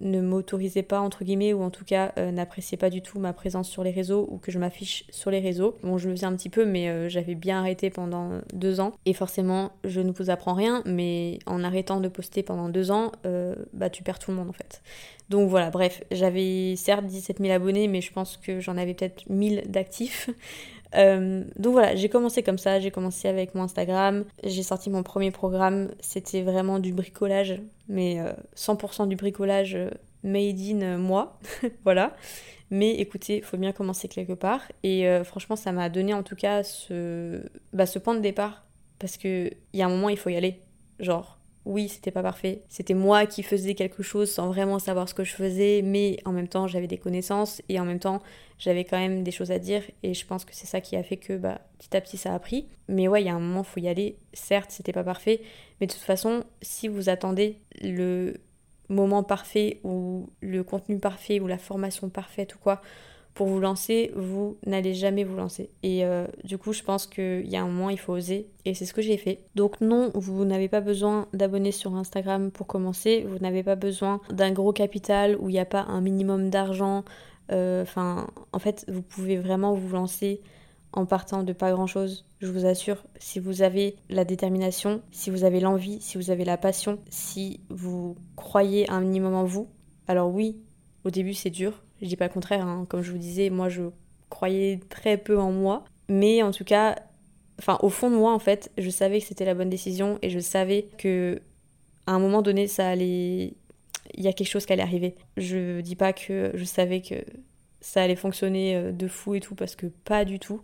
ne 0.00 0.20
m'autorisait 0.20 0.82
pas, 0.82 1.00
entre 1.00 1.24
guillemets, 1.24 1.52
ou 1.52 1.62
en 1.62 1.70
tout 1.70 1.84
cas 1.84 2.12
euh, 2.18 2.30
n'appréciait 2.30 2.78
pas 2.78 2.90
du 2.90 3.02
tout 3.02 3.18
ma 3.18 3.32
présence 3.32 3.68
sur 3.68 3.84
les 3.84 3.90
réseaux 3.90 4.26
ou 4.30 4.38
que 4.38 4.50
je 4.50 4.58
m'affiche 4.58 5.04
sur 5.10 5.30
les 5.30 5.40
réseaux. 5.40 5.76
Bon, 5.82 5.98
je 5.98 6.08
le 6.08 6.14
faisais 6.14 6.26
un 6.26 6.34
petit 6.34 6.48
peu, 6.48 6.64
mais 6.64 6.88
euh, 6.88 7.08
j'avais 7.08 7.34
bien 7.34 7.60
arrêté 7.60 7.90
pendant 7.90 8.40
deux 8.52 8.80
ans. 8.80 8.92
Et 9.06 9.12
forcément, 9.12 9.72
je 9.84 10.00
ne 10.00 10.10
vous 10.12 10.30
apprends 10.30 10.54
rien, 10.54 10.82
mais 10.86 11.38
en 11.46 11.62
arrêtant 11.62 12.00
de 12.00 12.08
poster 12.08 12.42
pendant 12.42 12.68
deux 12.68 12.90
ans, 12.90 13.12
euh, 13.26 13.54
bah 13.72 13.90
tu 13.90 14.02
perds 14.02 14.18
tout 14.18 14.30
le 14.30 14.36
monde 14.36 14.48
en 14.48 14.54
fait. 14.54 14.82
Donc 15.28 15.48
voilà, 15.48 15.70
bref, 15.70 16.02
j'avais 16.10 16.74
certes 16.76 17.04
17 17.06 17.38
000 17.38 17.52
abonnés, 17.52 17.86
mais 17.86 18.00
je 18.00 18.12
pense 18.12 18.36
que 18.36 18.60
j'en 18.60 18.76
avais 18.76 18.94
peut-être 18.94 19.28
1000 19.28 19.64
d'actifs. 19.68 20.28
Euh, 20.94 21.44
donc 21.56 21.72
voilà, 21.72 21.94
j'ai 21.94 22.08
commencé 22.08 22.42
comme 22.42 22.58
ça, 22.58 22.80
j'ai 22.80 22.90
commencé 22.90 23.28
avec 23.28 23.54
mon 23.54 23.62
Instagram, 23.62 24.24
j'ai 24.42 24.62
sorti 24.62 24.90
mon 24.90 25.02
premier 25.02 25.30
programme, 25.30 25.90
c'était 26.00 26.42
vraiment 26.42 26.78
du 26.78 26.92
bricolage, 26.92 27.60
mais 27.88 28.18
100% 28.56 29.02
euh, 29.02 29.06
du 29.06 29.16
bricolage 29.16 29.74
euh, 29.74 29.90
made 30.22 30.60
in 30.60 30.98
moi, 30.98 31.38
voilà. 31.84 32.14
Mais 32.70 32.92
écoutez, 32.94 33.40
faut 33.40 33.56
bien 33.56 33.72
commencer 33.72 34.06
quelque 34.06 34.32
part, 34.32 34.60
et 34.84 35.04
franchement 35.24 35.56
ça 35.56 35.72
m'a 35.72 35.88
donné 35.88 36.14
en 36.14 36.22
tout 36.22 36.36
cas 36.36 36.62
ce, 36.62 37.42
bah, 37.72 37.84
ce 37.84 37.98
point 37.98 38.14
de 38.14 38.20
départ, 38.20 38.64
parce 39.00 39.16
qu'il 39.16 39.56
y 39.72 39.82
a 39.82 39.86
un 39.86 39.88
moment 39.88 40.08
il 40.08 40.16
faut 40.16 40.30
y 40.30 40.36
aller, 40.36 40.60
genre 41.00 41.39
oui, 41.66 41.88
c'était 41.88 42.10
pas 42.10 42.22
parfait. 42.22 42.62
C'était 42.68 42.94
moi 42.94 43.26
qui 43.26 43.42
faisais 43.42 43.74
quelque 43.74 44.02
chose 44.02 44.30
sans 44.30 44.48
vraiment 44.48 44.78
savoir 44.78 45.08
ce 45.08 45.14
que 45.14 45.24
je 45.24 45.34
faisais, 45.34 45.82
mais 45.84 46.16
en 46.24 46.32
même 46.32 46.48
temps, 46.48 46.66
j'avais 46.66 46.86
des 46.86 46.96
connaissances 46.96 47.60
et 47.68 47.78
en 47.78 47.84
même 47.84 47.98
temps, 47.98 48.22
j'avais 48.58 48.84
quand 48.84 48.98
même 48.98 49.22
des 49.22 49.30
choses 49.30 49.50
à 49.50 49.58
dire 49.58 49.82
et 50.02 50.14
je 50.14 50.26
pense 50.26 50.44
que 50.44 50.54
c'est 50.54 50.66
ça 50.66 50.80
qui 50.80 50.96
a 50.96 51.02
fait 51.02 51.18
que 51.18 51.36
bah, 51.36 51.60
petit 51.78 51.96
à 51.96 52.00
petit 52.00 52.16
ça 52.16 52.34
a 52.34 52.38
pris. 52.38 52.66
Mais 52.88 53.08
ouais, 53.08 53.22
il 53.22 53.26
y 53.26 53.28
a 53.28 53.34
un 53.34 53.40
moment, 53.40 53.62
faut 53.62 53.80
y 53.80 53.88
aller. 53.88 54.16
Certes, 54.32 54.70
c'était 54.70 54.92
pas 54.92 55.04
parfait, 55.04 55.42
mais 55.80 55.86
de 55.86 55.92
toute 55.92 56.00
façon, 56.00 56.44
si 56.62 56.88
vous 56.88 57.10
attendez 57.10 57.58
le 57.82 58.38
moment 58.88 59.22
parfait 59.22 59.80
ou 59.84 60.30
le 60.40 60.64
contenu 60.64 60.98
parfait 60.98 61.40
ou 61.40 61.46
la 61.46 61.58
formation 61.58 62.08
parfaite 62.08 62.54
ou 62.54 62.58
quoi, 62.58 62.80
pour 63.34 63.46
vous 63.46 63.60
lancer, 63.60 64.12
vous 64.16 64.58
n'allez 64.66 64.94
jamais 64.94 65.24
vous 65.24 65.36
lancer. 65.36 65.70
Et 65.82 66.04
euh, 66.04 66.26
du 66.44 66.58
coup, 66.58 66.72
je 66.72 66.82
pense 66.82 67.06
qu'il 67.06 67.48
y 67.48 67.56
a 67.56 67.62
un 67.62 67.66
moment, 67.66 67.90
il 67.90 67.98
faut 67.98 68.12
oser. 68.12 68.48
Et 68.64 68.74
c'est 68.74 68.84
ce 68.84 68.92
que 68.92 69.02
j'ai 69.02 69.16
fait. 69.16 69.44
Donc 69.54 69.80
non, 69.80 70.10
vous 70.14 70.44
n'avez 70.44 70.68
pas 70.68 70.80
besoin 70.80 71.26
d'abonner 71.32 71.72
sur 71.72 71.94
Instagram 71.94 72.50
pour 72.50 72.66
commencer. 72.66 73.24
Vous 73.28 73.38
n'avez 73.38 73.62
pas 73.62 73.76
besoin 73.76 74.20
d'un 74.30 74.52
gros 74.52 74.72
capital 74.72 75.36
où 75.40 75.48
il 75.48 75.52
n'y 75.52 75.58
a 75.58 75.64
pas 75.64 75.82
un 75.82 76.00
minimum 76.00 76.50
d'argent. 76.50 77.04
Euh, 77.52 77.82
enfin, 77.82 78.28
en 78.52 78.58
fait, 78.58 78.84
vous 78.88 79.02
pouvez 79.02 79.36
vraiment 79.36 79.74
vous 79.74 79.88
lancer 79.94 80.40
en 80.92 81.06
partant 81.06 81.42
de 81.42 81.52
pas 81.52 81.70
grand 81.70 81.86
chose. 81.86 82.26
Je 82.40 82.50
vous 82.50 82.66
assure, 82.66 83.04
si 83.18 83.38
vous 83.38 83.62
avez 83.62 83.96
la 84.08 84.24
détermination, 84.24 85.02
si 85.12 85.30
vous 85.30 85.44
avez 85.44 85.60
l'envie, 85.60 86.00
si 86.00 86.18
vous 86.18 86.30
avez 86.30 86.44
la 86.44 86.56
passion, 86.56 86.98
si 87.10 87.60
vous 87.68 88.16
croyez 88.36 88.90
un 88.90 89.00
minimum 89.00 89.34
en 89.34 89.44
vous, 89.44 89.68
alors 90.08 90.32
oui, 90.32 90.58
Au 91.04 91.10
début, 91.10 91.34
c'est 91.34 91.50
dur. 91.50 91.82
Je 92.02 92.06
dis 92.06 92.16
pas 92.16 92.26
le 92.26 92.32
contraire. 92.32 92.66
hein. 92.66 92.86
Comme 92.88 93.02
je 93.02 93.10
vous 93.12 93.18
disais, 93.18 93.50
moi, 93.50 93.68
je 93.68 93.82
croyais 94.28 94.80
très 94.88 95.16
peu 95.16 95.38
en 95.38 95.52
moi. 95.52 95.84
Mais 96.08 96.42
en 96.42 96.50
tout 96.50 96.64
cas, 96.64 96.96
enfin, 97.58 97.78
au 97.82 97.88
fond 97.88 98.10
de 98.10 98.16
moi, 98.16 98.32
en 98.34 98.38
fait, 98.38 98.70
je 98.78 98.90
savais 98.90 99.20
que 99.20 99.26
c'était 99.26 99.44
la 99.44 99.54
bonne 99.54 99.70
décision 99.70 100.18
et 100.22 100.30
je 100.30 100.38
savais 100.38 100.88
que 100.98 101.40
à 102.06 102.12
un 102.12 102.18
moment 102.18 102.42
donné, 102.42 102.66
ça 102.66 102.88
allait. 102.88 103.54
Il 104.14 104.24
y 104.24 104.28
a 104.28 104.32
quelque 104.32 104.48
chose 104.48 104.66
qui 104.66 104.72
allait 104.72 104.82
arriver. 104.82 105.14
Je 105.36 105.80
dis 105.80 105.94
pas 105.96 106.12
que 106.12 106.50
je 106.54 106.64
savais 106.64 107.00
que 107.00 107.14
ça 107.80 108.02
allait 108.02 108.16
fonctionner 108.16 108.76
euh, 108.76 108.92
de 108.92 109.08
fou 109.08 109.34
et 109.34 109.40
tout, 109.40 109.54
parce 109.54 109.76
que 109.76 109.86
pas 109.86 110.24
du 110.24 110.38
tout. 110.38 110.60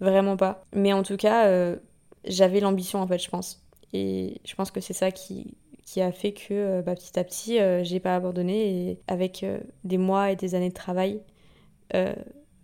Vraiment 0.00 0.36
pas. 0.36 0.66
Mais 0.74 0.92
en 0.92 1.02
tout 1.02 1.16
cas, 1.16 1.46
euh, 1.46 1.76
j'avais 2.24 2.60
l'ambition, 2.60 3.00
en 3.00 3.06
fait, 3.06 3.18
je 3.18 3.30
pense. 3.30 3.62
Et 3.94 4.40
je 4.44 4.54
pense 4.54 4.70
que 4.70 4.80
c'est 4.80 4.92
ça 4.92 5.10
qui, 5.10 5.54
qui 5.84 6.00
a 6.00 6.12
fait 6.12 6.32
que 6.32 6.52
euh, 6.52 6.82
bah, 6.82 6.94
petit 6.94 7.18
à 7.18 7.24
petit, 7.24 7.58
euh, 7.60 7.84
j'ai 7.84 8.00
pas 8.00 8.16
abandonné. 8.16 8.90
Et 8.90 8.98
avec 9.08 9.42
euh, 9.42 9.58
des 9.84 9.98
mois 9.98 10.30
et 10.30 10.36
des 10.36 10.54
années 10.54 10.68
de 10.70 10.74
travail, 10.74 11.20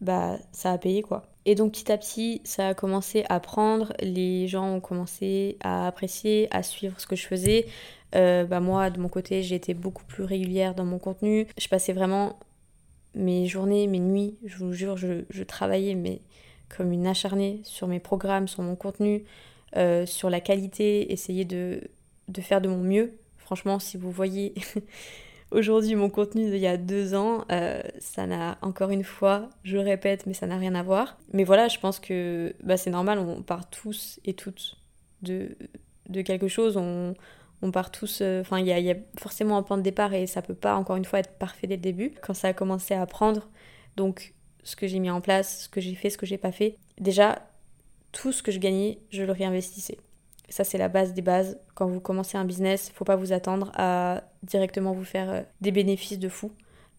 bah, 0.00 0.38
ça 0.52 0.72
a 0.72 0.78
payé, 0.78 1.02
quoi. 1.02 1.24
Et 1.44 1.54
donc 1.54 1.72
petit 1.72 1.90
à 1.92 1.98
petit, 1.98 2.40
ça 2.44 2.68
a 2.68 2.74
commencé 2.74 3.24
à 3.28 3.40
prendre, 3.40 3.92
les 4.00 4.48
gens 4.48 4.74
ont 4.76 4.81
commencé 4.81 5.57
à 5.61 5.87
apprécier, 5.87 6.48
à 6.50 6.62
suivre 6.62 7.00
ce 7.00 7.07
que 7.07 7.16
je 7.16 7.26
faisais. 7.26 7.66
Bah 8.12 8.61
moi, 8.61 8.90
de 8.90 9.00
mon 9.00 9.09
côté, 9.09 9.40
été 9.54 9.74
beaucoup 9.74 10.04
plus 10.04 10.24
régulière 10.24 10.74
dans 10.74 10.85
mon 10.85 10.98
contenu. 10.98 11.46
Je 11.59 11.68
passais 11.68 11.92
vraiment 11.92 12.38
mes 13.14 13.46
journées, 13.46 13.87
mes 13.87 13.98
nuits, 13.98 14.38
je 14.44 14.59
vous 14.59 14.72
jure, 14.72 14.96
je, 14.96 15.24
je 15.31 15.42
travaillais 15.42 15.94
mais 15.94 16.20
comme 16.74 16.92
une 16.92 17.07
acharnée 17.07 17.61
sur 17.64 17.87
mes 17.87 18.00
programmes, 18.00 18.48
sur 18.48 18.62
mon 18.62 18.76
contenu, 18.76 19.24
sur 20.07 20.31
la 20.31 20.40
qualité, 20.40 21.12
essayer 21.12 21.44
de, 21.44 21.83
de 22.28 22.40
faire 22.40 22.60
de 22.60 22.68
mon 22.68 22.78
mieux. 22.82 23.14
Franchement, 23.38 23.78
si 23.78 23.96
vous 23.96 24.10
voyez 24.10 24.54
aujourd'hui 25.50 25.94
mon 25.94 26.10
contenu 26.10 26.50
d'il 26.50 26.58
y 26.58 26.66
a 26.66 26.76
deux 26.76 27.14
ans, 27.14 27.44
euh, 27.50 27.80
ça 27.98 28.26
n'a 28.26 28.58
encore 28.62 28.90
une 28.90 29.04
fois, 29.04 29.48
je 29.64 29.78
répète, 29.78 30.26
mais 30.26 30.34
ça 30.34 30.46
n'a 30.46 30.58
rien 30.58 30.74
à 30.74 30.82
voir. 30.82 31.16
Mais 31.32 31.44
voilà, 31.44 31.68
je 31.68 31.78
pense 31.78 31.98
que 32.00 32.54
bah, 32.62 32.76
c'est 32.76 32.90
normal, 32.90 33.18
on 33.18 33.42
part 33.42 33.68
tous 33.70 34.20
et 34.24 34.34
toutes 34.34 34.76
de, 35.22 35.56
de 36.08 36.22
quelque 36.22 36.48
chose. 36.48 36.76
On, 36.76 37.14
on 37.62 37.70
part 37.70 37.90
tous, 37.90 38.20
euh, 38.20 38.40
enfin, 38.40 38.58
il 38.58 38.66
y, 38.66 38.70
y 38.70 38.90
a 38.90 38.96
forcément 39.18 39.56
un 39.56 39.62
point 39.62 39.78
de 39.78 39.82
départ 39.82 40.14
et 40.14 40.26
ça 40.26 40.42
peut 40.42 40.54
pas, 40.54 40.76
encore 40.76 40.96
une 40.96 41.04
fois, 41.04 41.18
être 41.18 41.32
parfait 41.38 41.66
dès 41.66 41.76
le 41.76 41.82
début. 41.82 42.12
Quand 42.22 42.34
ça 42.34 42.48
a 42.48 42.52
commencé 42.52 42.94
à 42.94 43.04
prendre, 43.06 43.48
donc 43.96 44.34
ce 44.62 44.76
que 44.76 44.86
j'ai 44.86 44.98
mis 44.98 45.10
en 45.10 45.20
place, 45.20 45.64
ce 45.64 45.68
que 45.68 45.80
j'ai 45.80 45.94
fait, 45.94 46.10
ce 46.10 46.18
que 46.18 46.26
j'ai 46.26 46.38
pas 46.38 46.52
fait, 46.52 46.76
déjà, 47.00 47.48
tout 48.12 48.32
ce 48.32 48.42
que 48.42 48.52
je 48.52 48.58
gagnais, 48.58 48.98
je 49.10 49.22
le 49.22 49.32
réinvestissais. 49.32 49.98
Ça, 50.48 50.64
c'est 50.64 50.78
la 50.78 50.88
base 50.88 51.12
des 51.14 51.22
bases. 51.22 51.58
Quand 51.74 51.87
vous 51.87 52.00
commencez 52.00 52.38
un 52.38 52.44
business, 52.44 52.90
faut 52.94 53.04
pas 53.04 53.16
vous 53.16 53.32
attendre 53.32 53.70
à 53.74 54.22
directement 54.42 54.92
vous 54.92 55.04
faire 55.04 55.30
euh, 55.30 55.42
des 55.61 55.72
bénéfices 55.72 56.18
de 56.18 56.28
fou. 56.28 56.52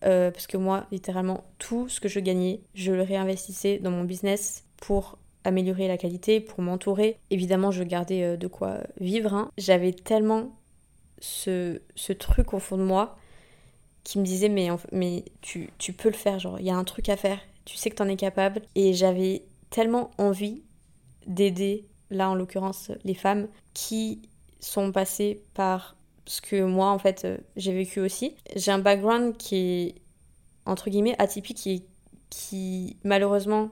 Euh, 0.06 0.32
parce 0.32 0.48
que 0.48 0.58
moi, 0.58 0.86
littéralement, 0.92 1.44
tout 1.58 1.90
ce 1.90 2.00
que 2.00 2.08
je 2.08 2.20
gagnais, 2.20 2.62
je 2.74 2.92
le 2.92 3.02
réinvestissais 3.02 3.80
dans 3.80 3.92
mon 3.92 4.04
business 4.04 4.66
pour 4.78 5.18
améliorer 5.44 5.88
la 5.88 5.98
qualité, 5.98 6.40
pour 6.40 6.62
m'entourer. 6.62 7.18
Évidemment, 7.30 7.72
je 7.72 7.84
gardais 7.84 8.24
euh, 8.24 8.38
de 8.38 8.48
quoi 8.48 8.80
vivre. 9.00 9.34
hein. 9.34 9.52
J'avais 9.58 9.92
tellement 9.94 10.56
ce, 11.20 11.80
truc 12.18 12.54
au 12.54 12.60
fond 12.60 12.78
de 12.78 12.84
moi 12.84 13.18
qui 14.04 14.20
me 14.20 14.24
disait 14.24 14.50
mais, 14.50 14.70
mais 14.92 15.26
tu, 15.42 15.70
tu 15.78 15.94
peux 15.94 16.10
le 16.10 16.16
faire, 16.16 16.40
genre 16.40 16.60
il 16.60 16.66
y 16.66 16.72
a 16.72 16.76
un 16.76 16.84
truc 16.84 17.10
à 17.10 17.18
faire, 17.18 17.40
tu 17.66 17.76
sais 17.76 17.90
que 17.90 17.96
t'en 17.96 18.08
es 18.08 18.16
capable. 18.16 18.62
Et 18.76 18.94
j'avais 18.94 19.44
tellement 19.70 20.12
envie 20.18 20.64
d'aider, 21.28 21.86
là 22.10 22.30
en 22.30 22.36
l'occurrence, 22.36 22.92
les 23.04 23.14
femmes 23.14 23.48
qui 23.74 24.22
sont 24.60 24.92
passées 24.92 25.44
par 25.54 25.96
ce 26.26 26.42
que 26.42 26.64
moi 26.64 26.90
en 26.90 27.00
fait 27.00 27.26
euh, 27.26 27.38
j'ai 27.56 27.74
vécu 27.74 28.00
aussi. 28.00 28.36
J'ai 28.56 28.72
un 28.72 28.80
background 28.80 29.36
qui 29.38 29.56
est 29.56 29.96
entre 30.66 30.90
guillemets 30.90 31.16
atypique 31.18 31.58
qui, 31.58 31.86
qui 32.30 32.98
malheureusement 33.04 33.72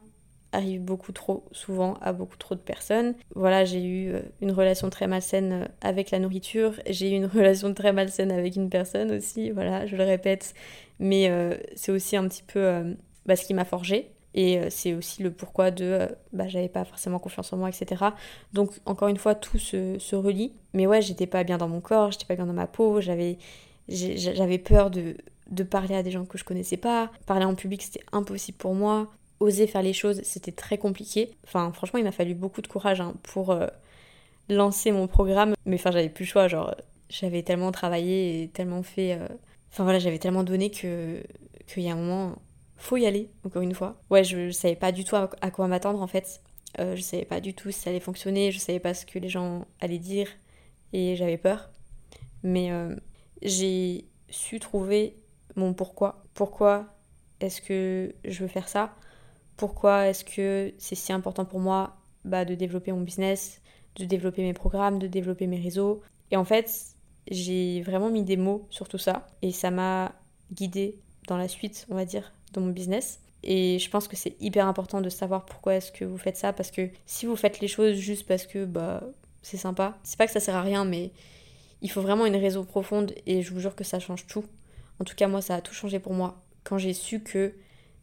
arrive 0.53 0.81
beaucoup 0.81 1.11
trop 1.11 1.45
souvent 1.51 1.95
à 2.01 2.13
beaucoup 2.13 2.37
trop 2.37 2.55
de 2.55 2.59
personnes. 2.59 3.13
Voilà, 3.35 3.65
j'ai 3.65 3.83
eu 3.83 4.13
euh, 4.13 4.21
une 4.41 4.51
relation 4.51 4.89
très 4.89 5.05
malsaine 5.05 5.51
euh, 5.51 5.65
avec 5.81 6.09
la 6.09 6.19
nourriture, 6.19 6.73
j'ai 6.89 7.11
eu 7.11 7.15
une 7.15 7.25
relation 7.27 7.73
très 7.73 7.93
malsaine 7.93 8.31
avec 8.31 8.55
une 8.55 8.69
personne 8.69 9.11
aussi, 9.11 9.51
voilà, 9.51 9.85
je 9.85 9.95
le 9.95 10.03
répète, 10.03 10.55
mais 10.99 11.29
c'est 11.75 11.91
aussi 11.91 12.17
un 12.17 12.27
petit 12.27 12.41
peu 12.41 12.95
bah, 13.27 13.35
ce 13.35 13.45
qui 13.45 13.53
m'a 13.53 13.65
forgé. 13.65 14.09
Et 14.37 14.59
euh, 14.59 14.67
c'est 14.69 14.93
aussi 14.93 15.23
le 15.23 15.31
pourquoi 15.31 15.71
de 15.71 15.83
euh, 15.83 16.07
bah, 16.31 16.47
j'avais 16.47 16.69
pas 16.69 16.85
forcément 16.85 17.17
confiance 17.17 17.51
en 17.53 17.57
moi, 17.57 17.69
etc. 17.69 18.05
Donc, 18.53 18.69
encore 18.85 19.07
une 19.07 19.17
fois, 19.17 19.33
tout 19.33 19.57
se, 19.57 19.97
se 19.97 20.15
relie. 20.15 20.53
Mais 20.73 20.85
ouais, 20.85 21.01
j'étais 21.01 21.25
pas 21.25 21.43
bien 21.43 21.57
dans 21.57 21.67
mon 21.67 21.81
corps, 21.81 22.11
j'étais 22.11 22.25
pas 22.25 22.35
bien 22.35 22.45
dans 22.45 22.53
ma 22.53 22.67
peau, 22.67 23.01
j'avais 23.01 23.39
peur 24.59 24.91
de, 24.91 25.15
parler 25.63 25.95
à 25.95 26.03
des 26.03 26.11
gens 26.11 26.23
que 26.25 26.37
je 26.37 26.43
connaissais 26.43 26.77
pas. 26.77 27.11
Parler 27.25 27.45
en 27.45 27.55
public, 27.55 27.81
c'était 27.81 28.03
impossible 28.11 28.59
pour 28.59 28.75
moi. 28.75 29.07
Oser 29.39 29.65
faire 29.65 29.81
les 29.81 29.93
choses, 29.93 30.21
c'était 30.21 30.51
très 30.51 30.77
compliqué. 30.77 31.31
Enfin, 31.43 31.71
franchement, 31.73 31.97
il 31.97 32.05
m'a 32.05 32.11
fallu 32.11 32.35
beaucoup 32.35 32.61
de 32.61 32.67
courage 32.67 33.01
hein, 33.01 33.15
pour 33.23 33.49
euh, 33.49 33.65
lancer 34.49 34.91
mon 34.91 35.07
programme. 35.07 35.55
Mais 35.65 35.77
enfin, 35.77 35.89
j'avais 35.89 36.09
plus 36.09 36.25
le 36.25 36.29
choix. 36.29 36.47
Genre, 36.47 36.75
j'avais 37.09 37.41
tellement 37.41 37.71
travaillé 37.71 38.43
et 38.43 38.47
tellement 38.49 38.83
fait. 38.83 39.17
Enfin 39.71 39.83
voilà, 39.83 39.97
j'avais 39.97 40.19
tellement 40.19 40.43
donné 40.43 40.69
que 40.69 41.23
qu'il 41.67 41.83
y 41.83 41.89
a 41.89 41.93
un 41.93 41.97
moment, 41.97 42.35
faut 42.77 42.97
y 42.97 43.05
aller, 43.05 43.29
encore 43.43 43.61
une 43.61 43.73
fois. 43.73 43.99
Ouais, 44.09 44.23
je, 44.23 44.47
je 44.47 44.51
savais 44.51 44.75
pas 44.75 44.91
du 44.91 45.03
tout 45.03 45.15
à, 45.15 45.51
quoi 45.51 45.67
m'attendre 45.67 46.01
en 46.01 46.07
fait. 46.07 46.41
Euh, 46.79 46.95
je 46.95 47.01
savais 47.01 47.25
pas 47.25 47.41
du 47.41 47.53
tout 47.53 47.71
si 47.71 47.79
ça 47.79 47.89
allait 47.89 47.99
fonctionner, 47.99 48.51
je 48.51 48.59
savais 48.59 48.79
pas 48.79 48.93
ce 48.93 49.05
que 49.05 49.19
les 49.19 49.29
gens 49.29 49.65
allaient 49.79 49.97
dire 49.97 50.27
et 50.93 51.15
j'avais 51.15 51.37
peur. 51.37 51.69
Mais 52.43 52.71
euh, 52.71 52.95
j'ai 53.41 54.05
su 54.29 54.59
trouver 54.59 55.17
mon 55.55 55.73
pourquoi. 55.73 56.23
Pourquoi 56.33 56.93
est-ce 57.39 57.61
que 57.61 58.13
je 58.25 58.41
veux 58.41 58.47
faire 58.47 58.69
ça? 58.69 58.95
Pourquoi 59.57 60.07
est-ce 60.07 60.23
que 60.23 60.73
c'est 60.77 60.95
si 60.95 61.11
important 61.11 61.45
pour 61.45 61.59
moi 61.59 61.97
bah, 62.25 62.45
de 62.45 62.53
développer 62.53 62.91
mon 62.91 63.01
business, 63.01 63.61
de 63.95 64.05
développer 64.05 64.43
mes 64.43 64.53
programmes, 64.53 64.99
de 64.99 65.07
développer 65.07 65.47
mes 65.47 65.59
réseaux? 65.59 66.01
Et 66.29 66.37
en 66.37 66.45
fait, 66.45 66.69
j'ai 67.29 67.81
vraiment 67.81 68.09
mis 68.09 68.23
des 68.23 68.37
mots 68.37 68.67
sur 68.69 68.87
tout 68.87 68.99
ça 68.99 69.27
et 69.41 69.51
ça 69.51 69.71
m'a 69.71 70.13
guidée 70.51 70.99
dans 71.27 71.37
la 71.37 71.47
suite, 71.47 71.87
on 71.89 71.95
va 71.95 72.05
dire, 72.05 72.31
de 72.53 72.59
mon 72.59 72.69
business. 72.69 73.19
Et 73.43 73.79
je 73.79 73.89
pense 73.89 74.07
que 74.07 74.15
c'est 74.15 74.35
hyper 74.41 74.67
important 74.67 75.01
de 75.01 75.09
savoir 75.09 75.45
pourquoi 75.45 75.75
est-ce 75.75 75.91
que 75.91 76.05
vous 76.05 76.17
faites 76.17 76.37
ça 76.37 76.53
parce 76.53 76.71
que 76.71 76.89
si 77.05 77.25
vous 77.25 77.35
faites 77.35 77.59
les 77.59 77.67
choses 77.67 77.95
juste 77.95 78.27
parce 78.27 78.47
que 78.47 78.65
bah 78.65 79.03
c'est 79.43 79.57
sympa, 79.57 79.97
c'est 80.03 80.17
pas 80.17 80.25
que 80.25 80.33
ça 80.33 80.39
sert 80.39 80.55
à 80.55 80.63
rien 80.63 80.83
mais 80.83 81.11
il 81.81 81.91
faut 81.91 82.01
vraiment 82.01 82.25
une 82.25 82.35
raison 82.35 82.65
profonde 82.65 83.13
et 83.25 83.43
je 83.43 83.53
vous 83.53 83.59
jure 83.59 83.75
que 83.75 83.83
ça 83.83 83.99
change 83.99 84.25
tout. 84.25 84.43
En 84.99 85.03
tout 85.03 85.15
cas, 85.15 85.27
moi 85.27 85.41
ça 85.41 85.55
a 85.55 85.61
tout 85.61 85.73
changé 85.73 85.99
pour 85.99 86.13
moi 86.13 86.43
quand 86.63 86.77
j'ai 86.77 86.93
su 86.93 87.21
que 87.21 87.53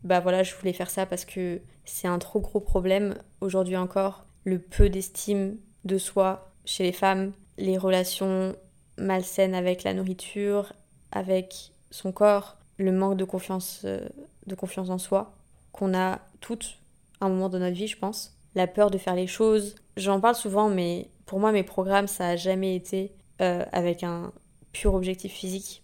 bah 0.05 0.21
voilà, 0.21 0.43
je 0.43 0.55
voulais 0.55 0.73
faire 0.73 0.91
ça 0.91 1.07
parce 1.07 1.25
que 1.25 1.61
c'est 1.85 2.09
un 2.09 2.19
trop 2.19 2.41
gros 2.41 2.61
problème 2.61 3.17
aujourd'hui 3.41 3.77
encore, 3.77 4.27
le 4.45 4.59
peu 4.59 4.89
d'estime 4.89 5.57
de 5.85 5.99
soi 5.99 6.53
chez 6.65 6.85
les 6.85 6.93
femmes, 6.93 7.33
les 7.59 7.79
relations 7.79 8.55
malsaines 8.97 9.55
avec 9.55 9.83
la 9.83 9.95
nourriture, 9.95 10.73
avec 11.11 11.73
son 11.91 12.13
corps, 12.13 12.57
le 12.77 12.93
manque 12.93 13.17
de 13.17 13.25
confiance, 13.25 13.83
euh, 13.85 14.07
de 14.47 14.55
confiance 14.55 14.91
en 14.91 14.99
soi 14.99 15.35
qu'on 15.73 15.95
a 15.95 16.21
toutes 16.41 16.79
à 17.21 17.27
un 17.27 17.29
moment 17.29 17.49
de 17.49 17.59
notre 17.59 17.75
vie, 17.75 17.87
je 17.87 17.99
pense. 17.99 18.37
La 18.55 18.67
peur 18.67 18.91
de 18.91 18.99
faire 18.99 19.15
les 19.15 19.27
choses. 19.27 19.75
J'en 19.97 20.21
parle 20.21 20.35
souvent, 20.35 20.69
mais 20.69 21.11
pour 21.27 21.41
moi, 21.41 21.53
mes 21.53 21.63
programmes, 21.63 22.07
ça 22.07 22.29
a 22.29 22.37
jamais 22.37 22.77
été 22.77 23.13
euh, 23.41 23.65
avec 23.73 24.03
un 24.03 24.33
pur 24.73 24.95
objectif 24.95 25.33
physique. 25.33 25.83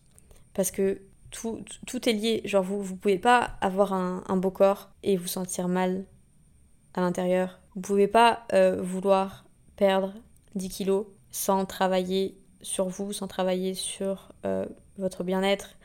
Parce 0.55 0.71
que 0.71 1.01
tout, 1.31 1.65
tout 1.87 2.09
est 2.09 2.13
lié. 2.13 2.43
Genre, 2.45 2.63
vous 2.63 2.83
vous 2.83 2.97
pouvez 2.97 3.19
pas 3.19 3.57
avoir 3.61 3.93
un, 3.93 4.23
un 4.29 4.37
beau 4.37 4.51
corps 4.51 4.91
et 5.03 5.17
vous 5.17 5.27
sentir 5.27 5.69
mal 5.69 6.05
à 6.95 7.01
l'intérieur. 7.01 7.61
Vous 7.75 7.81
pouvez 7.81 8.09
pas 8.09 8.45
euh, 8.53 8.81
vouloir 8.81 9.45
perdre 9.77 10.13
10 10.55 10.69
kilos 10.69 11.07
sans 11.31 11.65
travailler 11.65 12.37
sur 12.63 12.89
vous, 12.89 13.13
sans 13.13 13.29
travailler 13.29 13.75
sur 13.75 14.33
euh, 14.45 14.67
votre 14.99 15.25
bien-être. 15.25 15.77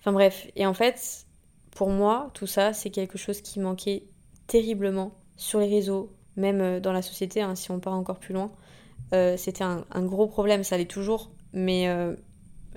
Enfin 0.00 0.12
bref, 0.12 0.48
et 0.56 0.66
en 0.66 0.74
fait, 0.74 1.26
pour 1.74 1.90
moi, 1.90 2.30
tout 2.34 2.46
ça, 2.46 2.72
c'est 2.72 2.90
quelque 2.90 3.18
chose 3.18 3.40
qui 3.40 3.60
manquait 3.60 4.04
terriblement 4.46 5.12
sur 5.36 5.58
les 5.58 5.68
réseaux, 5.68 6.12
même 6.36 6.60
euh, 6.60 6.80
dans 6.80 6.92
la 6.92 7.02
société, 7.02 7.42
hein, 7.42 7.54
si 7.54 7.70
on 7.70 7.80
part 7.80 7.94
encore 7.94 8.18
plus 8.18 8.32
loin. 8.32 8.52
Euh, 9.12 9.36
C'était 9.36 9.64
un, 9.64 9.84
gros 9.96 10.26
problème, 10.26 10.64
ça 10.64 10.78
l'est 10.78 10.90
toujours, 10.90 11.30
mais 11.52 11.88
euh, 11.88 12.14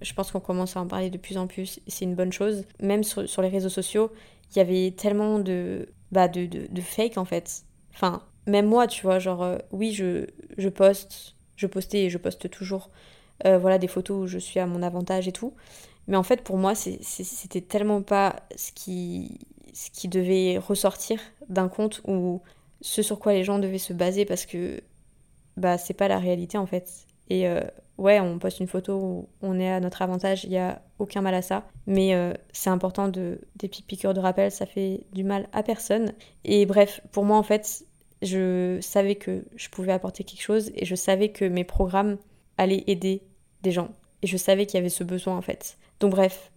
je 0.02 0.14
pense 0.14 0.32
qu'on 0.32 0.40
commence 0.40 0.76
à 0.76 0.82
en 0.82 0.88
parler 0.88 1.10
de 1.10 1.18
plus 1.18 1.38
en 1.38 1.48
plus, 1.48 1.80
c'est 1.88 2.06
une 2.06 2.16
bonne 2.16 2.34
chose. 2.34 2.66
Même 2.82 3.04
sur, 3.04 3.42
les 3.42 3.50
réseaux 3.50 3.70
sociaux, 3.70 4.12
il 4.52 4.58
y 4.58 4.62
avait 4.62 4.92
tellement 4.92 5.40
de, 5.40 5.90
bah, 6.12 6.28
de, 6.28 6.46
de, 6.46 6.82
fake 6.82 7.18
en 7.18 7.26
fait. 7.26 7.64
Enfin, 7.94 8.24
même 8.48 8.66
moi, 8.66 8.88
tu 8.88 9.04
vois, 9.04 9.20
genre, 9.20 9.58
oui, 9.72 9.94
je, 9.94 10.26
je 10.58 10.70
poste, 10.70 11.36
je 11.56 11.68
postais 11.68 12.06
et 12.06 12.10
je 12.10 12.18
poste 12.18 12.50
toujours, 12.50 12.90
voilà, 13.44 13.78
des 13.78 13.88
photos 13.88 14.24
où 14.24 14.28
je 14.28 14.38
suis 14.40 14.60
à 14.60 14.66
mon 14.66 14.82
avantage 14.84 15.28
et 15.28 15.32
tout. 15.32 15.54
Mais 16.08 16.18
en 16.18 16.24
fait, 16.24 16.42
pour 16.42 16.58
moi, 16.58 16.74
c'était 16.76 17.62
tellement 17.62 18.02
pas 18.02 18.38
ce 18.56 18.72
qui, 18.72 19.40
devait 20.06 20.58
ressortir 20.58 21.20
d'un 21.50 21.68
compte 21.68 22.02
ou 22.08 22.42
ce 22.82 23.02
sur 23.02 23.20
quoi 23.20 23.34
les 23.34 23.44
gens 23.44 23.60
devaient 23.60 23.78
se 23.78 23.94
baser 23.94 24.26
parce 24.26 24.46
que 24.46 24.82
bah, 25.58 25.78
c'est 25.78 25.94
pas 25.94 26.08
la 26.08 26.20
réalité 26.20 26.58
en 26.58 26.66
fait. 26.66 27.08
Et 27.30 27.48
euh, 27.48 27.62
ouais, 27.98 28.20
on 28.20 28.40
poste 28.40 28.60
une 28.60 28.68
photo 28.68 28.98
où 28.98 29.30
on 29.42 29.60
est 29.60 29.70
à 29.70 29.80
notre 29.80 30.02
avantage, 30.02 30.44
il 30.46 30.52
n'y 30.52 30.58
a 30.58 30.82
aucun 31.00 31.22
mal 31.22 31.34
à 31.34 31.42
ça. 31.42 31.68
Mais 31.88 32.14
euh, 32.14 32.34
c'est 32.54 32.70
important 32.70 33.08
de 33.08 33.42
des 33.56 33.68
petites 33.68 33.88
piqûres 33.88 34.14
de 34.14 34.20
rappel, 34.20 34.52
ça 34.52 34.66
fait 34.66 35.02
du 35.14 35.24
mal 35.24 35.50
à 35.52 35.64
personne. 35.64 36.14
Et 36.44 36.66
bref, 36.66 37.02
pour 37.12 37.26
moi 37.26 37.38
en 37.38 37.44
fait, 37.44 37.86
je 38.22 38.80
savais 38.82 39.16
que 39.16 39.46
je 39.56 39.70
pouvais 39.70 39.92
apporter 39.92 40.24
quelque 40.24 40.42
chose 40.42 40.72
et 40.76 40.86
je 40.86 40.96
savais 40.96 41.30
que 41.30 41.46
mes 41.46 41.64
programmes 41.64 42.18
allaient 42.58 42.84
aider 42.88 43.22
des 43.64 43.72
gens. 43.72 43.90
Et 44.22 44.28
je 44.28 44.38
savais 44.38 44.66
qu'il 44.66 44.78
y 44.78 44.80
avait 44.80 44.90
ce 44.90 45.04
besoin 45.04 45.38
en 45.38 45.42
fait. 45.42 45.78
Donc 46.00 46.12
bref, 46.12 46.52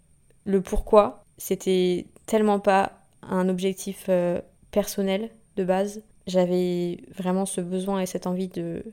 le 0.44 0.60
pourquoi, 0.60 1.24
c'était 1.38 2.06
tellement 2.26 2.60
pas 2.60 3.00
un 3.22 3.48
objectif 3.48 4.06
euh, 4.08 4.40
personnel 4.70 5.30
de 5.56 5.64
base. 5.64 6.02
J'avais 6.26 6.98
vraiment 7.16 7.46
ce 7.46 7.60
besoin 7.60 8.00
et 8.00 8.06
cette 8.06 8.26
envie 8.26 8.48
de, 8.48 8.84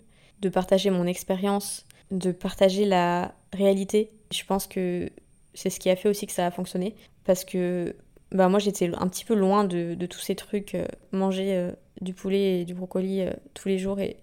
de 0.42 0.50
partager 0.50 0.90
mon 0.90 1.06
expérience, 1.06 1.86
de 2.12 2.32
partager 2.32 2.86
la 2.86 3.34
réalité. 3.54 4.12
Je 4.32 4.44
pense 4.44 4.68
que 4.68 5.10
c'est 5.54 5.70
ce 5.70 5.80
qui 5.80 5.90
a 5.90 5.96
fait 5.96 6.10
aussi 6.10 6.26
que 6.26 6.34
ça 6.34 6.46
a 6.46 6.52
fonctionné. 6.52 6.96
Parce 7.26 7.44
que 7.44 7.96
bah, 8.32 8.48
moi 8.48 8.60
j'étais 8.60 8.90
un 8.96 9.08
petit 9.08 9.26
peu 9.26 9.36
loin 9.36 9.64
de, 9.66 9.96
tous 10.06 10.20
ces 10.20 10.36
trucs, 10.36 10.76
euh, 10.76 10.86
manger 11.12 11.56
euh, 11.56 11.72
du 12.02 12.14
poulet 12.14 12.62
et 12.62 12.66
du 12.66 12.74
brocoli 12.74 13.26
tous 13.54 13.68
les 13.68 13.78
jours 13.78 14.00
et 14.00 14.18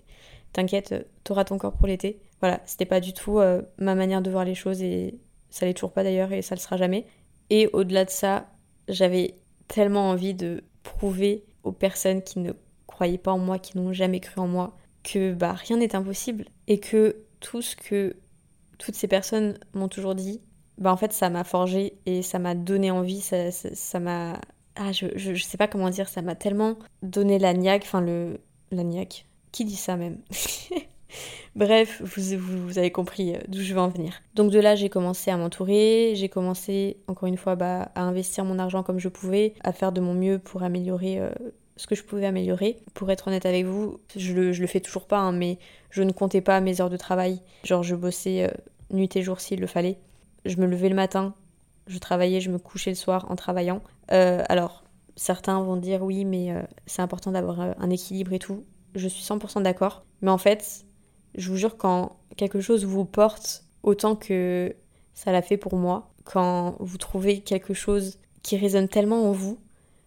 t'inquiète, 0.53 0.95
t'auras 1.25 1.45
ton 1.45 1.59
corps 1.59 1.75
pour 1.75 1.87
l'été. 1.87 2.21
Voilà, 2.41 2.61
c'était 2.67 2.85
pas 2.85 3.01
du 3.01 3.13
tout 3.13 3.41
ma 3.79 3.95
manière 3.95 4.23
de 4.23 4.31
voir 4.31 4.45
les 4.45 4.55
choses 4.55 4.83
et 4.83 5.15
ça 5.55 5.67
l'est 5.67 5.75
toujours 5.75 5.93
pas 5.93 6.03
d'ailleurs 6.03 6.33
et 6.33 6.43
ça 6.43 6.57
le 6.57 6.61
sera 6.61 6.77
jamais. 6.77 7.07
Et 7.49 7.69
au-delà 7.73 8.05
de 8.05 8.11
ça, 8.11 8.51
j'avais 8.89 9.37
tellement 9.69 10.11
envie 10.11 10.35
de 10.35 10.65
prouver 10.83 11.45
aux 11.63 11.71
personnes 11.71 12.23
qui 12.23 12.41
ne 12.41 12.53
croyaient 12.89 13.19
pas 13.19 13.31
en 13.31 13.39
moi, 13.39 13.61
qui 13.61 13.79
n'ont 13.79 13.93
jamais 13.93 14.19
cru 14.19 14.41
en 14.41 14.49
moi, 14.49 14.77
que 15.05 15.33
bah, 15.33 15.53
rien 15.53 15.77
n'est 15.77 15.95
impossible 15.95 16.47
et 16.67 16.81
que 16.81 17.23
tout 17.39 17.63
ce 17.63 17.77
que 17.77 18.17
toutes 18.79 18.97
ces 18.97 19.07
personnes 19.07 19.57
m'ont 19.75 19.87
toujours 19.87 20.17
dit, 20.17 20.41
bah, 20.77 20.93
en 20.93 20.97
fait, 20.97 21.13
ça 21.13 21.31
m'a 21.31 21.45
forgé 21.45 21.99
et 22.05 22.23
ça 22.23 22.41
m'a 22.41 22.57
donné 22.57 22.91
envie, 22.91 23.21
ça 23.21 24.01
m'a. 24.01 24.41
ah, 24.75 24.91
je, 24.91 25.07
je, 25.15 25.41
sais 25.41 25.57
pas 25.57 25.69
comment 25.69 25.89
dire, 25.89 26.09
ça 26.09 26.21
m'a 26.21 26.35
tellement 26.35 26.77
donné 27.03 27.39
la 27.39 27.55
niaque, 27.55 27.85
enfin 27.85 28.01
le. 28.01 28.41
La 28.73 28.83
niaque. 28.83 29.27
Qui 29.53 29.65
dit 29.65 29.77
ça 29.77 29.97
même? 29.97 30.19
Bref, 31.57 32.03
vous, 32.03 32.39
vous, 32.39 32.79
avez 32.79 32.91
compris 32.91 33.35
euh, 33.35 33.39
d'où 33.47 33.61
je 33.61 33.75
veux 33.75 33.81
en 33.81 33.89
venir. 33.89 34.23
Donc 34.35 34.51
de 34.51 34.59
là, 34.59 34.75
j'ai 34.75 34.89
commencé 34.89 35.31
à 35.31 35.37
m'entourer, 35.37 36.13
j'ai 36.17 36.29
commencé, 36.29 36.97
encore 37.07 37.29
une 37.29 37.37
fois, 37.37 37.55
bah, 37.55 37.93
à 37.95 38.03
investir 38.03 38.45
mon 38.45 38.59
argent 38.59 38.83
comme 38.83 38.99
je 38.99 39.09
pouvais, 39.09 39.55
à 39.63 39.73
faire 39.73 39.93
de 39.93 40.01
mon 40.01 40.15
mieux 40.15 40.41
pour 40.41 40.65
améliorer 40.65 41.21
euh, 41.21 41.31
ce 41.77 41.87
que 41.87 41.95
je 41.95 42.03
pouvais 42.03 42.27
améliorer. 42.27 42.79
Pour 42.95 43.11
être 43.11 43.29
honnête 43.29 43.47
avec 43.47 43.67
vous, 43.67 44.01
je 44.17 44.33
le, 44.33 44.51
le 44.51 44.67
fais 44.67 44.81
toujours 44.81 45.07
pas, 45.07 45.19
hein, 45.19 45.31
mais 45.31 45.59
je 45.91 46.03
ne 46.03 46.11
comptais 46.11 46.41
pas 46.41 46.61
mes 46.61 46.81
heures 46.81 46.91
de 46.91 46.97
travail. 46.97 47.41
Genre, 47.63 47.85
je 47.85 47.95
bossais 47.95 48.45
euh, 48.45 48.51
nuit 48.91 49.15
et 49.15 49.23
jour 49.23 49.41
s'il 49.41 49.61
le 49.61 49.69
fallait. 49.69 49.99
Je 50.45 50.57
me 50.57 50.67
levais 50.67 50.89
le 50.89 50.97
matin, 50.97 51.35
je 51.87 51.99
travaillais, 51.99 52.41
je 52.41 52.51
me 52.51 52.59
couchais 52.59 52.91
le 52.91 52.97
soir 52.97 53.27
en 53.31 53.37
travaillant. 53.37 53.81
alors, 54.09 54.85
certains 55.17 55.63
vont 55.63 55.77
dire 55.77 56.03
oui, 56.03 56.27
mais 56.27 56.53
c'est 56.85 57.01
important 57.01 57.31
d'avoir 57.33 57.61
un 57.61 57.89
équilibre 57.89 58.35
et 58.35 58.39
tout. 58.39 58.65
Je 58.95 59.09
suis 59.09 59.25
100% 59.25 59.63
d'accord. 59.63 60.05
Mais 60.21 60.31
en 60.31 60.37
fait, 60.37 60.85
je 61.35 61.51
vous 61.51 61.57
jure, 61.57 61.77
quand 61.77 62.17
quelque 62.37 62.61
chose 62.61 62.85
vous 62.85 63.05
porte 63.05 63.65
autant 63.83 64.17
que 64.17 64.75
ça 65.15 65.33
l'a 65.33 65.43
fait 65.43 65.57
pour 65.57 65.77
moi, 65.77 66.13
quand 66.25 66.77
vous 66.81 66.99
trouvez 66.99 67.41
quelque 67.41 67.75
chose 67.75 68.19
qui 68.43 68.57
résonne 68.57 68.89
tellement 68.89 69.29
en 69.29 69.33
vous, 69.33 69.59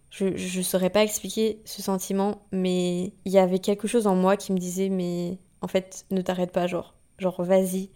je 0.10 0.58
ne 0.58 0.64
saurais 0.64 0.90
pas 0.90 1.04
expliquer 1.04 1.62
ce 1.66 1.82
sentiment, 1.82 2.42
mais 2.52 3.14
il 3.26 3.32
y 3.32 3.38
avait 3.38 3.60
quelque 3.60 3.88
chose 3.88 4.08
en 4.08 4.16
moi 4.16 4.38
qui 4.38 4.52
me 4.52 4.58
disait, 4.58 4.90
mais 4.90 5.38
en 5.62 5.68
fait, 5.68 6.06
ne 6.12 6.22
t'arrête 6.22 6.52
pas, 6.52 6.66
genre, 6.68 6.96
genre 7.20 7.42
vas-y 7.44 7.90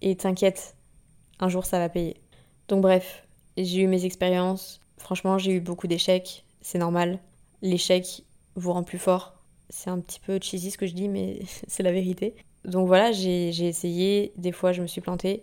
et 0.00 0.16
t'inquiète, 0.16 0.76
un 1.40 1.48
jour 1.48 1.64
ça 1.64 1.78
va 1.78 1.88
payer. 1.88 2.16
Donc 2.68 2.82
bref, 2.82 3.26
j'ai 3.56 3.80
eu 3.80 3.86
mes 3.86 4.04
expériences, 4.04 4.80
franchement 4.96 5.38
j'ai 5.38 5.52
eu 5.52 5.60
beaucoup 5.60 5.86
d'échecs, 5.86 6.44
c'est 6.60 6.78
normal. 6.78 7.18
L'échec 7.62 8.24
vous 8.54 8.72
rend 8.72 8.84
plus 8.84 8.98
fort. 8.98 9.34
C'est 9.70 9.90
un 9.90 9.98
petit 10.00 10.20
peu 10.20 10.38
cheesy 10.40 10.70
ce 10.70 10.78
que 10.78 10.86
je 10.86 10.94
dis, 10.94 11.08
mais 11.08 11.40
c'est 11.66 11.82
la 11.82 11.92
vérité 11.92 12.34
donc 12.64 12.86
voilà, 12.86 13.12
j'ai 13.12 13.48
essayé, 13.48 14.32
des 14.36 14.52
fois 14.52 14.72
je 14.72 14.82
me 14.82 14.86
suis 14.86 15.00
plantée, 15.00 15.42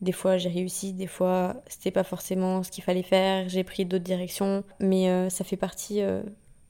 des 0.00 0.12
fois 0.12 0.38
j'ai 0.38 0.48
réussi, 0.48 0.92
des 0.92 1.06
fois 1.06 1.56
c'était 1.68 1.90
pas 1.90 2.04
forcément 2.04 2.62
ce 2.62 2.70
qu'il 2.70 2.84
fallait 2.84 3.02
faire, 3.02 3.48
j'ai 3.48 3.64
pris 3.64 3.84
d'autres 3.84 4.04
directions, 4.04 4.64
mais 4.80 5.08
euh, 5.08 5.28
ça 5.28 5.44
fait 5.44 5.56
partie 5.56 6.02
euh, 6.02 6.22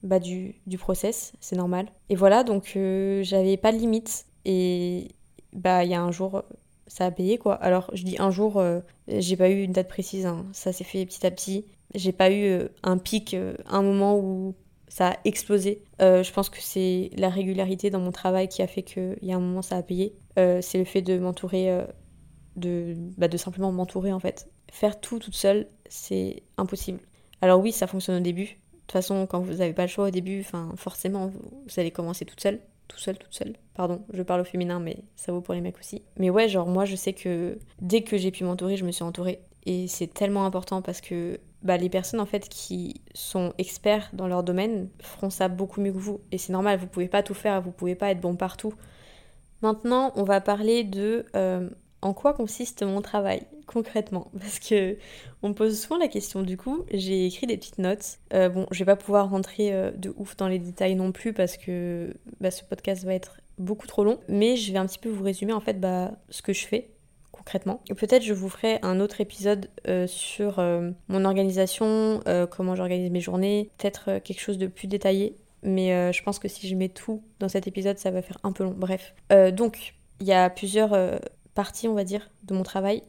bah, 0.03 0.19
du, 0.19 0.55
du, 0.67 0.77
process, 0.77 1.33
c'est 1.39 1.55
normal. 1.55 1.87
Et 2.09 2.15
voilà, 2.15 2.43
donc 2.43 2.73
euh, 2.75 3.23
j'avais 3.23 3.57
pas 3.57 3.71
de 3.71 3.77
limite, 3.77 4.25
et 4.45 5.09
bah 5.53 5.83
il 5.83 5.91
y 5.91 5.95
a 5.95 6.01
un 6.01 6.11
jour, 6.11 6.43
ça 6.87 7.05
a 7.05 7.11
payé 7.11 7.37
quoi. 7.37 7.55
Alors 7.55 7.89
je 7.93 8.03
dis 8.03 8.17
un 8.19 8.31
jour, 8.31 8.61
j'ai 9.07 9.37
pas 9.37 9.49
eu 9.49 9.63
une 9.63 9.71
date 9.71 9.87
précise, 9.87 10.25
hein. 10.25 10.45
ça 10.53 10.73
s'est 10.73 10.83
fait 10.83 11.05
petit 11.05 11.25
à 11.25 11.31
petit. 11.31 11.65
J'ai 11.95 12.11
pas 12.11 12.31
eu 12.31 12.67
un 12.81 12.97
pic, 12.97 13.35
un 13.67 13.83
moment 13.83 14.17
où 14.17 14.55
ça 14.93 15.07
a 15.09 15.17
explosé. 15.25 15.81
Euh, 16.03 16.21
je 16.21 16.31
pense 16.31 16.51
que 16.51 16.61
c'est 16.61 17.09
la 17.17 17.29
régularité 17.29 17.89
dans 17.89 17.99
mon 17.99 18.11
travail 18.11 18.47
qui 18.47 18.61
a 18.61 18.67
fait 18.67 18.83
qu'il 18.83 19.17
y 19.23 19.33
a 19.33 19.35
un 19.35 19.39
moment 19.39 19.63
ça 19.63 19.75
a 19.75 19.81
payé. 19.81 20.13
Euh, 20.37 20.59
c'est 20.61 20.77
le 20.77 20.85
fait 20.85 21.01
de 21.01 21.17
m'entourer, 21.17 21.71
euh, 21.71 21.83
de, 22.57 22.93
bah, 23.17 23.27
de 23.27 23.35
simplement 23.35 23.71
m'entourer 23.71 24.13
en 24.13 24.19
fait. 24.19 24.51
Faire 24.71 25.01
tout 25.01 25.17
toute 25.17 25.33
seule, 25.33 25.65
c'est 25.89 26.43
impossible. 26.57 26.99
Alors 27.41 27.59
oui, 27.59 27.71
ça 27.71 27.87
fonctionne 27.87 28.17
au 28.17 28.23
début. 28.23 28.43
De 28.43 28.79
toute 28.81 28.91
façon, 28.91 29.25
quand 29.25 29.39
vous 29.39 29.53
n'avez 29.53 29.73
pas 29.73 29.81
le 29.81 29.87
choix 29.87 30.09
au 30.09 30.11
début, 30.11 30.45
forcément, 30.75 31.25
vous, 31.25 31.41
vous 31.41 31.79
allez 31.79 31.89
commencer 31.89 32.23
toute 32.23 32.41
seule. 32.41 32.59
Tout 32.87 32.99
seul, 32.99 33.17
toute 33.17 33.33
seule. 33.33 33.53
Pardon, 33.73 34.03
je 34.13 34.21
parle 34.21 34.41
au 34.41 34.45
féminin, 34.45 34.79
mais 34.79 34.97
ça 35.15 35.31
vaut 35.31 35.41
pour 35.41 35.55
les 35.55 35.61
mecs 35.61 35.79
aussi. 35.79 36.03
Mais 36.19 36.29
ouais, 36.29 36.47
genre 36.49 36.67
moi, 36.67 36.85
je 36.85 36.95
sais 36.95 37.13
que 37.13 37.57
dès 37.81 38.03
que 38.03 38.15
j'ai 38.17 38.29
pu 38.29 38.43
m'entourer, 38.43 38.77
je 38.77 38.85
me 38.85 38.91
suis 38.91 39.03
entourée. 39.03 39.41
Et 39.65 39.87
c'est 39.87 40.13
tellement 40.13 40.45
important 40.45 40.83
parce 40.83 41.01
que 41.01 41.39
bah, 41.63 41.77
les 41.77 41.89
personnes 41.89 42.19
en 42.19 42.25
fait 42.25 42.49
qui 42.49 43.01
sont 43.13 43.53
experts 43.57 44.09
dans 44.13 44.27
leur 44.27 44.43
domaine 44.43 44.89
feront 44.99 45.29
ça 45.29 45.47
beaucoup 45.47 45.81
mieux 45.81 45.93
que 45.93 45.97
vous. 45.97 46.21
Et 46.31 46.37
c'est 46.37 46.53
normal, 46.53 46.77
vous 46.77 46.87
pouvez 46.87 47.07
pas 47.07 47.23
tout 47.23 47.33
faire, 47.33 47.61
vous 47.61 47.71
pouvez 47.71 47.95
pas 47.95 48.11
être 48.11 48.21
bon 48.21 48.35
partout. 48.35 48.73
Maintenant, 49.61 50.11
on 50.15 50.23
va 50.23 50.41
parler 50.41 50.83
de 50.83 51.25
euh, 51.35 51.69
en 52.01 52.13
quoi 52.13 52.33
consiste 52.33 52.83
mon 52.83 53.01
travail 53.01 53.47
concrètement. 53.65 54.29
Parce 54.39 54.59
que 54.59 54.97
on 55.41 55.49
me 55.49 55.53
pose 55.53 55.79
souvent 55.79 55.97
la 55.97 56.09
question. 56.09 56.41
Du 56.41 56.57
coup 56.57 56.85
j'ai 56.91 57.25
écrit 57.25 57.47
des 57.47 57.57
petites 57.57 57.79
notes. 57.79 58.19
Euh, 58.33 58.49
bon 58.49 58.67
je 58.71 58.79
vais 58.79 58.85
pas 58.85 58.97
pouvoir 58.97 59.29
rentrer 59.29 59.73
euh, 59.73 59.91
de 59.91 60.13
ouf 60.17 60.35
dans 60.35 60.47
les 60.47 60.59
détails 60.59 60.95
non 60.95 61.11
plus 61.11 61.33
parce 61.33 61.57
que 61.57 62.13
bah, 62.41 62.51
ce 62.51 62.63
podcast 62.63 63.05
va 63.05 63.13
être 63.13 63.37
beaucoup 63.57 63.87
trop 63.87 64.03
long. 64.03 64.19
Mais 64.27 64.57
je 64.57 64.73
vais 64.73 64.79
un 64.79 64.85
petit 64.85 64.99
peu 64.99 65.09
vous 65.09 65.23
résumer 65.23 65.53
en 65.53 65.61
fait 65.61 65.79
bah, 65.79 66.11
ce 66.29 66.41
que 66.41 66.51
je 66.51 66.67
fais 66.67 66.89
concrètement. 67.43 67.81
Peut-être 67.97 68.23
je 68.23 68.33
vous 68.33 68.49
ferai 68.49 68.79
un 68.81 68.99
autre 68.99 69.19
épisode 69.21 69.69
euh, 69.87 70.07
sur 70.07 70.59
euh, 70.59 70.91
mon 71.09 71.25
organisation, 71.25 72.21
euh, 72.27 72.47
comment 72.47 72.75
j'organise 72.75 73.11
mes 73.11 73.19
journées, 73.19 73.69
peut-être 73.77 74.19
quelque 74.19 74.39
chose 74.39 74.57
de 74.57 74.67
plus 74.67 74.87
détaillé. 74.87 75.35
Mais 75.65 76.11
je 76.11 76.21
pense 76.23 76.39
que 76.39 76.49
si 76.49 76.67
je 76.67 76.75
mets 76.75 76.89
tout 76.89 77.23
dans 77.39 77.47
cet 77.47 77.67
épisode, 77.67 77.97
ça 77.97 78.11
va 78.11 78.21
faire 78.21 78.37
un 78.43 78.51
peu 78.51 78.65
long. 78.65 78.75
Bref. 78.75 79.15
donc, 79.53 79.93
il 80.19 80.27
y 80.27 80.33
a 80.33 80.49
plusieurs 80.49 80.93
parties, 81.53 81.87
on 81.87 81.93
va 81.93 82.03
dire, 82.03 82.29
de 82.43 82.53
mon 82.53 82.63
travail. 82.63 83.01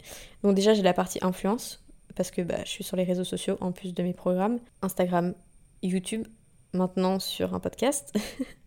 Donc 0.45 0.55
déjà, 0.55 0.73
j'ai 0.73 0.83
la 0.83 0.93
partie 0.93 1.19
influence, 1.23 1.83
parce 2.15 2.31
que 2.31 2.43
bah, 2.43 2.59
je 2.65 2.71
suis 2.71 2.85
sur 2.85 2.97
les 2.97 3.03
réseaux 3.03 3.25
sociaux 3.25 3.57
en 3.61 3.73
plus 3.73 3.93
de 3.93 4.05
mes 4.05 4.13
programmes. 4.13 4.61
Instagram, 4.83 5.35
YouTube, 5.83 6.29
maintenant 6.75 7.19
sur 7.19 7.55
un 7.55 7.61
podcast. 7.61 8.13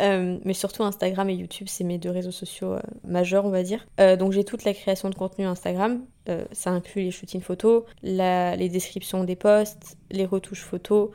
Euh, 0.00 0.38
mais 0.44 0.54
surtout 0.54 0.82
Instagram 0.82 1.30
et 1.30 1.34
YouTube, 1.34 1.68
c'est 1.68 1.84
mes 1.84 1.98
deux 1.98 2.10
réseaux 2.10 2.32
sociaux 2.32 2.72
euh, 2.72 2.80
majeurs, 3.04 3.44
on 3.44 3.50
va 3.50 3.62
dire. 3.62 3.86
Euh, 4.00 4.16
donc 4.16 4.32
j'ai 4.32 4.42
toute 4.42 4.64
la 4.64 4.74
création 4.74 5.10
de 5.10 5.14
contenu 5.14 5.44
Instagram. 5.44 6.04
ça 6.52 6.70
inclut 6.70 7.02
les 7.02 7.10
shootings 7.10 7.40
photos, 7.40 7.84
les 8.02 8.68
descriptions 8.68 9.22
des 9.22 9.36
posts, 9.36 9.96
les 10.10 10.24
retouches 10.24 10.62
photos, 10.62 11.10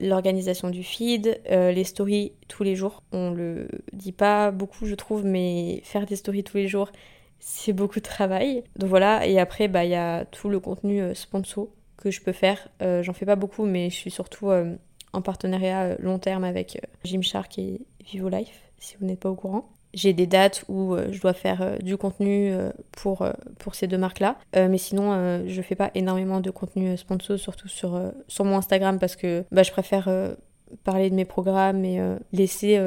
l'organisation 0.00 0.70
du 0.70 0.82
feed, 0.82 1.40
les 1.48 1.84
stories 1.84 2.32
tous 2.48 2.62
les 2.62 2.76
jours. 2.76 3.02
On 3.12 3.30
le 3.30 3.68
dit 3.92 4.12
pas 4.12 4.50
beaucoup, 4.50 4.86
je 4.86 4.94
trouve, 4.94 5.24
mais 5.24 5.80
faire 5.84 6.06
des 6.06 6.16
stories 6.16 6.44
tous 6.44 6.56
les 6.56 6.68
jours, 6.68 6.90
c'est 7.40 7.72
beaucoup 7.72 8.00
de 8.00 8.04
travail. 8.04 8.64
Donc 8.76 8.88
voilà, 8.88 9.26
et 9.26 9.38
après, 9.38 9.68
bah, 9.68 9.84
il 9.84 9.90
y 9.90 9.94
a 9.94 10.24
tout 10.26 10.48
le 10.48 10.60
contenu 10.60 11.14
sponsor 11.14 11.68
que 11.96 12.10
je 12.10 12.20
peux 12.22 12.32
faire. 12.32 12.68
J'en 12.80 13.12
fais 13.12 13.26
pas 13.26 13.36
beaucoup, 13.36 13.64
mais 13.64 13.90
je 13.90 13.96
suis 13.96 14.10
surtout 14.10 14.50
en 15.18 15.22
partenariat 15.22 15.82
euh, 15.82 15.96
long 15.98 16.18
terme 16.18 16.44
avec 16.44 16.76
euh, 16.76 16.86
Gymshark 17.04 17.58
et 17.58 17.82
Vivo 18.04 18.28
Life, 18.28 18.70
si 18.78 18.96
vous 18.98 19.06
n'êtes 19.06 19.20
pas 19.20 19.30
au 19.30 19.34
courant. 19.34 19.68
J'ai 19.94 20.12
des 20.12 20.26
dates 20.26 20.64
où 20.68 20.94
euh, 20.94 21.08
je 21.10 21.20
dois 21.20 21.32
faire 21.32 21.78
du 21.82 21.96
contenu 21.96 22.52
pour, 22.92 23.26
pour 23.58 23.74
ces 23.74 23.86
deux 23.86 23.98
marques-là. 23.98 24.36
mais 24.54 24.78
sinon, 24.78 25.42
je 25.46 25.62
fais 25.62 25.74
pas 25.74 25.90
énormément 25.94 26.40
de 26.40 26.50
contenu 26.50 26.96
sponsor, 26.96 27.38
surtout 27.38 27.68
sur, 27.68 28.00
sur 28.28 28.44
mon 28.44 28.56
Instagram, 28.58 28.98
parce 28.98 29.16
que 29.16 29.44
bah, 29.50 29.62
je 29.62 29.72
préfère 29.72 30.08
parler 30.84 31.10
de 31.10 31.14
mes 31.14 31.24
programmes 31.24 31.84
et 31.84 32.00
laisser 32.32 32.78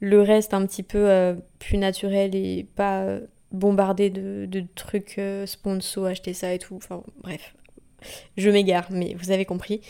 le 0.00 0.22
reste 0.22 0.52
un 0.52 0.66
petit 0.66 0.82
peu 0.82 1.36
plus 1.58 1.78
naturel 1.78 2.34
et 2.34 2.68
pas 2.76 3.18
bombardé 3.50 4.10
de, 4.10 4.44
de 4.46 4.62
trucs 4.74 5.20
sponsor, 5.46 6.06
acheter 6.06 6.34
ça 6.34 6.52
et 6.52 6.58
tout. 6.58 6.76
Enfin 6.76 7.02
bref, 7.22 7.54
je 8.36 8.50
m'égare, 8.50 8.86
mais 8.90 9.14
vous 9.14 9.30
avez 9.30 9.44
compris. 9.44 9.80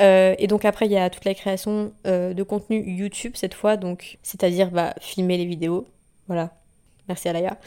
Euh, 0.00 0.34
et 0.38 0.46
donc 0.46 0.64
après, 0.64 0.86
il 0.86 0.92
y 0.92 0.96
a 0.96 1.10
toute 1.10 1.24
la 1.24 1.34
création 1.34 1.92
euh, 2.06 2.34
de 2.34 2.42
contenu 2.42 2.82
YouTube 2.84 3.32
cette 3.34 3.54
fois, 3.54 3.76
donc 3.76 4.18
c'est-à-dire 4.22 4.70
bah, 4.70 4.94
filmer 5.00 5.38
les 5.38 5.46
vidéos, 5.46 5.86
voilà. 6.26 6.54
Merci 7.08 7.28
Alaya. 7.28 7.58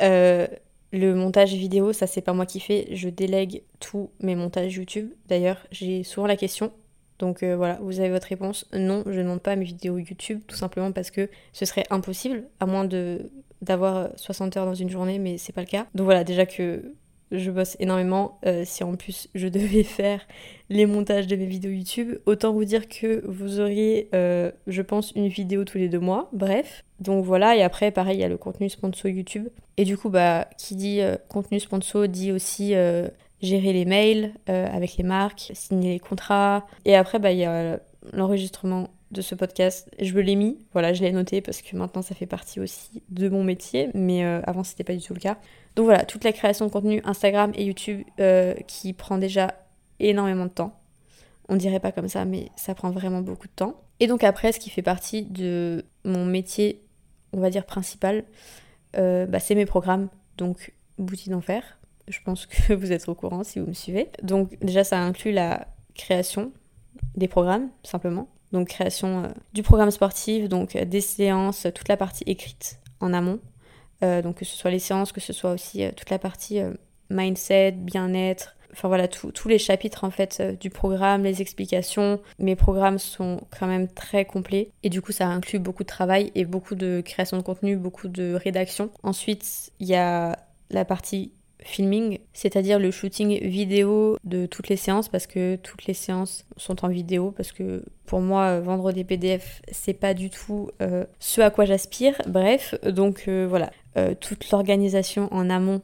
le 0.00 1.14
montage 1.14 1.52
vidéo, 1.52 1.92
ça 1.92 2.06
c'est 2.06 2.22
pas 2.22 2.32
moi 2.32 2.46
qui 2.46 2.60
fais, 2.60 2.88
je 2.92 3.08
délègue 3.08 3.62
tous 3.80 4.10
mes 4.20 4.34
montages 4.34 4.74
YouTube. 4.74 5.10
D'ailleurs, 5.28 5.66
j'ai 5.70 6.02
souvent 6.02 6.26
la 6.26 6.36
question, 6.36 6.72
donc 7.18 7.44
voilà, 7.44 7.78
vous 7.82 8.00
avez 8.00 8.10
votre 8.10 8.28
réponse. 8.28 8.66
Non, 8.72 9.04
je 9.06 9.20
ne 9.20 9.28
monte 9.28 9.42
pas 9.42 9.54
mes 9.56 9.64
vidéos 9.64 9.98
YouTube, 9.98 10.40
tout 10.46 10.56
simplement 10.56 10.92
parce 10.92 11.10
que 11.10 11.28
ce 11.52 11.66
serait 11.66 11.84
impossible, 11.90 12.44
à 12.60 12.66
moins 12.66 12.84
de 12.84 13.30
d'avoir 13.62 14.10
60 14.16 14.56
heures 14.56 14.66
dans 14.66 14.74
une 14.74 14.90
journée, 14.90 15.18
mais 15.18 15.38
c'est 15.38 15.52
pas 15.52 15.62
le 15.62 15.66
cas. 15.66 15.86
Donc 15.94 16.04
voilà, 16.04 16.24
déjà 16.24 16.46
que 16.46 16.92
je 17.30 17.50
bosse 17.50 17.76
énormément. 17.80 18.38
Euh, 18.46 18.62
si 18.64 18.84
en 18.84 18.94
plus 18.96 19.28
je 19.34 19.48
devais 19.56 19.82
faire 19.82 20.20
les 20.68 20.86
montages 20.86 21.26
de 21.26 21.36
mes 21.36 21.46
vidéos 21.46 21.70
YouTube, 21.70 22.18
autant 22.26 22.52
vous 22.52 22.64
dire 22.64 22.88
que 22.88 23.24
vous 23.26 23.60
auriez, 23.60 24.08
euh, 24.14 24.50
je 24.66 24.82
pense, 24.82 25.12
une 25.12 25.28
vidéo 25.28 25.64
tous 25.64 25.78
les 25.78 25.88
deux 25.88 26.00
mois. 26.00 26.28
Bref. 26.32 26.84
Donc 27.00 27.24
voilà, 27.24 27.56
et 27.56 27.62
après, 27.62 27.90
pareil, 27.90 28.18
il 28.18 28.20
y 28.20 28.24
a 28.24 28.28
le 28.28 28.38
contenu 28.38 28.68
sponsor 28.68 29.10
YouTube. 29.10 29.48
Et 29.76 29.84
du 29.84 29.96
coup, 29.98 30.08
bah, 30.08 30.48
qui 30.56 30.74
dit 30.74 31.00
euh, 31.00 31.16
contenu 31.28 31.60
sponsor 31.60 32.08
dit 32.08 32.32
aussi 32.32 32.74
gérer 33.42 33.72
les 33.72 33.84
mails 33.84 34.32
avec 34.46 34.96
les 34.96 35.04
marques, 35.04 35.50
signer 35.54 35.92
les 35.92 36.00
contrats. 36.00 36.66
Et 36.84 36.96
après, 36.96 37.18
bah, 37.18 37.32
il 37.32 37.38
y 37.38 37.44
a 37.44 37.78
l'enregistrement 38.12 38.88
de 39.16 39.22
ce 39.22 39.34
podcast. 39.34 39.90
Je 39.98 40.16
l'ai 40.18 40.36
mis, 40.36 40.58
voilà, 40.72 40.92
je 40.92 41.02
l'ai 41.02 41.12
noté 41.12 41.40
parce 41.40 41.62
que 41.62 41.76
maintenant 41.76 42.02
ça 42.02 42.14
fait 42.14 42.26
partie 42.26 42.60
aussi 42.60 43.02
de 43.08 43.28
mon 43.28 43.42
métier, 43.42 43.90
mais 43.94 44.22
avant 44.24 44.62
c'était 44.62 44.84
pas 44.84 44.94
du 44.94 45.02
tout 45.02 45.14
le 45.14 45.20
cas. 45.20 45.38
Donc 45.76 45.84
voilà, 45.84 46.04
toute 46.06 46.24
la 46.24 46.32
création 46.32 46.66
de 46.66 46.70
contenu 46.70 47.02
Instagram 47.04 47.52
et 47.54 47.64
YouTube 47.64 48.02
euh, 48.18 48.54
qui 48.66 48.94
prend 48.94 49.18
déjà 49.18 49.54
énormément 50.00 50.46
de 50.46 50.50
temps. 50.50 50.80
On 51.48 51.56
dirait 51.56 51.80
pas 51.80 51.92
comme 51.92 52.08
ça, 52.08 52.24
mais 52.24 52.50
ça 52.56 52.74
prend 52.74 52.90
vraiment 52.90 53.20
beaucoup 53.20 53.46
de 53.46 53.52
temps. 53.52 53.80
Et 54.00 54.06
donc 54.06 54.24
après, 54.24 54.52
ce 54.52 54.58
qui 54.58 54.70
fait 54.70 54.82
partie 54.82 55.22
de 55.22 55.84
mon 56.04 56.24
métier, 56.24 56.82
on 57.32 57.40
va 57.40 57.50
dire 57.50 57.66
principal, 57.66 58.24
euh, 58.96 59.26
bah, 59.26 59.38
c'est 59.38 59.54
mes 59.54 59.66
programmes. 59.66 60.08
Donc 60.38 60.72
Boutique 60.98 61.28
d'enfer. 61.28 61.78
Je 62.08 62.20
pense 62.24 62.46
que 62.46 62.72
vous 62.74 62.90
êtes 62.90 63.06
au 63.08 63.14
courant 63.14 63.44
si 63.44 63.60
vous 63.60 63.66
me 63.66 63.74
suivez. 63.74 64.08
Donc 64.22 64.58
déjà, 64.62 64.82
ça 64.82 64.98
inclut 64.98 65.32
la 65.32 65.68
création 65.94 66.52
des 67.16 67.28
programmes, 67.28 67.68
simplement. 67.82 68.28
Donc 68.52 68.68
création 68.68 69.24
euh, 69.24 69.28
du 69.52 69.62
programme 69.62 69.90
sportif, 69.90 70.48
donc 70.48 70.76
des 70.76 71.00
séances, 71.00 71.66
toute 71.74 71.88
la 71.88 71.96
partie 71.96 72.24
écrite 72.26 72.78
en 73.00 73.12
amont, 73.12 73.40
euh, 74.02 74.22
donc 74.22 74.36
que 74.36 74.44
ce 74.44 74.56
soit 74.56 74.70
les 74.70 74.78
séances, 74.78 75.12
que 75.12 75.20
ce 75.20 75.32
soit 75.32 75.52
aussi 75.52 75.82
euh, 75.82 75.90
toute 75.96 76.10
la 76.10 76.18
partie 76.18 76.60
euh, 76.60 76.72
mindset, 77.10 77.72
bien-être, 77.72 78.56
enfin 78.72 78.88
voilà, 78.88 79.08
tous 79.08 79.48
les 79.48 79.58
chapitres 79.58 80.04
en 80.04 80.10
fait 80.10 80.42
du 80.60 80.68
programme, 80.68 81.22
les 81.22 81.40
explications. 81.40 82.20
Mes 82.38 82.56
programmes 82.56 82.98
sont 82.98 83.40
quand 83.58 83.66
même 83.66 83.88
très 83.88 84.26
complets 84.26 84.70
et 84.82 84.90
du 84.90 85.00
coup 85.00 85.12
ça 85.12 85.26
inclut 85.28 85.58
beaucoup 85.58 85.82
de 85.82 85.88
travail 85.88 86.30
et 86.34 86.44
beaucoup 86.44 86.74
de 86.74 87.00
création 87.00 87.38
de 87.38 87.42
contenu, 87.42 87.76
beaucoup 87.76 88.08
de 88.08 88.34
rédaction. 88.34 88.90
Ensuite, 89.02 89.72
il 89.80 89.86
y 89.86 89.94
a 89.94 90.38
la 90.70 90.84
partie 90.84 91.32
filming, 91.66 92.18
c'est-à-dire 92.32 92.78
le 92.78 92.90
shooting 92.90 93.40
vidéo 93.42 94.16
de 94.24 94.46
toutes 94.46 94.68
les 94.68 94.76
séances 94.76 95.08
parce 95.08 95.26
que 95.26 95.56
toutes 95.56 95.86
les 95.86 95.94
séances 95.94 96.46
sont 96.56 96.84
en 96.84 96.88
vidéo 96.88 97.32
parce 97.36 97.52
que 97.52 97.84
pour 98.06 98.20
moi 98.20 98.60
vendre 98.60 98.92
des 98.92 99.04
PDF 99.04 99.60
c'est 99.70 99.94
pas 99.94 100.14
du 100.14 100.30
tout 100.30 100.70
euh, 100.80 101.04
ce 101.18 101.40
à 101.40 101.50
quoi 101.50 101.64
j'aspire. 101.64 102.14
Bref, 102.26 102.74
donc 102.84 103.24
euh, 103.28 103.46
voilà, 103.48 103.70
euh, 103.96 104.14
toute 104.18 104.50
l'organisation 104.50 105.28
en 105.32 105.50
amont 105.50 105.82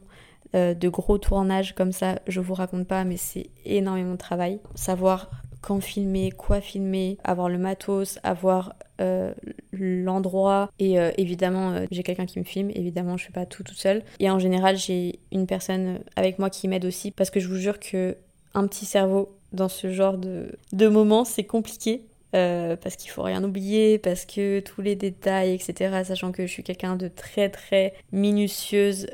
de 0.55 0.87
gros 0.87 1.17
tournages 1.17 1.73
comme 1.73 1.91
ça, 1.91 2.19
je 2.27 2.39
vous 2.39 2.53
raconte 2.53 2.87
pas 2.87 3.05
mais 3.05 3.17
c'est 3.17 3.49
énormément 3.65 4.11
de 4.11 4.17
travail. 4.17 4.59
Savoir 4.75 5.31
quand 5.63 5.79
filmer, 5.79 6.29
quoi 6.29 6.59
filmer, 6.59 7.17
avoir 7.23 7.47
le 7.47 7.57
matos, 7.57 8.19
avoir 8.21 8.75
euh, 8.99 9.33
l'endroit 9.71 10.69
et 10.77 10.99
euh, 10.99 11.11
évidemment 11.17 11.71
euh, 11.71 11.85
j'ai 11.89 12.03
quelqu'un 12.03 12.25
qui 12.25 12.37
me 12.37 12.43
filme, 12.43 12.69
évidemment 12.75 13.15
je 13.15 13.25
fais 13.25 13.31
pas 13.31 13.45
tout 13.45 13.63
tout 13.63 13.73
seul 13.73 14.03
et 14.19 14.29
en 14.29 14.39
général 14.39 14.75
j'ai 14.75 15.19
une 15.31 15.47
personne 15.47 15.99
avec 16.17 16.37
moi 16.37 16.49
qui 16.49 16.67
m'aide 16.67 16.83
aussi 16.83 17.11
parce 17.11 17.29
que 17.29 17.39
je 17.39 17.47
vous 17.47 17.55
jure 17.55 17.79
que 17.79 18.17
un 18.53 18.67
petit 18.67 18.85
cerveau 18.85 19.37
dans 19.53 19.69
ce 19.69 19.89
genre 19.89 20.17
de, 20.17 20.51
de 20.73 20.87
moments 20.89 21.23
c'est 21.23 21.45
compliqué 21.45 22.03
parce 22.31 22.95
qu'il 22.95 23.11
faut 23.11 23.21
rien 23.21 23.43
oublier, 23.43 23.99
parce 23.99 24.25
que 24.25 24.59
tous 24.59 24.81
les 24.81 24.95
détails, 24.95 25.53
etc. 25.53 26.01
Sachant 26.03 26.31
que 26.31 26.47
je 26.47 26.51
suis 26.51 26.63
quelqu'un 26.63 26.95
de 26.95 27.07
très 27.07 27.49
très 27.49 27.93
minutieuse 28.11 29.05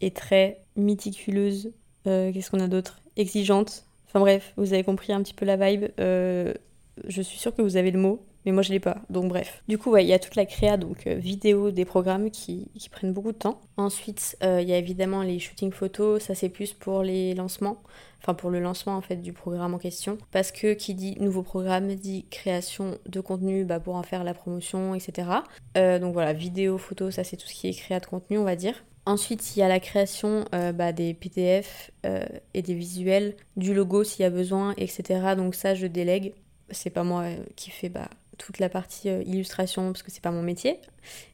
et 0.00 0.10
très 0.10 0.58
méticuleuse. 0.74 1.70
Qu'est-ce 2.02 2.50
qu'on 2.50 2.58
a 2.58 2.66
d'autre? 2.66 3.00
Exigeante. 3.16 3.84
Enfin 4.12 4.20
bref, 4.20 4.52
vous 4.56 4.74
avez 4.74 4.84
compris 4.84 5.12
un 5.12 5.22
petit 5.22 5.34
peu 5.34 5.46
la 5.46 5.56
vibe. 5.56 5.86
je 5.98 7.22
suis 7.22 7.38
sûre 7.38 7.54
que 7.54 7.62
vous 7.62 7.76
avez 7.76 7.90
le 7.90 7.98
mot 7.98 8.24
mais 8.44 8.52
moi 8.52 8.62
je 8.62 8.70
l'ai 8.72 8.80
pas, 8.80 8.98
donc 9.10 9.28
bref. 9.28 9.62
Du 9.68 9.78
coup, 9.78 9.96
il 9.96 10.06
y 10.06 10.12
a 10.12 10.18
toute 10.18 10.34
la 10.34 10.46
créa, 10.46 10.76
donc 10.76 11.06
euh, 11.06 11.14
vidéo 11.14 11.70
des 11.70 11.84
programmes 11.84 12.30
qui, 12.30 12.68
prennent 12.90 13.12
beaucoup 13.12 13.32
de 13.32 13.38
temps. 13.38 13.60
Ensuite, 13.76 14.36
euh, 14.42 14.60
il 14.60 14.68
y 14.68 14.72
a 14.72 14.78
évidemment 14.78 15.22
les 15.22 15.38
shootings 15.38 15.72
photos, 15.72 16.22
ça 16.22 16.34
c'est 16.34 16.48
plus 16.48 16.72
pour 16.72 17.02
les 17.02 17.34
lancements, 17.34 17.78
enfin 18.20 18.34
pour 18.34 18.50
le 18.50 18.60
lancement 18.60 18.96
en 18.96 19.00
fait 19.00 19.16
du 19.16 19.32
programme 19.32 19.74
en 19.74 19.78
question. 19.78 20.18
Parce 20.30 20.52
que 20.52 20.74
qui 20.74 20.94
dit 20.94 21.16
nouveau 21.20 21.42
programme 21.42 21.94
dit 21.94 22.26
création 22.30 22.98
de 23.06 23.20
contenu 23.20 23.64
bah, 23.64 23.80
pour 23.80 23.94
en 23.94 24.02
faire 24.02 24.24
la 24.24 24.34
promotion, 24.34 24.94
etc. 24.94 25.28
Euh, 25.76 25.98
donc 25.98 26.12
voilà, 26.12 26.32
vidéo, 26.32 26.78
photo, 26.78 27.10
ça 27.10 27.24
c'est 27.24 27.36
tout 27.36 27.46
ce 27.46 27.54
qui 27.54 27.68
est 27.68 27.74
créa 27.74 28.00
de 28.00 28.06
contenu, 28.06 28.38
on 28.38 28.44
va 28.44 28.56
dire. 28.56 28.84
Ensuite, 29.04 29.56
il 29.56 29.60
y 29.60 29.62
a 29.62 29.68
la 29.68 29.80
création 29.80 30.44
bah, 30.52 30.92
des 30.92 31.12
PDF 31.12 31.90
et 32.02 32.62
des 32.62 32.74
visuels, 32.74 33.34
du 33.56 33.74
logo 33.74 34.04
s'il 34.04 34.22
y 34.22 34.26
a 34.26 34.30
besoin, 34.30 34.74
etc. 34.76 35.34
Donc 35.36 35.54
ça, 35.56 35.74
je 35.74 35.86
délègue. 35.88 36.34
C'est 36.70 36.90
pas 36.90 37.02
moi 37.02 37.24
qui 37.56 37.70
fais 37.70 37.88
bah, 37.88 38.08
toute 38.38 38.58
la 38.58 38.68
partie 38.68 39.08
euh, 39.08 39.22
illustration 39.22 39.92
parce 39.92 40.02
que 40.02 40.10
c'est 40.10 40.22
pas 40.22 40.30
mon 40.30 40.42
métier 40.42 40.80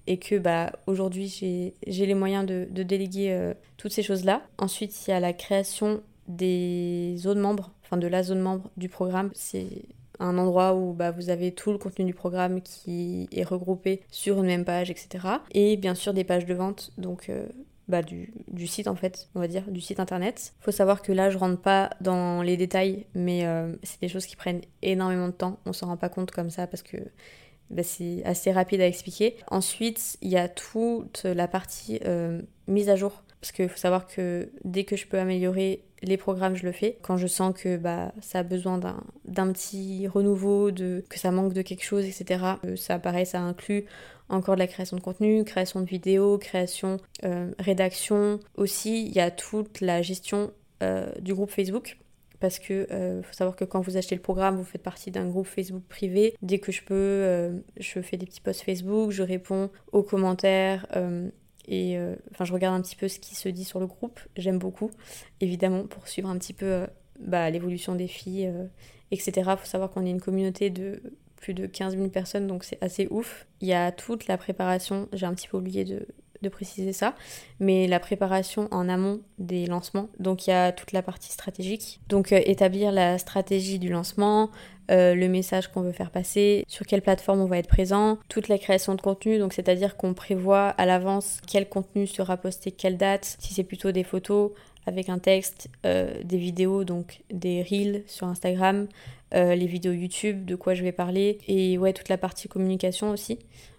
et 0.06 0.18
que 0.18 0.36
bah 0.38 0.72
aujourd'hui 0.86 1.28
j'ai 1.86 2.06
les 2.06 2.14
moyens 2.14 2.46
de, 2.46 2.66
déléguer 2.82 3.32
euh, 3.32 3.54
toutes 3.76 3.92
ces 3.92 4.02
choses 4.02 4.24
là 4.24 4.42
ensuite 4.58 5.06
il 5.06 5.10
y 5.10 5.14
a 5.14 5.20
la 5.20 5.32
création 5.32 6.02
des 6.26 7.14
zones 7.16 7.40
membres 7.40 7.70
enfin 7.84 7.96
de 7.96 8.06
la 8.06 8.22
zone 8.22 8.40
membre 8.40 8.70
du 8.76 8.88
programme 8.88 9.30
c'est 9.34 9.68
un 10.20 10.38
endroit 10.38 10.74
où 10.74 10.92
bah, 10.92 11.10
vous 11.10 11.30
avez 11.30 11.52
tout 11.52 11.72
le 11.72 11.78
contenu 11.78 12.04
du 12.04 12.14
programme 12.14 12.60
qui 12.60 13.28
est 13.32 13.44
regroupé 13.44 14.02
sur 14.10 14.38
une 14.38 14.46
même 14.46 14.64
page, 14.64 14.90
etc. 14.90 15.26
Et 15.52 15.76
bien 15.76 15.94
sûr 15.94 16.14
des 16.14 16.24
pages 16.24 16.46
de 16.46 16.54
vente, 16.54 16.92
donc 16.98 17.28
euh, 17.28 17.46
bah, 17.88 18.02
du, 18.02 18.32
site 18.66 18.88
en 18.88 18.94
fait, 18.94 19.28
on 19.34 19.40
va 19.40 19.48
dire, 19.48 19.64
du 19.70 19.80
site 19.80 20.00
internet. 20.00 20.52
Faut 20.60 20.70
savoir 20.70 21.02
que 21.02 21.12
là, 21.12 21.30
je 21.30 21.38
rentre 21.38 21.60
pas 21.60 21.90
dans 22.00 22.42
les 22.42 22.56
détails, 22.56 23.06
mais 23.14 23.46
euh, 23.46 23.74
c'est 23.82 24.00
des 24.00 24.08
choses 24.08 24.26
qui 24.26 24.36
prennent 24.36 24.60
énormément 24.82 25.28
de 25.28 25.32
temps. 25.32 25.58
On 25.66 25.72
s'en 25.72 25.86
rend 25.86 25.96
pas 25.96 26.08
compte 26.08 26.30
comme 26.30 26.50
ça 26.50 26.66
parce 26.66 26.82
que 26.82 26.98
bah, 27.70 27.82
c'est 27.82 28.22
assez 28.24 28.52
rapide 28.52 28.80
à 28.80 28.86
expliquer. 28.86 29.36
Ensuite, 29.48 30.18
il 30.20 30.30
y 30.30 30.36
a 30.36 30.48
toute 30.48 31.24
la 31.24 31.48
partie 31.48 32.00
euh, 32.04 32.42
mise 32.66 32.88
à 32.88 32.96
jour. 32.96 33.22
Parce 33.40 33.52
qu'il 33.52 33.68
faut 33.68 33.76
savoir 33.76 34.06
que 34.06 34.50
dès 34.64 34.84
que 34.84 34.96
je 34.96 35.06
peux 35.06 35.18
améliorer 35.18 35.84
les 36.02 36.16
programmes, 36.16 36.54
je 36.54 36.64
le 36.64 36.72
fais. 36.72 36.98
Quand 37.02 37.16
je 37.16 37.26
sens 37.26 37.54
que 37.56 37.76
bah, 37.76 38.12
ça 38.20 38.40
a 38.40 38.42
besoin 38.42 38.78
d'un 39.24 39.52
petit 39.52 40.06
renouveau, 40.06 40.70
de, 40.70 41.04
que 41.08 41.18
ça 41.18 41.30
manque 41.30 41.52
de 41.52 41.62
quelque 41.62 41.84
chose, 41.84 42.04
etc., 42.04 42.44
euh, 42.64 42.76
ça 42.76 42.98
pareil, 42.98 43.26
ça 43.26 43.40
inclut 43.40 43.84
encore 44.28 44.54
de 44.54 44.60
la 44.60 44.66
création 44.66 44.96
de 44.96 45.02
contenu, 45.02 45.44
création 45.44 45.80
de 45.80 45.86
vidéos, 45.86 46.38
création, 46.38 46.98
euh, 47.24 47.50
rédaction. 47.58 48.40
Aussi, 48.56 49.06
il 49.06 49.12
y 49.12 49.20
a 49.20 49.30
toute 49.30 49.80
la 49.80 50.02
gestion 50.02 50.52
euh, 50.82 51.10
du 51.20 51.34
groupe 51.34 51.50
Facebook. 51.50 51.98
Parce 52.40 52.60
que 52.60 52.86
faut 53.24 53.32
savoir 53.32 53.56
que 53.56 53.64
quand 53.64 53.80
vous 53.80 53.96
achetez 53.96 54.14
le 54.14 54.20
programme, 54.20 54.58
vous 54.58 54.64
faites 54.64 54.84
partie 54.84 55.10
d'un 55.10 55.26
groupe 55.26 55.48
Facebook 55.48 55.82
privé. 55.88 56.36
Dès 56.40 56.60
que 56.60 56.70
je 56.70 56.84
peux, 56.84 57.60
je 57.80 58.00
fais 58.00 58.16
des 58.16 58.26
petits 58.26 58.40
posts 58.40 58.62
Facebook, 58.62 59.10
je 59.10 59.24
réponds 59.24 59.70
aux 59.90 60.04
commentaires 60.04 60.86
et 61.68 61.98
enfin 62.32 62.44
je 62.44 62.52
regarde 62.52 62.74
un 62.74 62.82
petit 62.82 62.96
peu 62.96 63.08
ce 63.08 63.18
qui 63.18 63.34
se 63.34 63.48
dit 63.48 63.64
sur 63.64 63.78
le 63.80 63.86
groupe. 63.86 64.20
J'aime 64.36 64.58
beaucoup, 64.58 64.90
évidemment, 65.40 65.84
pour 65.84 66.08
suivre 66.08 66.28
un 66.28 66.38
petit 66.38 66.54
peu 66.54 66.86
bah, 67.20 67.50
l'évolution 67.50 67.94
des 67.94 68.08
filles, 68.08 68.52
etc. 69.10 69.32
Il 69.36 69.56
faut 69.58 69.66
savoir 69.66 69.90
qu'on 69.90 70.06
est 70.06 70.10
une 70.10 70.20
communauté 70.20 70.70
de 70.70 71.02
plus 71.36 71.54
de 71.54 71.66
15 71.66 71.96
000 71.96 72.08
personnes, 72.08 72.46
donc 72.46 72.64
c'est 72.64 72.82
assez 72.82 73.06
ouf. 73.10 73.46
Il 73.60 73.68
y 73.68 73.72
a 73.72 73.92
toute 73.92 74.26
la 74.26 74.36
préparation, 74.36 75.08
j'ai 75.12 75.26
un 75.26 75.34
petit 75.34 75.48
peu 75.48 75.56
oublié 75.56 75.84
de, 75.84 76.06
préciser 76.48 76.92
ça, 76.92 77.14
mais 77.58 77.88
la 77.88 77.98
préparation 77.98 78.68
en 78.70 78.88
amont 78.88 79.20
des 79.38 79.66
lancements. 79.66 80.08
Donc 80.20 80.46
il 80.46 80.50
y 80.50 80.52
a 80.52 80.70
toute 80.70 80.92
la 80.92 81.02
partie 81.02 81.32
stratégique. 81.32 82.00
Donc 82.08 82.32
euh, 82.32 82.40
établir 82.44 82.92
la 82.92 83.18
stratégie 83.18 83.80
du 83.80 83.88
lancement, 83.88 84.50
euh, 84.90 85.14
le 85.14 85.28
message 85.28 85.68
qu'on 85.68 85.82
veut 85.82 85.92
faire 85.92 86.12
passer, 86.12 86.64
sur 86.68 86.86
quelle 86.86 87.02
plateforme 87.02 87.40
on 87.40 87.46
va 87.46 87.58
être 87.58 87.68
présent, 87.68 88.18
toute 88.28 88.48
la 88.48 88.58
création 88.58 88.94
de 88.94 89.00
contenu, 89.00 89.38
donc 89.38 89.52
c'est-à-dire 89.52 89.96
qu'on 89.96 90.14
prévoit 90.14 90.68
à 90.68 90.86
l'avance 90.86 91.40
quel 91.46 91.68
contenu 91.68 92.06
sera 92.06 92.36
posté, 92.36 92.70
quelle 92.70 92.96
date, 92.96 93.36
si 93.40 93.52
c'est 93.52 93.64
plutôt 93.64 93.90
des 93.90 94.04
photos 94.04 94.52
avec 94.86 95.08
un 95.08 95.18
texte, 95.18 95.68
euh, 95.84 96.22
des 96.22 96.38
vidéos, 96.38 96.84
donc 96.84 97.22
des 97.30 97.62
reels 97.62 98.04
sur 98.06 98.28
Instagram, 98.28 98.86
les 99.32 99.66
vidéos 99.66 99.92
YouTube, 99.92 100.46
de 100.46 100.54
quoi 100.54 100.72
je 100.72 100.82
vais 100.82 100.90
parler, 100.90 101.36
et 101.46 101.76
ouais, 101.76 101.92
toute 101.92 102.08
la 102.08 102.16
partie 102.16 102.48
communication 102.48 103.10
aussi, 103.10 103.38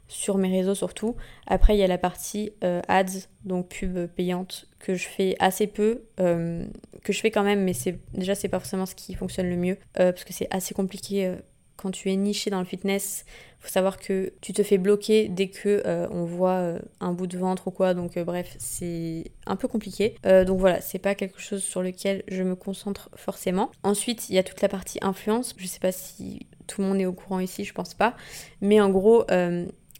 sur 0.10 0.38
mes 0.38 0.50
réseaux 0.50 0.76
surtout. 0.76 1.16
Après, 1.48 1.76
il 1.76 1.80
y 1.80 1.84
a 1.84 1.88
la 1.88 1.98
partie 1.98 2.52
euh, 2.64 2.82
ads, 2.90 3.28
donc 3.46 3.70
pub 3.70 4.08
payante, 4.08 4.66
que 4.80 4.96
je 4.96 5.08
fais 5.08 5.38
assez 5.40 5.68
peu, 5.68 6.02
euh, 6.20 6.66
que 7.04 7.14
je 7.14 7.22
fais 7.22 7.32
quand 7.32 7.44
même, 7.44 7.64
mais 7.64 7.74
c'est 7.74 8.00
déjà, 8.14 8.36
c'est 8.36 8.50
pas 8.50 8.60
forcément 8.60 8.86
ce 8.86 8.96
qui 8.96 9.14
fonctionne 9.14 9.50
le 9.50 9.56
mieux, 9.56 9.78
parce 9.94 10.26
que 10.26 10.34
c'est 10.34 10.48
assez 10.52 10.74
compliqué 10.74 11.36
quand 11.78 11.92
tu 11.92 12.12
es 12.12 12.16
niché 12.18 12.50
dans 12.50 12.60
le 12.60 12.66
fitness, 12.66 13.24
faut 13.60 13.70
savoir 13.70 14.00
que 14.00 14.34
tu 14.42 14.52
te 14.52 14.64
fais 14.64 14.78
bloquer 14.78 15.30
dès 15.30 15.48
que 15.48 15.82
euh, 15.86 16.08
on 16.12 16.26
voit 16.26 16.58
euh, 16.58 16.80
un 17.00 17.14
bout 17.14 17.28
de 17.28 17.38
ventre 17.38 17.70
ou 17.70 17.72
quoi. 17.72 17.94
Donc 17.94 18.20
bref, 18.20 18.56
c'est 18.60 19.32
un 19.46 19.56
peu 19.56 19.70
compliqué. 19.70 20.16
donc 20.24 20.60
voilà, 20.60 20.82
c'est 20.82 21.00
pas 21.00 21.16
quelque 21.16 21.40
chose 21.40 21.64
sur 21.64 21.82
lequel 21.82 22.24
je 22.28 22.44
me 22.44 22.56
concentre 22.56 23.10
forcément. 23.16 23.72
Ensuite, 23.84 24.30
il 24.30 24.36
y 24.36 24.38
a 24.38 24.44
toute 24.44 24.62
la 24.62 24.68
partie 24.68 25.00
influence. 25.02 25.56
Je 25.58 25.68
sais 25.68 25.80
pas 25.80 25.94
si 25.94 26.48
tout 26.68 26.82
le 26.82 26.88
monde 26.88 27.00
est 27.00 27.06
au 27.06 27.14
courant 27.14 27.40
ici, 27.40 27.64
je 27.64 27.74
pense 27.74 27.94
pas. 27.94 28.16
Mais 28.60 28.82
en 28.82 28.90
gros, 28.90 29.26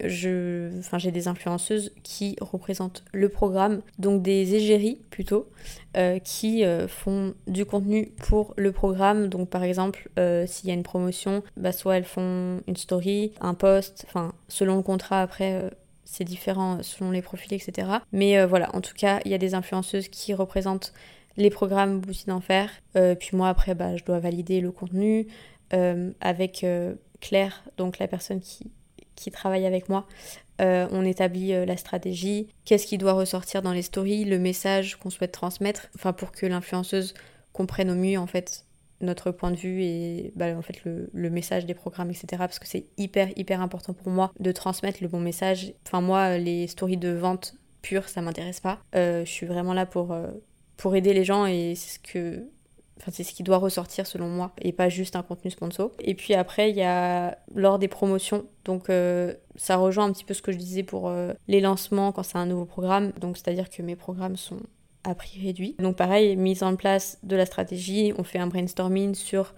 je, 0.04 0.78
enfin, 0.80 0.98
j'ai 0.98 1.12
des 1.12 1.28
influenceuses 1.28 1.92
qui 2.04 2.36
représentent 2.42 3.04
le 3.12 3.30
programme, 3.30 3.82
donc 3.98 4.22
des 4.22 4.56
égéries 4.56 5.00
plutôt, 5.10 5.50
euh, 5.98 6.20
qui 6.20 6.64
euh, 6.64 6.88
font 6.88 7.34
du 7.48 7.66
contenu 7.66 8.12
pour 8.28 8.54
le 8.58 8.72
programme. 8.72 9.28
Donc 9.28 9.50
par 9.50 9.64
exemple, 9.64 10.10
euh, 10.18 10.46
s'il 10.48 10.70
y 10.70 10.72
a 10.72 10.76
une 10.76 10.84
promotion, 10.84 11.44
bah, 11.58 11.72
soit 11.72 11.98
elles 11.98 12.06
font 12.06 12.62
une 12.68 12.78
story, 12.78 13.34
un 13.42 13.54
post, 13.54 14.06
enfin 14.08 14.34
selon 14.48 14.78
le 14.78 14.84
contrat 14.84 15.22
après. 15.22 15.70
c'est 16.06 16.24
différent 16.24 16.80
selon 16.82 17.12
les 17.12 17.22
profils, 17.22 17.54
etc. 17.54 17.88
Mais 18.12 18.44
voilà, 18.46 18.76
en 18.76 18.82
tout 18.82 18.96
cas, 18.96 19.20
il 19.26 19.32
y 19.32 19.36
a 19.36 19.38
des 19.38 19.54
influenceuses 19.54 20.08
qui 20.08 20.34
représentent 20.34 20.94
les 21.38 21.52
programmes 21.52 22.00
Boutique 22.00 22.28
d'Enfer. 22.28 22.70
puis 23.20 23.38
moi, 23.38 23.50
après, 23.50 23.76
bah, 23.76 23.96
je 23.96 24.04
dois 24.04 24.20
valider 24.20 24.60
le 24.62 24.72
contenu 24.72 25.28
avec 25.72 26.66
Claire, 27.22 27.64
donc 27.78 28.00
la 28.00 28.08
personne 28.08 28.40
qui 28.40 28.72
qui 29.20 29.32
travaille 29.32 29.66
avec 29.66 29.90
moi. 29.90 30.08
Euh, 30.62 30.88
on 30.92 31.06
établit 31.06 31.54
euh, 31.54 31.66
la 31.66 31.78
stratégie, 31.78 32.48
qu'est-ce 32.66 32.86
qui 32.86 32.98
doit 32.98 33.14
ressortir 33.14 33.62
dans 33.62 33.72
les 33.72 33.82
stories, 33.82 34.26
le 34.26 34.40
message 34.40 34.98
qu'on 34.98 35.10
souhaite 35.10 35.32
transmettre, 35.32 35.88
enfin 35.96 36.12
pour 36.12 36.32
que 36.32 36.46
l'influenceuse 36.46 37.14
comprenne 37.54 37.90
au 37.90 37.96
mieux 37.96 38.18
en 38.18 38.28
fait 38.28 38.66
notre 39.02 39.32
point 39.32 39.52
de 39.52 39.56
vue 39.56 39.82
et 39.82 40.34
bah, 40.36 40.48
en 40.58 40.62
fait 40.62 40.84
le, 40.84 41.30
message 41.30 41.66
des 41.66 41.74
programmes 41.74 42.10
etc 42.10 42.28
parce 42.40 42.60
que 42.60 42.68
c'est 42.68 42.86
hyper 42.98 43.30
hyper 43.38 43.62
important 43.62 43.94
pour 43.94 44.12
moi 44.12 44.34
de 44.40 44.52
transmettre 44.52 45.00
le 45.02 45.08
bon 45.08 45.22
message. 45.22 45.74
Enfin 45.88 46.02
moi 46.02 46.38
les 46.38 46.68
stories 46.68 46.98
de 46.98 47.10
vente 47.10 47.56
pure 47.82 48.10
ça 48.10 48.22
m'intéresse 48.22 48.60
pas. 48.60 48.80
Euh, 48.96 49.24
je 49.24 49.32
suis 49.32 49.46
vraiment 49.46 49.74
là 49.74 49.86
pour 49.86 50.14
pour 50.76 50.96
aider 50.98 51.14
les 51.14 51.24
gens 51.24 51.46
et 51.46 51.76
ce 51.76 52.00
que 52.00 52.44
Enfin, 53.00 53.12
c'est 53.14 53.24
ce 53.24 53.34
qui 53.34 53.44
doit 53.44 53.58
ressortir 53.58 54.06
selon 54.06 54.28
moi 54.28 54.52
et 54.62 54.74
pas 54.74 54.90
juste 54.90 55.16
un 55.16 55.24
contenu 55.24 55.52
sponsor. 55.52 55.92
Et 56.00 56.16
puis 56.16 56.34
après, 56.34 56.70
il 56.70 56.76
y 56.76 56.84
a 56.84 57.38
lors 57.56 57.80
des 57.80 57.88
promotions. 57.88 58.46
Donc 58.66 58.90
euh, 58.90 59.34
ça 59.56 59.78
rejoint 59.78 60.06
un 60.06 60.12
petit 60.12 60.26
peu 60.26 60.34
ce 60.34 60.42
que 60.42 60.52
je 60.52 60.58
disais 60.58 60.84
pour 60.84 61.08
euh, 61.08 61.34
les 61.48 61.62
lancements 61.62 62.12
quand 62.12 62.24
c'est 62.24 62.38
un 62.38 62.46
nouveau 62.46 62.66
programme. 62.66 63.12
Donc 63.20 63.38
c'est-à-dire 63.38 63.70
que 63.70 63.82
mes 63.82 63.96
programmes 63.96 64.36
sont 64.36 64.60
à 65.04 65.16
prix 65.16 65.40
réduit. 65.42 65.76
Donc 65.80 65.96
pareil, 65.96 66.36
mise 66.36 66.62
en 66.64 66.76
place 66.76 67.18
de 67.24 67.36
la 67.36 67.46
stratégie, 67.46 68.14
on 68.18 68.24
fait 68.24 68.40
un 68.40 68.48
brainstorming 68.48 69.16
sur 69.16 69.54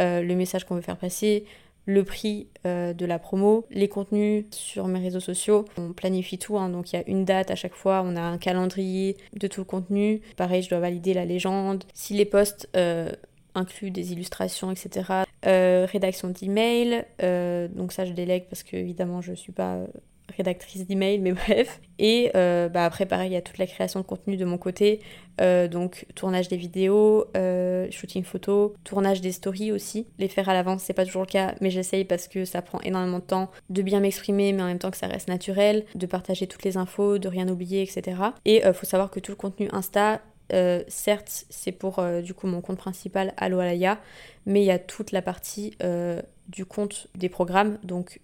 euh, 0.00 0.22
le 0.22 0.34
message 0.34 0.64
qu'on 0.64 0.74
veut 0.74 0.82
faire 0.82 0.96
passer, 0.96 1.44
le 1.86 2.04
prix 2.04 2.48
euh, 2.66 2.92
de 2.92 3.06
la 3.06 3.18
promo, 3.18 3.66
les 3.70 3.88
contenus 3.88 4.46
sur 4.50 4.86
mes 4.86 5.00
réseaux 5.00 5.20
sociaux. 5.20 5.64
On 5.76 5.92
planifie 5.92 6.38
tout, 6.38 6.58
hein. 6.58 6.68
donc 6.68 6.92
il 6.92 6.96
y 6.96 6.98
a 6.98 7.08
une 7.08 7.24
date 7.24 7.50
à 7.50 7.56
chaque 7.56 7.74
fois, 7.74 8.02
on 8.04 8.16
a 8.16 8.20
un 8.20 8.38
calendrier 8.38 9.16
de 9.34 9.46
tout 9.48 9.60
le 9.60 9.64
contenu. 9.64 10.20
Pareil, 10.36 10.62
je 10.62 10.68
dois 10.68 10.80
valider 10.80 11.14
la 11.14 11.24
légende. 11.24 11.84
Si 11.92 12.14
les 12.14 12.24
posts 12.24 12.68
euh, 12.76 13.10
incluent 13.54 13.90
des 13.90 14.12
illustrations, 14.12 14.70
etc. 14.70 15.24
Euh, 15.46 15.86
rédaction 15.90 16.28
d'email, 16.28 17.04
donc 17.74 17.92
ça 17.92 18.04
je 18.04 18.12
délègue 18.12 18.44
parce 18.48 18.62
que 18.62 18.76
évidemment 18.76 19.20
je 19.20 19.32
suis 19.34 19.52
pas 19.52 19.78
rédactrice 20.36 20.86
d'email, 20.86 21.18
mais 21.18 21.32
bref. 21.48 21.80
Et 21.98 22.32
euh, 22.34 22.68
bah 22.68 22.84
après, 22.84 23.06
pareil, 23.06 23.30
il 23.30 23.34
y 23.34 23.36
a 23.36 23.42
toute 23.42 23.58
la 23.58 23.66
création 23.66 24.00
de 24.00 24.04
contenu 24.04 24.36
de 24.36 24.44
mon 24.44 24.58
côté. 24.58 25.00
Euh, 25.40 25.68
donc, 25.68 26.06
tournage 26.14 26.48
des 26.48 26.56
vidéos, 26.56 27.26
euh, 27.36 27.86
shooting 27.90 28.24
photo, 28.24 28.74
tournage 28.84 29.20
des 29.20 29.32
stories 29.32 29.72
aussi. 29.72 30.06
Les 30.18 30.28
faire 30.28 30.48
à 30.48 30.52
l'avance, 30.54 30.82
c'est 30.82 30.94
pas 30.94 31.04
toujours 31.04 31.22
le 31.22 31.28
cas, 31.28 31.54
mais 31.60 31.70
j'essaye 31.70 32.04
parce 32.04 32.28
que 32.28 32.44
ça 32.44 32.60
prend 32.60 32.80
énormément 32.80 33.18
de 33.18 33.24
temps 33.24 33.50
de 33.70 33.82
bien 33.82 34.00
m'exprimer, 34.00 34.52
mais 34.52 34.62
en 34.62 34.66
même 34.66 34.78
temps 34.78 34.90
que 34.90 34.96
ça 34.96 35.06
reste 35.06 35.28
naturel, 35.28 35.84
de 35.94 36.06
partager 36.06 36.46
toutes 36.46 36.64
les 36.64 36.76
infos, 36.76 37.18
de 37.18 37.28
rien 37.28 37.48
oublier, 37.48 37.82
etc. 37.82 38.20
Et 38.44 38.62
faut 38.72 38.86
savoir 38.86 39.10
que 39.10 39.20
tout 39.20 39.32
le 39.32 39.36
contenu 39.36 39.68
Insta, 39.72 40.20
certes, 40.88 41.44
c'est 41.50 41.72
pour 41.72 42.02
du 42.22 42.34
coup 42.34 42.46
mon 42.46 42.60
compte 42.60 42.78
principal 42.78 43.32
Allo 43.36 43.60
Alaya, 43.60 44.00
mais 44.44 44.62
il 44.62 44.66
y 44.66 44.70
a 44.70 44.78
toute 44.78 45.12
la 45.12 45.22
partie 45.22 45.76
du 46.48 46.66
compte 46.66 47.06
des 47.14 47.28
programmes, 47.28 47.78
donc 47.84 48.20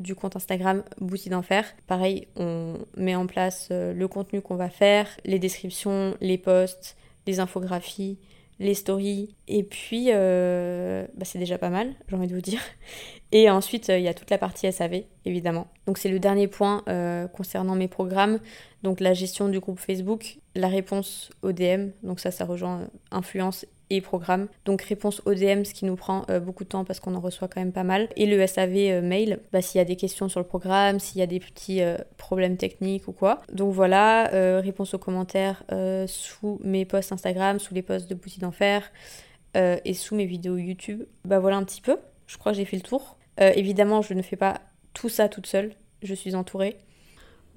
du 0.00 0.14
compte 0.14 0.34
Instagram 0.34 0.82
Boutique 1.00 1.30
d'Enfer. 1.30 1.64
Pareil, 1.86 2.26
on 2.36 2.78
met 2.96 3.14
en 3.14 3.26
place 3.26 3.68
euh, 3.70 3.92
le 3.92 4.08
contenu 4.08 4.40
qu'on 4.40 4.56
va 4.56 4.70
faire, 4.70 5.06
les 5.24 5.38
descriptions, 5.38 6.16
les 6.20 6.38
posts, 6.38 6.96
les 7.26 7.38
infographies, 7.38 8.18
les 8.58 8.74
stories. 8.74 9.36
Et 9.46 9.62
puis, 9.62 10.06
euh, 10.08 11.06
bah, 11.14 11.24
c'est 11.24 11.38
déjà 11.38 11.58
pas 11.58 11.68
mal, 11.68 11.94
j'ai 12.08 12.16
envie 12.16 12.26
de 12.26 12.34
vous 12.34 12.40
dire. 12.40 12.60
Et 13.32 13.48
ensuite, 13.48 13.90
euh, 13.90 13.98
il 13.98 14.04
y 14.04 14.08
a 14.08 14.14
toute 14.14 14.30
la 14.30 14.38
partie 14.38 14.70
SAV, 14.72 15.04
évidemment. 15.24 15.68
Donc, 15.86 15.98
c'est 15.98 16.08
le 16.08 16.18
dernier 16.18 16.48
point 16.48 16.82
concernant 17.32 17.76
mes 17.76 17.88
programmes. 17.88 18.40
Donc, 18.82 19.00
la 19.00 19.14
gestion 19.14 19.48
du 19.48 19.60
groupe 19.60 19.78
Facebook, 19.78 20.38
la 20.56 20.68
réponse 20.68 21.30
au 21.42 21.52
DM. 21.52 21.90
Donc, 22.02 22.18
ça, 22.18 22.30
ça 22.30 22.44
rejoint 22.44 22.88
influence 23.12 23.66
et 23.90 24.00
programme. 24.00 24.48
Donc 24.64 24.82
réponse 24.82 25.20
ODM, 25.26 25.64
ce 25.64 25.74
qui 25.74 25.84
nous 25.84 25.96
prend 25.96 26.24
euh, 26.30 26.40
beaucoup 26.40 26.64
de 26.64 26.68
temps 26.68 26.84
parce 26.84 27.00
qu'on 27.00 27.14
en 27.14 27.20
reçoit 27.20 27.48
quand 27.48 27.60
même 27.60 27.72
pas 27.72 27.84
mal. 27.84 28.08
Et 28.16 28.26
le 28.26 28.46
SAV 28.46 28.76
euh, 28.76 29.02
mail, 29.02 29.40
bah, 29.52 29.60
s'il 29.60 29.78
y 29.78 29.82
a 29.82 29.84
des 29.84 29.96
questions 29.96 30.28
sur 30.28 30.40
le 30.40 30.46
programme, 30.46 31.00
s'il 31.00 31.18
y 31.18 31.22
a 31.22 31.26
des 31.26 31.40
petits 31.40 31.82
euh, 31.82 31.98
problèmes 32.16 32.56
techniques 32.56 33.08
ou 33.08 33.12
quoi. 33.12 33.42
Donc 33.52 33.74
voilà, 33.74 34.30
réponse 34.60 34.94
aux 34.94 34.98
commentaires 34.98 35.64
sous 36.06 36.60
mes 36.62 36.84
posts 36.84 37.12
Instagram, 37.12 37.58
sous 37.58 37.74
les 37.74 37.82
posts 37.82 38.08
de 38.08 38.14
Boutique 38.14 38.40
d'Enfer 38.40 38.90
et 39.54 39.94
sous 39.94 40.14
mes 40.14 40.26
vidéos 40.26 40.56
YouTube. 40.56 41.02
Bah 41.24 41.38
voilà 41.38 41.56
un 41.56 41.64
petit 41.64 41.80
peu, 41.80 41.98
je 42.26 42.38
crois 42.38 42.52
que 42.52 42.58
j'ai 42.58 42.64
fait 42.64 42.76
le 42.76 42.82
tour. 42.82 43.16
évidemment, 43.38 44.02
je 44.02 44.14
ne 44.14 44.22
fais 44.22 44.36
pas 44.36 44.60
tout 44.94 45.08
ça 45.08 45.28
toute 45.28 45.46
seule, 45.46 45.74
je 46.02 46.14
suis 46.14 46.34
entourée. 46.34 46.78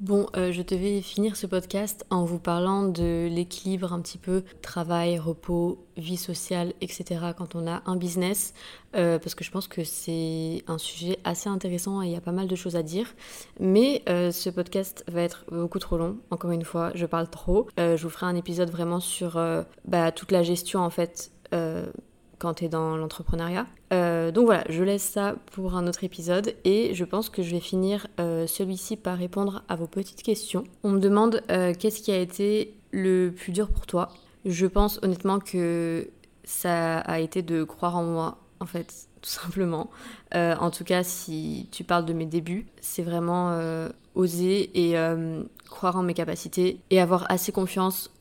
Bon, 0.03 0.27
euh, 0.35 0.51
je 0.51 0.61
devais 0.63 0.99
finir 0.99 1.37
ce 1.37 1.47
podcast 1.47 2.05
en 2.09 2.25
vous 2.25 2.37
parlant 2.37 2.83
de 2.83 3.29
l'équilibre 3.31 3.93
un 3.93 4.01
petit 4.01 4.17
peu 4.17 4.43
travail, 4.61 5.17
repos, 5.17 5.87
vie 5.95 6.17
sociale, 6.17 6.73
etc. 6.81 7.21
quand 7.37 7.55
on 7.55 7.67
a 7.67 7.81
un 7.85 7.95
business, 7.95 8.53
euh, 8.97 9.17
parce 9.17 9.33
que 9.33 9.45
je 9.45 9.51
pense 9.51 9.69
que 9.69 9.85
c'est 9.85 10.61
un 10.67 10.77
sujet 10.77 11.19
assez 11.23 11.47
intéressant 11.47 12.01
et 12.01 12.07
il 12.07 12.11
y 12.11 12.17
a 12.17 12.21
pas 12.21 12.33
mal 12.33 12.49
de 12.49 12.55
choses 12.57 12.75
à 12.75 12.83
dire. 12.83 13.15
Mais 13.61 14.03
euh, 14.09 14.31
ce 14.31 14.49
podcast 14.49 15.05
va 15.07 15.21
être 15.21 15.45
beaucoup 15.49 15.79
trop 15.79 15.95
long, 15.95 16.17
encore 16.31 16.51
une 16.51 16.65
fois, 16.65 16.91
je 16.95 17.05
parle 17.05 17.29
trop. 17.29 17.69
je 17.77 18.03
vous 18.03 18.09
ferai 18.09 18.25
un 18.25 18.35
épisode 18.35 18.71
vraiment 18.71 18.99
sur 18.99 19.39
bah, 19.85 20.11
toute 20.11 20.33
la 20.33 20.43
gestion 20.43 20.81
en 20.81 20.89
fait 20.89 21.31
quand 22.43 22.55
tu 22.55 22.65
es 22.65 22.69
dans 22.69 22.97
l'entrepreneuriat. 22.97 23.65
Euh, 23.93 24.29
donc 24.31 24.45
voilà, 24.45 24.65
je 24.67 24.83
laisse 24.83 25.01
ça 25.01 25.35
pour 25.53 25.75
un 25.75 25.87
autre 25.87 26.03
épisode 26.03 26.53
et 26.65 26.93
je 26.93 27.05
pense 27.05 27.29
que 27.29 27.41
je 27.41 27.51
vais 27.51 27.61
finir 27.61 28.07
euh, 28.19 28.47
celui-ci 28.47 28.97
par 28.97 29.17
répondre 29.17 29.63
à 29.69 29.77
vos 29.77 29.87
petites 29.87 30.23
questions. 30.23 30.65
On 30.83 30.91
me 30.91 30.99
demande 30.99 31.41
euh, 31.49 31.73
qu'est-ce 31.73 32.01
qui 32.01 32.11
a 32.11 32.17
été 32.17 32.73
le 32.91 33.29
plus 33.29 33.53
dur 33.53 33.69
pour 33.69 33.85
toi? 33.85 34.09
Je 34.43 34.65
pense 34.65 34.99
honnêtement 35.03 35.39
que 35.39 36.09
ça 36.43 36.99
a 36.99 37.19
été 37.19 37.41
de 37.41 37.63
croire 37.63 37.95
en 37.95 38.03
moi, 38.03 38.39
en 38.59 38.65
fait, 38.65 39.07
tout 39.21 39.29
simplement. 39.29 39.89
en 40.33 40.69
tout 40.69 40.83
cas, 40.83 41.03
si 41.03 41.69
tu 41.71 41.85
parles 41.85 42.03
de 42.03 42.11
mes 42.11 42.25
débuts, 42.25 42.67
c'est 42.81 43.03
vraiment 43.03 43.57
oser 44.15 44.69
et 44.73 44.97
croire 45.69 45.95
en 45.95 46.03
mes 46.03 46.13
capacités 46.13 46.81
et 46.89 46.99
avoir 46.99 47.31
assez 47.31 47.53
confiance 47.53 48.11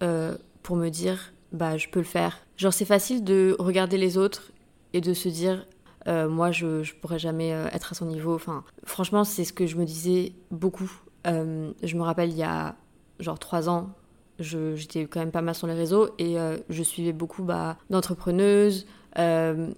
pour 0.63 0.77
me 0.77 0.91
dire 0.91 1.33
bah 1.53 1.77
je 1.77 1.89
peux 1.89 2.01
le 2.01 2.07
faire. 2.07 2.39
Genre 2.57 2.73
c'est 2.73 2.85
facile 2.85 3.25
de 3.25 3.57
regarder 3.59 3.99
les 3.99 4.19
autres 4.19 4.53
et 4.93 5.01
de 5.01 5.15
se 5.15 5.29
dire 5.29 5.67
euh, 6.09 6.29
moi 6.29 6.51
je, 6.51 6.83
je 6.83 6.95
pourrais 6.95 7.19
jamais 7.19 7.53
euh, 7.53 7.69
être 7.73 7.93
à 7.93 7.95
son 7.95 8.07
niveau. 8.07 8.35
Enfin 8.35 8.65
franchement 8.85 9.25
c'est 9.25 9.45
ce 9.45 9.53
que 9.53 9.67
je 9.67 9.77
me 9.77 9.85
disais 9.85 10.33
beaucoup. 10.51 10.91
Euh, 11.27 11.73
je 11.83 11.97
me 11.97 12.03
rappelle 12.03 12.31
il 12.31 12.37
y 12.37 12.43
a 12.43 12.77
genre 13.21 13.39
trois 13.39 13.69
ans 13.69 13.91
j'étais 14.39 15.05
quand 15.05 15.21
même 15.21 15.31
pas 15.31 15.43
mal 15.43 15.55
sur 15.55 15.69
les 15.69 15.75
réseaux 15.75 16.09
et 16.19 16.37
je 16.69 16.83
suivais 16.83 17.13
beaucoup 17.13 17.45
bah, 17.45 17.77
d'entrepreneuses, 17.91 18.89
de, 19.17 19.75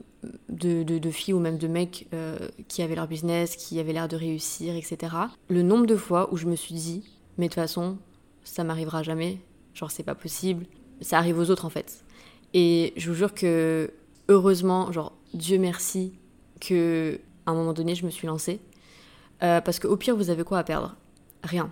de, 0.49 0.83
de, 0.83 1.11
filles 1.11 1.35
ou 1.35 1.39
même 1.39 1.59
de 1.59 1.69
mecs 1.69 2.09
qui 2.69 2.81
avaient 2.81 2.95
leur 2.95 3.07
business, 3.09 3.57
qui 3.57 3.79
avaient 3.79 3.93
l'air 3.93 4.09
de 4.09 4.17
réussir, 4.17 4.75
etc. 4.75 5.15
Le 5.49 5.61
nombre 5.61 5.85
de 5.85 5.97
fois 5.97 6.33
où 6.33 6.39
je 6.39 6.47
me 6.47 6.57
suis 6.57 6.75
dit, 6.75 7.11
mais 7.37 7.49
de 7.49 7.51
toute 7.51 7.61
façon, 7.61 7.99
ça 8.43 8.65
m'arrivera 8.65 9.03
jamais, 9.03 9.39
genre 9.75 9.91
c'est 9.91 10.03
pas 10.03 10.15
possible, 10.15 10.65
ça 11.01 11.19
arrive 11.19 11.39
aux 11.39 11.51
autres 11.51 11.65
en 11.65 11.71
fait. 11.71 12.05
Et 12.53 12.93
je 12.97 13.11
vous 13.11 13.17
jure 13.17 13.35
que 13.35 13.93
heureusement, 14.29 14.93
genre 14.93 15.13
Dieu 15.33 15.59
merci 15.59 16.13
que 16.61 17.21
à 17.47 17.51
un 17.51 17.55
moment 17.55 17.73
donné 17.73 17.95
je 17.95 18.05
me 18.07 18.11
suis 18.11 18.27
lancée. 18.27 18.61
Euh, 19.43 19.61
parce 19.61 19.79
qu'au 19.79 19.97
pire, 19.97 20.17
vous 20.17 20.31
avez 20.31 20.45
quoi 20.45 20.59
à 20.59 20.65
perdre? 20.65 20.97
Rien. 21.43 21.71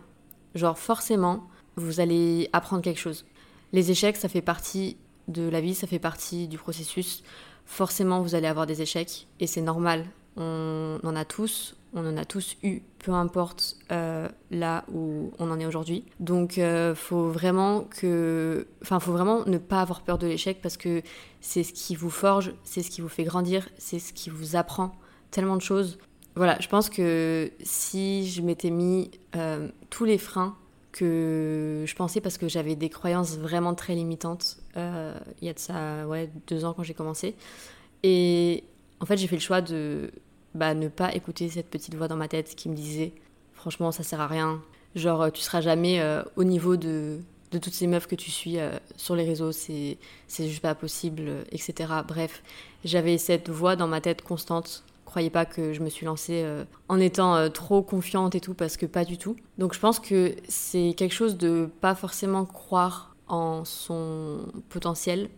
Genre 0.54 0.78
forcément, 0.78 1.48
vous 1.76 2.00
allez 2.00 2.50
apprendre 2.52 2.82
quelque 2.82 3.00
chose. 3.00 3.24
Les 3.72 3.90
échecs, 3.90 4.16
ça 4.16 4.28
fait 4.28 4.42
partie 4.42 4.96
de 5.28 5.48
la 5.48 5.60
vie, 5.60 5.74
ça 5.74 5.86
fait 5.86 5.98
partie 5.98 6.48
du 6.48 6.58
processus. 6.58 7.22
Forcément, 7.64 8.20
vous 8.20 8.34
allez 8.34 8.48
avoir 8.48 8.66
des 8.66 8.82
échecs 8.82 9.26
et 9.40 9.46
c'est 9.46 9.62
normal. 9.62 10.04
On 10.36 10.98
en 11.04 11.16
a 11.16 11.24
tous, 11.24 11.76
on 11.94 12.06
en 12.06 12.16
a 12.16 12.24
tous 12.24 12.56
eu, 12.62 12.80
peu 12.98 13.12
importe 13.12 13.76
euh, 13.90 14.28
là 14.50 14.84
où 14.92 15.30
on 15.38 15.50
en 15.50 15.60
est 15.60 15.66
aujourd'hui. 15.66 16.04
Donc, 16.20 16.58
euh, 16.58 16.94
faut 16.94 17.28
vraiment 17.28 17.82
que, 17.82 18.66
enfin, 18.82 18.98
faut 19.00 19.12
vraiment 19.12 19.44
ne 19.46 19.58
pas 19.58 19.80
avoir 19.80 20.02
peur 20.02 20.18
de 20.18 20.26
l'échec 20.26 20.60
parce 20.62 20.76
que 20.76 21.02
c'est 21.40 21.62
ce 21.62 21.72
qui 21.72 21.94
vous 21.94 22.10
forge, 22.10 22.54
c'est 22.64 22.82
ce 22.82 22.90
qui 22.90 23.00
vous 23.00 23.08
fait 23.08 23.24
grandir, 23.24 23.68
c'est 23.78 23.98
ce 23.98 24.12
qui 24.12 24.30
vous 24.30 24.56
apprend 24.56 24.92
tellement 25.30 25.56
de 25.56 25.62
choses. 25.62 25.98
Voilà, 26.34 26.56
je 26.60 26.68
pense 26.68 26.88
que 26.88 27.50
si 27.62 28.28
je 28.28 28.40
m'étais 28.40 28.70
mis 28.70 29.10
tous 29.90 30.04
les 30.06 30.16
freins 30.16 30.56
que 30.92 31.84
je 31.86 31.94
pensais 31.94 32.22
parce 32.22 32.38
que 32.38 32.48
j'avais 32.48 32.74
des 32.74 32.88
croyances 32.88 33.36
vraiment 33.36 33.74
très 33.74 33.94
limitantes 33.94 34.58
il 34.76 35.46
y 35.46 35.48
a 35.48 35.52
de 35.52 35.58
ça 35.58 36.06
ouais, 36.06 36.30
deux 36.46 36.64
ans 36.64 36.72
quand 36.72 36.84
j'ai 36.84 36.94
commencé. 36.94 37.34
Et 38.02 38.64
en 39.00 39.06
fait, 39.06 39.16
j'ai 39.16 39.26
fait 39.26 39.36
le 39.36 39.42
choix 39.42 39.60
de 39.60 40.10
bah, 40.54 40.74
ne 40.74 40.88
pas 40.88 41.14
écouter 41.14 41.48
cette 41.48 41.68
petite 41.68 41.94
voix 41.94 42.08
dans 42.08 42.16
ma 42.16 42.28
tête 42.28 42.54
qui 42.54 42.68
me 42.68 42.74
disait 42.74 43.12
franchement, 43.62 43.92
ça 43.92 44.02
sert 44.02 44.20
à 44.20 44.26
rien. 44.26 44.60
Genre, 44.96 45.30
tu 45.32 45.40
seras 45.40 45.60
jamais 45.60 46.00
euh, 46.00 46.22
au 46.36 46.42
niveau 46.42 46.76
de, 46.76 47.20
de, 47.52 47.58
toutes 47.58 47.72
ces 47.72 47.86
meufs 47.86 48.08
que 48.08 48.16
tu 48.16 48.30
suis 48.30 48.58
euh, 48.58 48.72
sur 48.96 49.14
les 49.14 49.24
réseaux, 49.24 49.52
c'est 49.52 49.98
juste 50.28 50.60
pas 50.60 50.74
possible, 50.74 51.30
etc. 51.52 51.92
Bref, 52.06 52.42
j'avais 52.84 53.18
cette 53.18 53.48
voix 53.50 53.76
dans 53.76 53.86
ma 53.86 54.00
tête 54.00 54.22
constante. 54.22 54.82
Croyez 55.04 55.30
pas 55.30 55.44
que 55.44 55.72
je 55.72 55.80
me 55.80 55.90
suis 55.90 56.06
lancée 56.06 56.42
euh, 56.44 56.64
en 56.88 56.98
étant 56.98 57.48
trop 57.50 57.82
confiante 57.82 58.34
et 58.34 58.40
tout, 58.40 58.54
parce 58.54 58.76
que 58.76 58.86
pas 58.86 59.04
du 59.04 59.16
tout. 59.16 59.36
Donc 59.58 59.74
je 59.74 59.78
pense 59.78 60.00
que 60.00 60.34
c'est 60.48 60.94
quelque 60.96 61.14
chose 61.14 61.36
de 61.36 61.70
pas 61.80 61.94
forcément 61.94 62.44
croire 62.44 63.14
en 63.28 63.64
son 63.64 64.40
potentiel, 64.70 65.30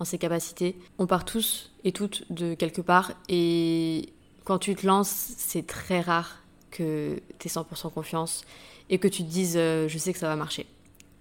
en 0.00 0.04
ses 0.04 0.18
capacités. 0.18 0.76
On 0.98 1.06
part 1.06 1.24
tous 1.24 1.70
et 1.84 1.92
toutes 1.92 2.30
de 2.32 2.54
quelque 2.54 2.80
part 2.80 3.12
et 3.28 4.12
quand 4.50 4.58
tu 4.58 4.74
te 4.74 4.84
lances, 4.84 5.32
c'est 5.36 5.64
très 5.64 6.00
rare 6.00 6.42
que 6.72 7.22
tu 7.38 7.46
aies 7.46 7.50
100% 7.52 7.92
confiance 7.92 8.42
et 8.88 8.98
que 8.98 9.06
tu 9.06 9.22
te 9.22 9.28
dises 9.28 9.54
euh, 9.56 9.86
je 9.86 9.96
sais 9.96 10.12
que 10.12 10.18
ça 10.18 10.26
va 10.26 10.34
marcher. 10.34 10.66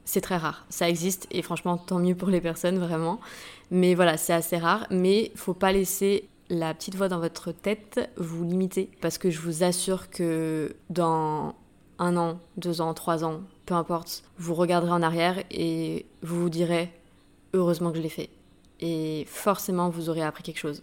C'est 0.04 0.22
très 0.22 0.38
rare, 0.38 0.66
ça 0.70 0.90
existe 0.90 1.28
et 1.30 1.44
franchement 1.44 1.78
tant 1.78 2.00
mieux 2.00 2.16
pour 2.16 2.30
les 2.30 2.42
personnes 2.42 2.80
vraiment. 2.80 3.20
Mais 3.70 3.94
voilà, 3.94 4.18
c'est 4.18 4.34
assez 4.34 4.58
rare, 4.58 4.88
mais 4.90 5.32
faut 5.36 5.54
pas 5.54 5.72
laisser 5.72 6.28
la 6.50 6.74
petite 6.74 6.96
voix 6.96 7.08
dans 7.08 7.20
votre 7.20 7.52
tête 7.52 8.10
vous 8.18 8.44
limiter 8.44 8.90
parce 9.00 9.20
que 9.20 9.30
je 9.30 9.40
vous 9.42 9.62
assure 9.62 10.10
que 10.10 10.76
dans 10.90 11.54
un 12.00 12.18
an, 12.18 12.40
deux 12.58 12.82
ans, 12.82 12.96
trois 12.96 13.24
ans, 13.24 13.42
peu 13.68 13.76
importe, 13.76 14.24
vous 14.40 14.56
regarderez 14.56 14.92
en 14.92 15.04
arrière 15.04 15.44
et 15.52 16.08
vous 16.24 16.42
vous 16.42 16.50
direz 16.50 16.92
heureusement 17.54 17.92
que 17.92 17.98
je 17.98 18.02
l'ai 18.02 18.10
fait. 18.10 18.32
Et 18.80 19.28
forcément, 19.28 19.92
vous 19.92 20.10
aurez 20.10 20.24
appris 20.24 20.42
quelque 20.42 20.58
chose. 20.58 20.82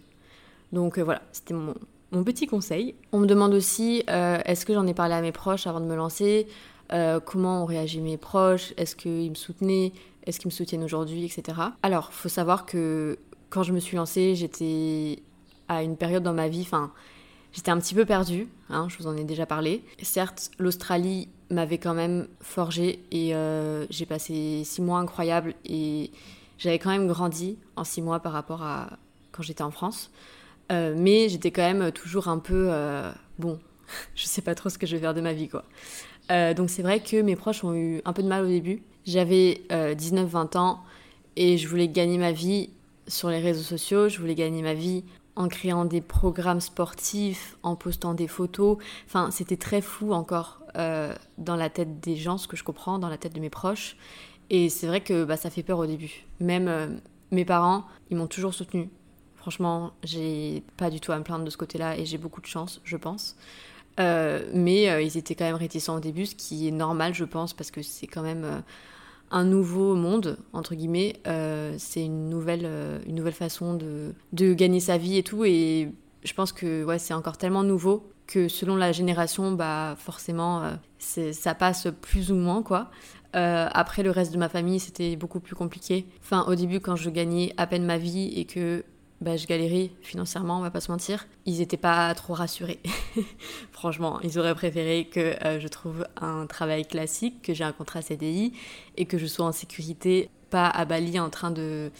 Donc 0.71 0.97
euh, 0.97 1.03
voilà, 1.03 1.21
c'était 1.33 1.53
mon, 1.53 1.73
mon 2.11 2.23
petit 2.23 2.47
conseil. 2.47 2.95
On 3.11 3.19
me 3.19 3.27
demande 3.27 3.53
aussi 3.53 4.03
euh, 4.09 4.39
est-ce 4.45 4.65
que 4.65 4.73
j'en 4.73 4.87
ai 4.87 4.93
parlé 4.93 5.13
à 5.13 5.21
mes 5.21 5.31
proches 5.31 5.67
avant 5.67 5.79
de 5.79 5.85
me 5.85 5.95
lancer 5.95 6.47
euh, 6.93 7.19
Comment 7.19 7.63
ont 7.63 7.65
réagi 7.65 8.01
mes 8.01 8.17
proches 8.17 8.73
Est-ce 8.77 8.95
qu'ils 8.95 9.29
me 9.29 9.35
soutenaient 9.35 9.91
Est-ce 10.25 10.39
qu'ils 10.39 10.49
me 10.49 10.53
soutiennent 10.53 10.83
aujourd'hui 10.83 11.25
Etc. 11.25 11.57
Alors, 11.83 12.13
faut 12.13 12.29
savoir 12.29 12.65
que 12.65 13.17
quand 13.49 13.63
je 13.63 13.73
me 13.73 13.79
suis 13.79 13.97
lancée, 13.97 14.35
j'étais 14.35 15.19
à 15.67 15.83
une 15.83 15.97
période 15.97 16.23
dans 16.23 16.33
ma 16.33 16.47
vie, 16.47 16.61
enfin, 16.61 16.91
j'étais 17.51 17.71
un 17.71 17.79
petit 17.79 17.93
peu 17.93 18.05
perdue, 18.05 18.47
hein, 18.69 18.87
je 18.89 18.97
vous 18.97 19.07
en 19.07 19.17
ai 19.17 19.23
déjà 19.23 19.45
parlé. 19.45 19.83
Certes, 20.01 20.51
l'Australie 20.59 21.27
m'avait 21.49 21.77
quand 21.77 21.93
même 21.93 22.27
forgé 22.41 22.99
et 23.11 23.35
euh, 23.35 23.85
j'ai 23.89 24.05
passé 24.05 24.63
six 24.65 24.81
mois 24.81 24.99
incroyables 24.99 25.55
et 25.65 26.11
j'avais 26.57 26.79
quand 26.79 26.89
même 26.89 27.07
grandi 27.07 27.57
en 27.75 27.83
six 27.83 28.01
mois 28.01 28.19
par 28.19 28.33
rapport 28.33 28.63
à 28.63 28.97
quand 29.31 29.43
j'étais 29.43 29.63
en 29.63 29.71
France. 29.71 30.09
Euh, 30.71 30.93
mais 30.97 31.29
j'étais 31.29 31.51
quand 31.51 31.61
même 31.61 31.91
toujours 31.91 32.27
un 32.27 32.39
peu 32.39 32.67
euh, 32.69 33.11
bon, 33.39 33.59
je 34.15 34.25
sais 34.25 34.41
pas 34.41 34.55
trop 34.55 34.69
ce 34.69 34.77
que 34.77 34.85
je 34.85 34.95
vais 34.95 35.01
faire 35.01 35.13
de 35.13 35.21
ma 35.21 35.33
vie 35.33 35.47
quoi. 35.47 35.63
Euh, 36.29 36.53
donc 36.53 36.69
c'est 36.69 36.81
vrai 36.81 36.99
que 36.99 37.21
mes 37.21 37.35
proches 37.35 37.63
ont 37.63 37.73
eu 37.73 38.01
un 38.03 38.13
peu 38.13 38.23
de 38.23 38.27
mal 38.27 38.43
au 38.43 38.47
début. 38.47 38.83
J'avais 39.05 39.61
19-20 39.69 40.57
ans 40.57 40.83
et 41.37 41.57
je 41.57 41.67
voulais 41.69 41.87
gagner 41.87 42.17
ma 42.17 42.33
vie 42.33 42.71
sur 43.07 43.29
les 43.29 43.39
réseaux 43.39 43.63
sociaux, 43.63 44.09
je 44.09 44.19
voulais 44.19 44.35
gagner 44.35 44.61
ma 44.61 44.73
vie 44.73 45.05
en 45.37 45.47
créant 45.47 45.85
des 45.85 46.01
programmes 46.01 46.59
sportifs, 46.59 47.57
en 47.63 47.77
postant 47.77 48.13
des 48.13 48.27
photos. 48.27 48.77
Enfin, 49.05 49.31
c'était 49.31 49.55
très 49.55 49.79
fou 49.79 50.11
encore 50.11 50.61
dans 50.75 51.55
la 51.55 51.69
tête 51.69 52.01
des 52.01 52.17
gens, 52.17 52.37
ce 52.37 52.49
que 52.49 52.57
je 52.57 52.65
comprends, 52.65 52.99
dans 52.99 53.07
la 53.07 53.17
tête 53.17 53.33
de 53.33 53.39
mes 53.39 53.49
proches. 53.49 53.95
Et 54.49 54.67
c'est 54.67 54.87
vrai 54.87 54.99
que 54.99 55.23
bah, 55.23 55.37
ça 55.37 55.49
fait 55.49 55.63
peur 55.63 55.79
au 55.79 55.85
début. 55.85 56.25
Même 56.41 56.99
mes 57.31 57.45
parents, 57.45 57.85
ils 58.09 58.17
m'ont 58.17 58.27
toujours 58.27 58.53
soutenu. 58.53 58.89
Franchement, 59.47 59.93
j'ai 60.03 60.61
pas 60.75 60.89
du 60.89 60.99
tout 60.99 61.13
à 61.13 61.17
me 61.17 61.23
plaindre 61.23 61.45
de 61.45 61.49
ce 61.49 61.55
côté-là 61.55 61.97
et 61.97 62.05
j'ai 62.05 62.17
beaucoup 62.17 62.41
de 62.41 62.45
chance, 62.45 62.81
je 62.83 62.97
pense. 62.97 63.37
Euh, 63.97 64.41
mais 64.53 64.89
euh, 64.89 65.01
ils 65.01 65.17
étaient 65.17 65.35
quand 65.35 65.45
même 65.45 65.55
réticents 65.55 65.95
au 65.95 65.99
début, 66.01 66.25
ce 66.25 66.35
qui 66.35 66.67
est 66.67 66.71
normal, 66.71 67.13
je 67.13 67.23
pense, 67.23 67.53
parce 67.53 67.71
que 67.71 67.81
c'est 67.81 68.07
quand 68.07 68.23
même 68.23 68.43
euh, 68.43 68.59
un 69.31 69.45
nouveau 69.45 69.95
monde, 69.95 70.37
entre 70.51 70.75
guillemets. 70.75 71.13
c'est 71.77 72.03
une 72.03 72.27
nouvelle, 72.27 72.69
une 73.07 73.15
nouvelle 73.15 73.31
façon 73.31 73.73
de, 73.73 74.53
gagner 74.53 74.81
sa 74.81 74.97
vie 74.97 75.17
et 75.17 75.23
tout. 75.23 75.45
Et 75.45 75.93
je 76.25 76.33
pense 76.33 76.51
que 76.51 76.83
ouais, 76.83 76.99
c'est 76.99 77.13
encore 77.13 77.37
tellement 77.37 77.63
nouveau 77.63 78.11
que 78.27 78.49
selon 78.49 78.75
la 78.75 78.91
génération, 78.91 79.53
bah, 79.53 79.95
forcément, 79.97 80.73
ça 80.99 81.55
passe 81.55 81.87
plus 82.01 82.33
ou 82.33 82.35
moins, 82.35 82.63
quoi. 82.63 82.91
après, 83.31 84.03
le 84.03 84.11
reste 84.11 84.33
de 84.33 84.39
ma 84.39 84.49
famille, 84.49 84.81
c'était 84.81 85.15
beaucoup 85.15 85.39
plus 85.39 85.55
compliqué. 85.55 86.05
Enfin, 86.21 86.43
au 86.49 86.55
début, 86.55 86.81
quand 86.81 86.97
je 86.97 87.09
gagnais 87.09 87.53
à 87.55 87.65
peine 87.65 87.85
ma 87.85 87.97
vie 87.97 88.33
et 88.35 88.43
que 88.43 88.83
bah, 89.19 89.35
je 89.35 89.47
galérais 89.47 89.89
financièrement, 90.01 90.59
on 90.59 90.61
va 90.61 90.69
pas 90.69 90.79
se 90.79 90.91
mentir. 90.91 91.25
Ils 91.45 91.61
étaient 91.61 91.75
pas 91.75 92.13
trop 92.13 92.33
rassurés. 92.33 92.79
Franchement, 93.71 94.19
ils 94.21 94.37
auraient 94.37 94.53
préféré 94.53 95.09
que 95.11 95.43
euh, 95.43 95.59
je 95.59 95.67
trouve 95.67 96.05
un 96.21 96.45
travail 96.45 96.85
classique, 96.85 97.41
que 97.41 97.53
j'ai 97.53 97.63
un 97.63 97.71
contrat 97.71 98.03
CDI 98.03 98.53
et 98.95 99.05
que 99.05 99.17
je 99.17 99.25
sois 99.25 99.45
en 99.45 99.51
sécurité, 99.51 100.29
pas 100.51 100.67
à 100.67 100.85
Bali 100.85 101.19
en 101.19 101.29
train 101.29 101.51
de 101.51 101.91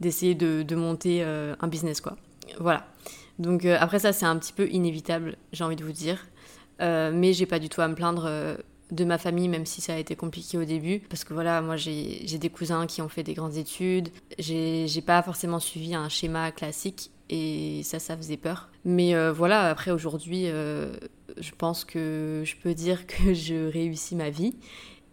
d'essayer 0.00 0.34
de, 0.34 0.62
de, 0.62 0.76
monter 0.76 1.22
euh, 1.22 1.54
un 1.60 1.68
business 1.68 2.00
quoi. 2.00 2.16
Voilà. 2.58 2.86
Donc 3.38 3.66
euh, 3.66 3.76
après 3.78 3.98
ça, 3.98 4.14
c'est 4.14 4.24
un 4.24 4.38
petit 4.38 4.54
peu 4.54 4.66
inévitable, 4.70 5.36
j'ai 5.52 5.64
envie 5.64 5.76
de 5.76 5.84
vous 5.84 5.92
dire. 5.92 6.26
mais 6.78 7.32
j'ai 7.34 7.46
pas 7.46 7.58
du 7.58 7.68
tout 7.68 7.82
à 7.82 7.88
me 7.88 7.94
plaindre 7.94 8.56
de 8.90 9.04
ma 9.04 9.18
famille, 9.18 9.48
même 9.48 9.66
si 9.66 9.80
ça 9.80 9.94
a 9.94 9.96
été 9.96 10.16
compliqué 10.16 10.58
au 10.58 10.64
début. 10.64 11.00
Parce 11.08 11.24
que 11.24 11.34
voilà, 11.34 11.60
moi 11.60 11.76
j'ai 11.76 12.38
des 12.38 12.50
cousins 12.50 12.86
qui 12.86 13.02
ont 13.02 13.08
fait 13.08 13.22
des 13.22 13.34
grandes 13.34 13.56
études. 13.56 14.10
J'ai 14.38 15.02
pas 15.04 15.22
forcément 15.22 15.60
suivi 15.60 15.94
un 15.94 16.08
schéma 16.08 16.52
classique 16.52 17.10
et 17.28 17.82
ça, 17.84 17.98
ça 17.98 18.16
faisait 18.16 18.36
peur. 18.36 18.68
Mais 18.84 19.14
euh, 19.14 19.32
voilà, 19.32 19.68
après 19.68 19.90
aujourd'hui, 19.92 20.44
euh, 20.46 20.92
je 21.38 21.52
pense 21.56 21.84
que 21.84 22.42
je 22.44 22.56
peux 22.56 22.74
dire 22.74 23.06
que 23.06 23.34
je 23.34 23.70
réussis 23.70 24.16
ma 24.16 24.30
vie 24.30 24.54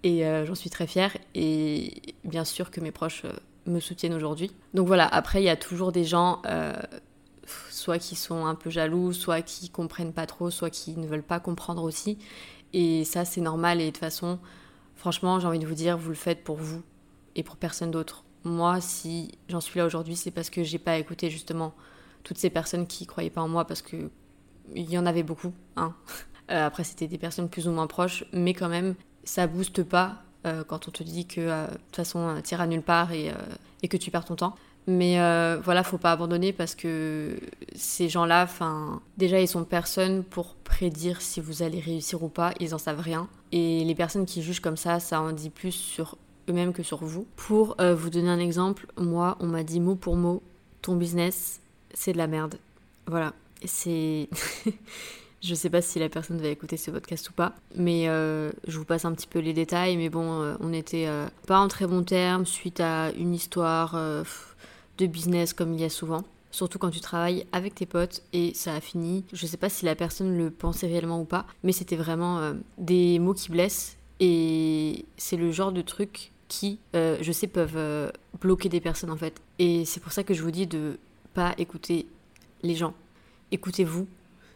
et 0.03 0.25
euh, 0.25 0.45
j'en 0.45 0.55
suis 0.55 0.69
très 0.69 0.87
fière. 0.87 1.15
Et 1.35 2.15
bien 2.23 2.43
sûr 2.43 2.71
que 2.71 2.81
mes 2.81 2.91
proches 2.91 3.23
me 3.65 3.79
soutiennent 3.79 4.13
aujourd'hui. 4.13 4.51
Donc 4.73 4.87
voilà, 4.87 5.07
après, 5.07 5.41
il 5.41 5.45
y 5.45 5.49
a 5.49 5.57
toujours 5.57 5.91
des 5.91 6.03
gens 6.03 6.41
soit 7.69 7.99
qui 7.99 8.15
sont 8.15 8.45
un 8.45 8.55
peu 8.55 8.69
jaloux, 8.69 9.13
soit 9.13 9.41
qui 9.41 9.69
comprennent 9.69 10.13
pas 10.13 10.25
trop, 10.25 10.49
soit 10.49 10.69
qui 10.69 10.97
ne 10.97 11.07
veulent 11.07 11.23
pas 11.23 11.39
comprendre 11.39 11.83
aussi. 11.83 12.17
Et 12.73 13.03
ça, 13.05 13.25
c'est 13.25 13.41
normal. 13.41 13.81
Et 13.81 13.85
de 13.85 13.89
toute 13.91 13.97
façon, 13.97 14.39
franchement, 14.95 15.39
j'ai 15.39 15.47
envie 15.47 15.59
de 15.59 15.67
vous 15.67 15.73
dire, 15.73 15.97
vous 15.97 16.09
le 16.09 16.15
faites 16.15 16.43
pour 16.43 16.57
vous 16.57 16.81
et 17.35 17.43
pour 17.43 17.57
personne 17.57 17.91
d'autre. 17.91 18.23
Moi, 18.43 18.81
si 18.81 19.37
j'en 19.49 19.61
suis 19.61 19.79
là 19.79 19.85
aujourd'hui, 19.85 20.15
c'est 20.15 20.31
parce 20.31 20.49
que 20.49 20.63
j'ai 20.63 20.79
pas 20.79 20.97
écouté 20.97 21.29
justement 21.29 21.73
toutes 22.23 22.37
ces 22.37 22.49
personnes 22.49 22.87
qui 22.87 23.05
croyaient 23.05 23.29
pas 23.29 23.41
en 23.41 23.47
moi, 23.47 23.65
parce 23.65 23.81
que 23.81 24.09
il 24.75 24.89
y 24.89 24.97
en 24.97 25.05
avait 25.05 25.23
beaucoup. 25.23 25.53
Hein. 25.75 25.93
Euh, 26.49 26.65
après, 26.65 26.85
c'était 26.85 27.07
des 27.07 27.17
personnes 27.17 27.49
plus 27.49 27.67
ou 27.67 27.71
moins 27.71 27.87
proches, 27.87 28.23
mais 28.31 28.53
quand 28.53 28.69
même, 28.69 28.95
ça 29.25 29.47
booste 29.47 29.83
pas 29.83 30.23
euh, 30.45 30.63
quand 30.63 30.87
on 30.87 30.91
te 30.91 31.03
dit 31.03 31.27
que 31.27 31.41
euh, 31.41 31.67
de 31.67 31.73
toute 31.73 31.95
façon, 31.97 32.41
tu 32.41 32.53
iras 32.53 32.67
nulle 32.67 32.83
part 32.83 33.11
et, 33.11 33.33
et, 33.83 33.89
que 33.89 33.97
tu 33.97 34.11
perds 34.11 34.23
ton 34.23 34.37
temps. 34.37 34.55
Mais 34.87 35.19
euh, 35.19 35.59
voilà, 35.61 35.83
faut 35.83 35.97
pas 35.97 36.13
abandonner 36.13 36.53
parce 36.53 36.73
que 36.73 37.37
ces 37.75 38.07
gens-là, 38.07 38.43
enfin, 38.43 39.01
déjà 39.17 39.41
ils 39.41 39.47
sont 39.47 39.65
personne 39.65 40.23
pour 40.23 40.55
prédire 40.55 41.21
si 41.21 41.41
vous 41.41 41.61
allez 41.61 41.81
réussir 41.81 42.23
ou 42.23 42.29
pas, 42.29 42.53
ils 42.61 42.73
en 42.73 42.77
savent 42.77 43.01
rien. 43.01 43.27
Et 43.51 43.83
les 43.83 43.95
personnes 43.95 44.25
qui 44.25 44.41
jugent 44.41 44.61
comme 44.61 44.77
ça, 44.77 45.01
ça 45.01 45.21
en 45.21 45.33
dit 45.33 45.49
plus 45.49 45.73
sur 45.73 46.17
eux-mêmes 46.49 46.71
que 46.71 46.83
sur 46.83 47.03
vous. 47.03 47.27
Pour 47.35 47.75
euh, 47.81 47.93
vous 47.93 48.09
donner 48.09 48.29
un 48.29 48.39
exemple, 48.39 48.87
moi, 48.97 49.35
on 49.41 49.47
m'a 49.47 49.63
dit 49.63 49.81
mot 49.81 49.95
pour 49.95 50.15
mot, 50.15 50.41
ton 50.81 50.95
business, 50.95 51.59
c'est 51.93 52.13
de 52.13 52.17
la 52.17 52.27
merde. 52.27 52.55
Voilà, 53.07 53.33
c'est... 53.65 54.29
Je 55.43 55.53
sais 55.53 55.69
pas 55.69 55.81
si 55.81 55.99
la 55.99 56.09
personne 56.09 56.41
va 56.41 56.47
écouter 56.47 56.77
ce 56.77 56.89
podcast 56.89 57.29
ou 57.29 57.33
pas, 57.33 57.53
mais 57.75 58.09
euh, 58.09 58.51
je 58.67 58.79
vous 58.79 58.85
passe 58.85 59.05
un 59.05 59.13
petit 59.13 59.27
peu 59.27 59.37
les 59.37 59.53
détails. 59.53 59.95
Mais 59.95 60.09
bon, 60.09 60.57
on 60.59 60.73
était 60.73 61.07
pas 61.45 61.59
en 61.59 61.67
très 61.67 61.85
bons 61.85 62.01
termes 62.01 62.47
suite 62.47 62.79
à 62.79 63.11
une 63.11 63.35
histoire 63.35 63.95
de 64.97 65.05
business 65.07 65.53
comme 65.53 65.73
il 65.73 65.81
y 65.81 65.83
a 65.83 65.89
souvent. 65.89 66.23
Surtout 66.51 66.79
quand 66.79 66.89
tu 66.89 67.01
travailles 67.01 67.45
avec 67.51 67.75
tes 67.75 67.85
potes 67.85 68.23
et 68.33 68.53
ça 68.53 68.73
a 68.73 68.81
fini. 68.81 69.25
Je 69.33 69.45
sais 69.45 69.57
pas 69.57 69.69
si 69.69 69.85
la 69.85 69.95
personne 69.95 70.37
le 70.37 70.49
pensait 70.49 70.87
réellement 70.87 71.21
ou 71.21 71.25
pas, 71.25 71.45
mais 71.63 71.71
c'était 71.71 71.95
vraiment 71.95 72.39
euh, 72.39 72.53
des 72.77 73.19
mots 73.19 73.33
qui 73.33 73.51
blessent 73.51 73.97
et 74.19 75.05
c'est 75.17 75.37
le 75.37 75.51
genre 75.51 75.71
de 75.71 75.81
truc 75.81 76.31
qui, 76.47 76.79
euh, 76.95 77.17
je 77.21 77.31
sais, 77.31 77.47
peuvent 77.47 77.75
euh, 77.75 78.09
bloquer 78.41 78.69
des 78.69 78.79
personnes 78.79 79.11
en 79.11 79.17
fait. 79.17 79.41
Et 79.59 79.85
c'est 79.85 79.99
pour 79.99 80.11
ça 80.11 80.23
que 80.23 80.33
je 80.33 80.41
vous 80.41 80.51
dis 80.51 80.67
de 80.67 80.97
pas 81.33 81.53
écouter 81.57 82.07
les 82.63 82.75
gens. 82.75 82.93
Écoutez-vous, 83.51 84.07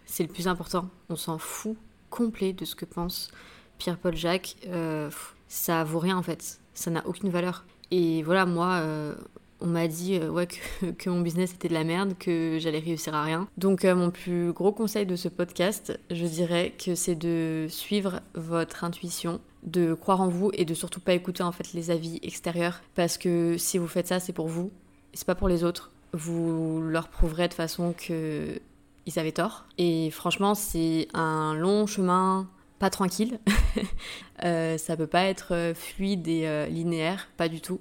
c'est 0.06 0.24
le 0.24 0.30
plus 0.30 0.48
important. 0.48 0.90
On 1.10 1.16
s'en 1.16 1.38
fout 1.38 1.76
complet 2.10 2.54
de 2.54 2.66
ce 2.66 2.76
que 2.76 2.86
pense 2.86 3.32
Pierre-Paul 3.78 4.16
Jacques. 4.16 4.56
ça 5.48 5.84
vaut 5.84 6.00
rien 6.00 6.18
en 6.18 6.24
fait. 6.24 6.60
Ça 6.74 6.90
n'a 6.90 7.06
aucune 7.06 7.30
valeur. 7.30 7.66
Et 7.92 8.24
voilà, 8.24 8.46
moi, 8.46 8.82
on 9.62 9.68
m'a 9.68 9.88
dit 9.88 10.20
euh, 10.20 10.46
que, 10.98 11.10
mon 11.10 11.22
business 11.22 11.54
était 11.54 11.70
de 11.70 11.74
la 11.74 11.84
merde, 11.84 12.14
que 12.20 12.58
j'allais 12.60 12.80
réussir 12.80 13.16
à 13.16 13.24
rien. 13.24 13.48
Donc 13.58 13.86
euh, 13.86 13.96
mon 13.96 14.12
plus 14.12 14.52
gros 14.52 14.72
conseil 14.72 15.06
de 15.06 15.16
ce 15.16 15.28
podcast, 15.28 15.98
je 16.10 16.26
dirais 16.26 16.74
que 16.84 16.96
c'est 16.96 17.16
de 17.16 17.68
suivre 17.70 18.22
votre 18.34 18.84
intuition, 18.84 19.40
de 19.64 19.94
croire 19.94 20.22
en 20.22 20.28
vous 20.28 20.52
et 20.54 20.66
de 20.66 20.74
surtout 20.74 21.00
pas 21.00 21.14
écouter 21.14 21.44
en 21.44 21.52
fait 21.52 21.74
les 21.74 21.92
avis 21.92 22.20
extérieurs 22.24 22.82
parce 22.96 23.18
que 23.18 23.58
si 23.58 23.78
vous 23.78 23.88
faites 23.88 24.08
ça, 24.08 24.20
c'est 24.20 24.34
pour 24.34 24.48
vous, 24.48 24.72
c'est 25.14 25.26
pas 25.26 25.36
pour 25.36 25.48
les 25.48 25.64
autres. 25.64 25.92
Vous 26.14 26.82
leur 26.82 27.08
prouverez 27.08 27.48
de 27.48 27.54
façon 27.54 27.94
que 27.94 28.60
ils 29.06 29.20
avaient 29.20 29.32
tort. 29.32 29.66
Et 29.78 30.12
franchement, 30.12 30.56
c'est 30.56 31.08
un 31.14 31.56
long 31.56 31.88
chemin 31.88 32.48
pas 32.82 32.90
tranquille. 32.90 33.40
euh, 34.44 34.76
ça 34.80 34.98
peut 34.98 35.08
pas 35.08 35.26
être 35.26 35.74
fluide 35.76 36.28
et 36.28 36.48
euh, 36.48 36.66
linéaire, 36.66 37.30
pas 37.38 37.48
du 37.48 37.62
tout. 37.62 37.80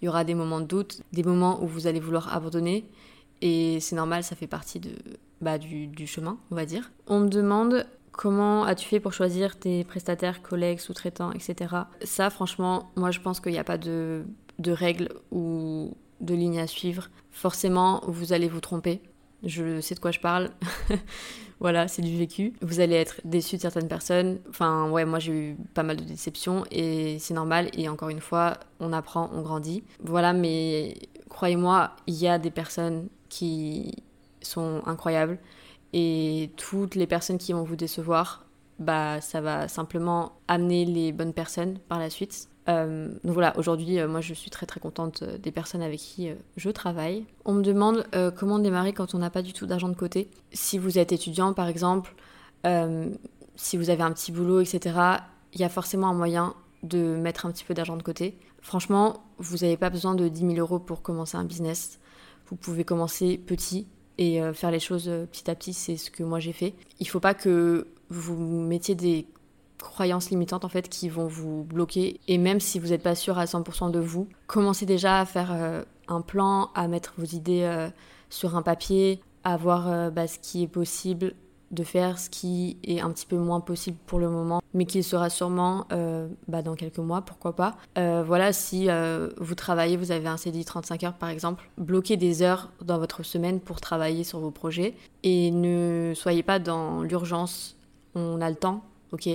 Il 0.00 0.06
y 0.06 0.08
aura 0.08 0.24
des 0.24 0.34
moments 0.34 0.60
de 0.60 0.64
doute, 0.64 1.02
des 1.12 1.22
moments 1.22 1.62
où 1.62 1.66
vous 1.66 1.86
allez 1.86 2.00
vouloir 2.00 2.34
abandonner. 2.34 2.88
Et 3.42 3.78
c'est 3.80 3.94
normal, 3.94 4.24
ça 4.24 4.36
fait 4.36 4.46
partie 4.46 4.80
de, 4.80 4.92
bah, 5.42 5.58
du, 5.58 6.06
chemin, 6.06 6.38
on 6.50 6.54
va 6.54 6.64
dire. 6.64 6.90
On 7.06 7.20
me 7.20 7.28
demande 7.28 7.86
comment 8.10 8.64
as-tu 8.64 8.88
fait 8.88 9.00
pour 9.00 9.12
choisir 9.12 9.58
tes 9.58 9.84
prestataires, 9.84 10.40
collègues, 10.40 10.78
sous-traitants, 10.78 11.32
etc. 11.32 11.74
Ça, 12.02 12.30
franchement, 12.30 12.90
moi 12.96 13.10
je 13.10 13.20
pense 13.20 13.40
qu'il 13.40 13.52
n'y 13.52 13.58
a 13.58 13.64
pas 13.64 13.78
de, 13.78 14.24
de 14.58 14.72
règles 14.72 15.10
ou 15.30 15.94
de 16.22 16.34
lignes 16.34 16.58
à 16.58 16.66
suivre. 16.66 17.10
Forcément, 17.32 18.00
vous 18.06 18.32
allez 18.32 18.48
vous 18.48 18.60
tromper. 18.60 19.02
Je 19.44 19.82
sais 19.82 19.94
de 19.94 20.00
quoi 20.00 20.10
je 20.10 20.20
parle. 20.20 20.52
voilà, 21.60 21.88
c'est 21.88 22.02
du 22.02 22.16
vécu. 22.16 22.52
Vous 22.62 22.80
allez 22.80 22.94
être 22.94 23.20
déçu 23.24 23.56
de 23.56 23.60
certaines 23.60 23.88
personnes. 23.88 24.38
Enfin, 24.48 24.90
ouais, 24.90 25.04
moi 25.04 25.18
j'ai 25.18 25.32
eu 25.32 25.56
pas 25.74 25.82
mal 25.82 25.96
de 25.96 26.04
déceptions 26.04 26.64
et 26.70 27.18
c'est 27.18 27.34
normal. 27.34 27.70
Et 27.76 27.88
encore 27.88 28.10
une 28.10 28.20
fois, 28.20 28.58
on 28.80 28.92
apprend, 28.92 29.30
on 29.32 29.42
grandit. 29.42 29.82
Voilà, 30.00 30.32
mais 30.32 30.96
croyez-moi, 31.28 31.90
il 32.06 32.14
y 32.14 32.28
a 32.28 32.38
des 32.38 32.50
personnes 32.50 33.08
qui 33.28 34.04
sont 34.40 34.82
incroyables 34.86 35.38
et 35.92 36.50
toutes 36.56 36.94
les 36.94 37.06
personnes 37.06 37.38
qui 37.38 37.52
vont 37.52 37.64
vous 37.64 37.76
décevoir, 37.76 38.44
bah 38.78 39.20
ça 39.20 39.40
va 39.40 39.68
simplement 39.68 40.32
amener 40.46 40.84
les 40.84 41.12
bonnes 41.12 41.32
personnes 41.32 41.78
par 41.88 41.98
la 41.98 42.10
suite. 42.10 42.48
Euh, 42.68 43.08
donc 43.24 43.32
voilà, 43.32 43.56
aujourd'hui, 43.56 43.98
euh, 43.98 44.08
moi 44.08 44.20
je 44.20 44.34
suis 44.34 44.50
très 44.50 44.66
très 44.66 44.80
contente 44.80 45.22
euh, 45.22 45.38
des 45.38 45.50
personnes 45.50 45.82
avec 45.82 45.98
qui 45.98 46.30
je 46.56 46.70
travaille. 46.70 47.24
On 47.44 47.54
me 47.54 47.62
demande 47.62 48.06
comment 48.36 48.58
démarrer 48.58 48.92
quand 48.92 49.14
on 49.14 49.18
n'a 49.18 49.30
pas 49.30 49.42
du 49.42 49.52
tout 49.52 49.66
d'argent 49.66 49.88
de 49.88 49.96
côté. 49.96 50.30
Si 50.52 50.78
vous 50.78 50.98
êtes 50.98 51.12
étudiant 51.12 51.52
par 51.52 51.68
exemple, 51.68 52.14
si 53.56 53.76
vous 53.76 53.90
avez 53.90 54.02
un 54.02 54.12
petit 54.12 54.32
boulot, 54.32 54.60
etc., 54.60 54.96
il 55.54 55.60
y 55.60 55.64
a 55.64 55.68
forcément 55.68 56.08
un 56.08 56.14
moyen 56.14 56.54
de 56.82 57.16
mettre 57.16 57.46
un 57.46 57.50
petit 57.50 57.64
peu 57.64 57.74
d'argent 57.74 57.96
de 57.96 58.02
côté. 58.02 58.38
Franchement, 58.60 59.22
vous 59.38 59.58
n'avez 59.58 59.76
pas 59.76 59.90
besoin 59.90 60.14
de 60.14 60.28
10 60.28 60.40
000 60.40 60.54
euros 60.54 60.78
pour 60.78 61.02
commencer 61.02 61.36
un 61.36 61.44
business. 61.44 61.98
Vous 62.46 62.56
pouvez 62.56 62.84
commencer 62.84 63.38
petit 63.38 63.86
et 64.18 64.40
faire 64.52 64.70
les 64.70 64.80
choses 64.80 65.10
petit 65.30 65.50
à 65.50 65.54
petit, 65.54 65.72
c'est 65.72 65.96
ce 65.96 66.10
que 66.10 66.22
moi 66.22 66.40
j'ai 66.40 66.52
fait. 66.52 66.74
Il 67.00 67.04
ne 67.04 67.10
faut 67.10 67.20
pas 67.20 67.34
que 67.34 67.86
vous 68.10 68.36
mettiez 68.36 68.94
des 68.94 69.26
croyances 69.82 70.30
limitantes 70.30 70.64
en 70.64 70.68
fait 70.68 70.88
qui 70.88 71.08
vont 71.08 71.26
vous 71.26 71.64
bloquer. 71.64 72.20
Et 72.28 72.38
même 72.38 72.60
si 72.60 72.78
vous 72.78 72.88
n'êtes 72.88 73.02
pas 73.02 73.14
sûr 73.14 73.38
à 73.38 73.44
100% 73.44 73.90
de 73.90 73.98
vous, 73.98 74.28
commencez 74.46 74.86
déjà 74.86 75.20
à 75.20 75.24
faire 75.24 75.52
euh, 75.52 75.82
un 76.08 76.20
plan, 76.20 76.70
à 76.74 76.88
mettre 76.88 77.14
vos 77.16 77.26
idées 77.26 77.62
euh, 77.62 77.88
sur 78.30 78.56
un 78.56 78.62
papier, 78.62 79.20
à 79.44 79.56
voir 79.56 79.88
euh, 79.88 80.10
bah, 80.10 80.26
ce 80.26 80.38
qui 80.38 80.62
est 80.62 80.68
possible 80.68 81.34
de 81.70 81.84
faire, 81.84 82.18
ce 82.18 82.30
qui 82.30 82.78
est 82.82 83.00
un 83.00 83.10
petit 83.10 83.26
peu 83.26 83.36
moins 83.36 83.60
possible 83.60 83.98
pour 84.06 84.18
le 84.18 84.30
moment, 84.30 84.62
mais 84.72 84.86
qui 84.86 85.02
sera 85.02 85.28
sûrement 85.28 85.86
bah, 86.48 86.62
dans 86.62 86.74
quelques 86.74 86.96
mois, 86.96 87.20
pourquoi 87.20 87.54
pas. 87.54 87.76
voilà, 87.94 88.54
si 88.54 88.88
vous 89.36 89.54
travaillez, 89.54 89.98
vous 89.98 90.10
avez 90.10 90.28
un 90.28 90.38
CDI 90.38 90.64
35 90.64 91.04
heures 91.04 91.12
par 91.12 91.28
exemple, 91.28 91.68
bloquez 91.76 92.16
des 92.16 92.40
heures 92.40 92.70
dans 92.80 92.96
votre 92.96 93.22
semaine 93.22 93.60
pour 93.60 93.82
travailler 93.82 94.24
sur 94.24 94.40
vos 94.40 94.50
projets. 94.50 94.94
Et 95.24 95.50
ne 95.50 96.14
soyez 96.16 96.42
pas 96.42 96.58
dans 96.58 97.02
l'urgence, 97.02 97.76
on 98.14 98.40
a 98.40 98.48
le 98.48 98.56
temps, 98.56 98.82
ok? 99.12 99.28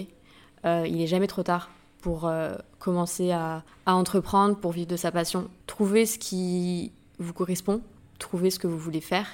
Euh, 0.66 0.86
il 0.88 0.98
n'est 0.98 1.08
jamais 1.08 1.28
trop 1.28 1.44
tard 1.44 1.70
pour 2.02 2.26
euh, 2.26 2.56
commencer 2.80 3.32
à, 3.32 3.64
entreprendre, 3.86 4.58
pour 4.58 4.72
vivre 4.72 4.88
de 4.88 4.98
sa 4.98 5.12
passion. 5.12 5.50
Trouvez 5.68 6.06
ce 6.06 6.18
qui 6.18 6.92
vous 7.20 7.34
correspond, 7.34 7.82
trouvez 8.20 8.50
ce 8.50 8.60
que 8.60 8.68
vous 8.68 8.78
voulez 8.78 9.02
faire 9.02 9.28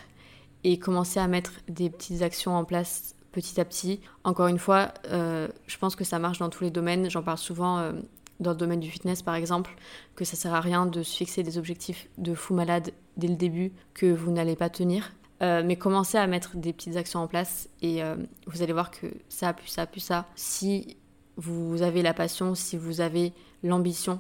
et 0.63 0.77
commencez 0.77 1.19
à 1.19 1.27
mettre 1.27 1.53
des 1.67 1.89
petites 1.89 2.21
actions 2.21 2.55
en 2.55 2.65
place 2.65 3.15
petit 3.31 3.59
à 3.59 3.65
petit. 3.65 4.01
Encore 4.23 4.47
une 4.47 4.59
fois, 4.59 4.93
euh, 5.07 5.47
je 5.67 5.77
pense 5.77 5.95
que 5.95 6.03
ça 6.03 6.19
marche 6.19 6.39
dans 6.39 6.49
tous 6.49 6.63
les 6.63 6.71
domaines. 6.71 7.09
J'en 7.09 7.23
parle 7.23 7.37
souvent 7.37 7.91
dans 8.39 8.51
le 8.51 8.57
domaine 8.57 8.79
du 8.79 8.89
fitness 8.89 9.21
par 9.21 9.35
exemple, 9.35 9.75
que 10.15 10.25
ça 10.25 10.35
sert 10.35 10.53
à 10.53 10.61
rien 10.61 10.85
de 10.85 11.03
se 11.03 11.15
fixer 11.15 11.43
des 11.43 11.57
objectifs 11.57 12.07
de 12.17 12.33
fou 12.33 12.53
malade 12.53 12.91
dès 13.17 13.27
le 13.27 13.35
début 13.35 13.71
que 13.93 14.11
vous 14.11 14.31
n'allez 14.31 14.55
pas 14.55 14.69
tenir. 14.69 15.11
mais 15.41 15.75
commencez 15.75 16.17
à 16.17 16.27
mettre 16.27 16.57
des 16.57 16.73
petites 16.73 16.97
actions 16.97 17.19
en 17.21 17.27
place 17.27 17.69
et 17.81 18.01
vous 18.47 18.61
allez 18.61 18.73
voir 18.73 18.91
que 18.91 19.07
ça 19.29 19.53
pu 19.53 19.67
ça, 19.67 19.85
pu 19.85 19.99
ça. 19.99 20.25
Si 20.35 20.97
vous 21.39 21.81
avez 21.81 22.01
la 22.01 22.13
passion, 22.13 22.53
si 22.53 22.75
vous 22.75 22.99
avez 22.99 23.31
l'ambition 23.63 24.19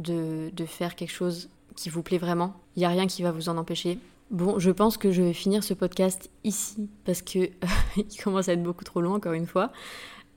de, 0.00 0.50
faire 0.66 0.96
quelque 0.96 1.12
chose 1.12 1.48
qui 1.76 1.90
vous 1.90 2.02
plaît 2.02 2.18
vraiment, 2.18 2.54
il 2.74 2.80
n'y 2.80 2.84
a 2.84 2.88
rien 2.88 3.06
qui 3.06 3.22
va 3.22 3.30
vous 3.30 3.48
en 3.48 3.56
empêcher. 3.56 3.98
Bon, 4.30 4.58
je 4.58 4.72
pense 4.72 4.96
que 4.96 5.12
je 5.12 5.22
vais 5.22 5.32
finir 5.32 5.62
ce 5.62 5.74
podcast 5.74 6.28
ici 6.42 6.88
parce 7.04 7.22
que 7.22 7.38
il 7.96 8.22
commence 8.22 8.48
à 8.48 8.54
être 8.54 8.62
beaucoup 8.62 8.82
trop 8.82 9.00
long 9.00 9.14
encore 9.14 9.32
une 9.32 9.46
fois. 9.46 9.70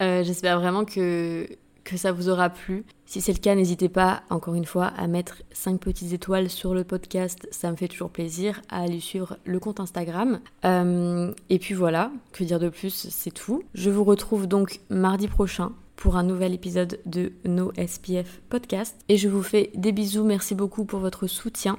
Euh, 0.01 0.23
j'espère 0.23 0.59
vraiment 0.59 0.85
que, 0.85 1.47
que 1.83 1.97
ça 1.97 2.11
vous 2.11 2.29
aura 2.29 2.51
plu. 2.51 2.85
Si 3.07 3.21
c'est 3.21 3.33
le 3.33 3.39
cas, 3.39 3.55
n'hésitez 3.55 3.89
pas 3.89 4.21
encore 4.29 4.53
une 4.53 4.65
fois 4.65 4.85
à 4.85 5.07
mettre 5.07 5.41
5 5.51 5.79
petites 5.79 6.13
étoiles 6.13 6.49
sur 6.49 6.75
le 6.75 6.83
podcast, 6.83 7.47
ça 7.49 7.71
me 7.71 7.75
fait 7.75 7.87
toujours 7.87 8.11
plaisir, 8.11 8.61
à 8.69 8.83
aller 8.83 8.99
suivre 8.99 9.37
le 9.45 9.59
compte 9.59 9.79
Instagram. 9.79 10.39
Euh, 10.63 11.33
et 11.49 11.57
puis 11.57 11.73
voilà, 11.73 12.11
que 12.33 12.43
dire 12.43 12.59
de 12.59 12.69
plus, 12.69 13.07
c'est 13.09 13.31
tout. 13.31 13.63
Je 13.73 13.89
vous 13.89 14.03
retrouve 14.03 14.45
donc 14.45 14.79
mardi 14.91 15.27
prochain 15.27 15.71
pour 15.99 16.15
un 16.15 16.23
nouvel 16.23 16.53
épisode 16.53 16.99
de 17.05 17.33
No 17.43 17.71
SPF 17.73 18.39
Podcast. 18.49 18.95
Et 19.09 19.17
je 19.17 19.27
vous 19.27 19.43
fais 19.43 19.69
des 19.75 19.91
bisous, 19.91 20.23
merci 20.23 20.55
beaucoup 20.55 20.85
pour 20.85 20.99
votre 20.99 21.27
soutien. 21.27 21.77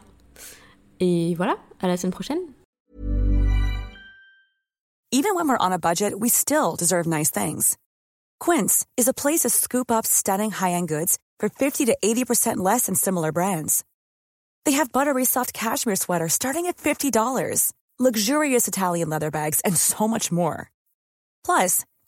Et 1.00 1.34
voilà, 1.36 1.56
à 1.80 1.88
la 1.88 1.96
semaine 1.96 2.12
prochaine. 2.12 2.38
Even 5.10 5.34
when 5.34 5.48
we're 5.48 5.56
on 5.58 5.72
a 5.72 5.78
budget, 5.78 6.20
we 6.20 6.28
still 6.28 6.76
deserve 6.76 7.06
nice 7.06 7.30
things. 7.30 7.76
Quince 8.38 8.86
is 8.96 9.08
a 9.08 9.14
place 9.14 9.40
to 9.40 9.48
scoop 9.48 9.90
up 9.90 10.06
stunning 10.06 10.52
high-end 10.52 10.88
goods 10.88 11.18
for 11.40 11.48
50 11.48 11.86
to 11.86 11.96
80% 12.04 12.58
less 12.58 12.86
than 12.86 12.94
similar 12.94 13.32
brands. 13.32 13.82
They 14.66 14.72
have 14.72 14.92
buttery 14.92 15.24
soft 15.24 15.52
cashmere 15.52 15.96
sweaters 15.96 16.34
starting 16.34 16.66
at 16.66 16.76
$50, 16.76 17.72
luxurious 17.98 18.68
Italian 18.68 19.08
leather 19.08 19.30
bags, 19.30 19.60
and 19.64 19.76
so 19.76 20.06
much 20.06 20.30
more. 20.30 20.70
Plus, 21.44 21.84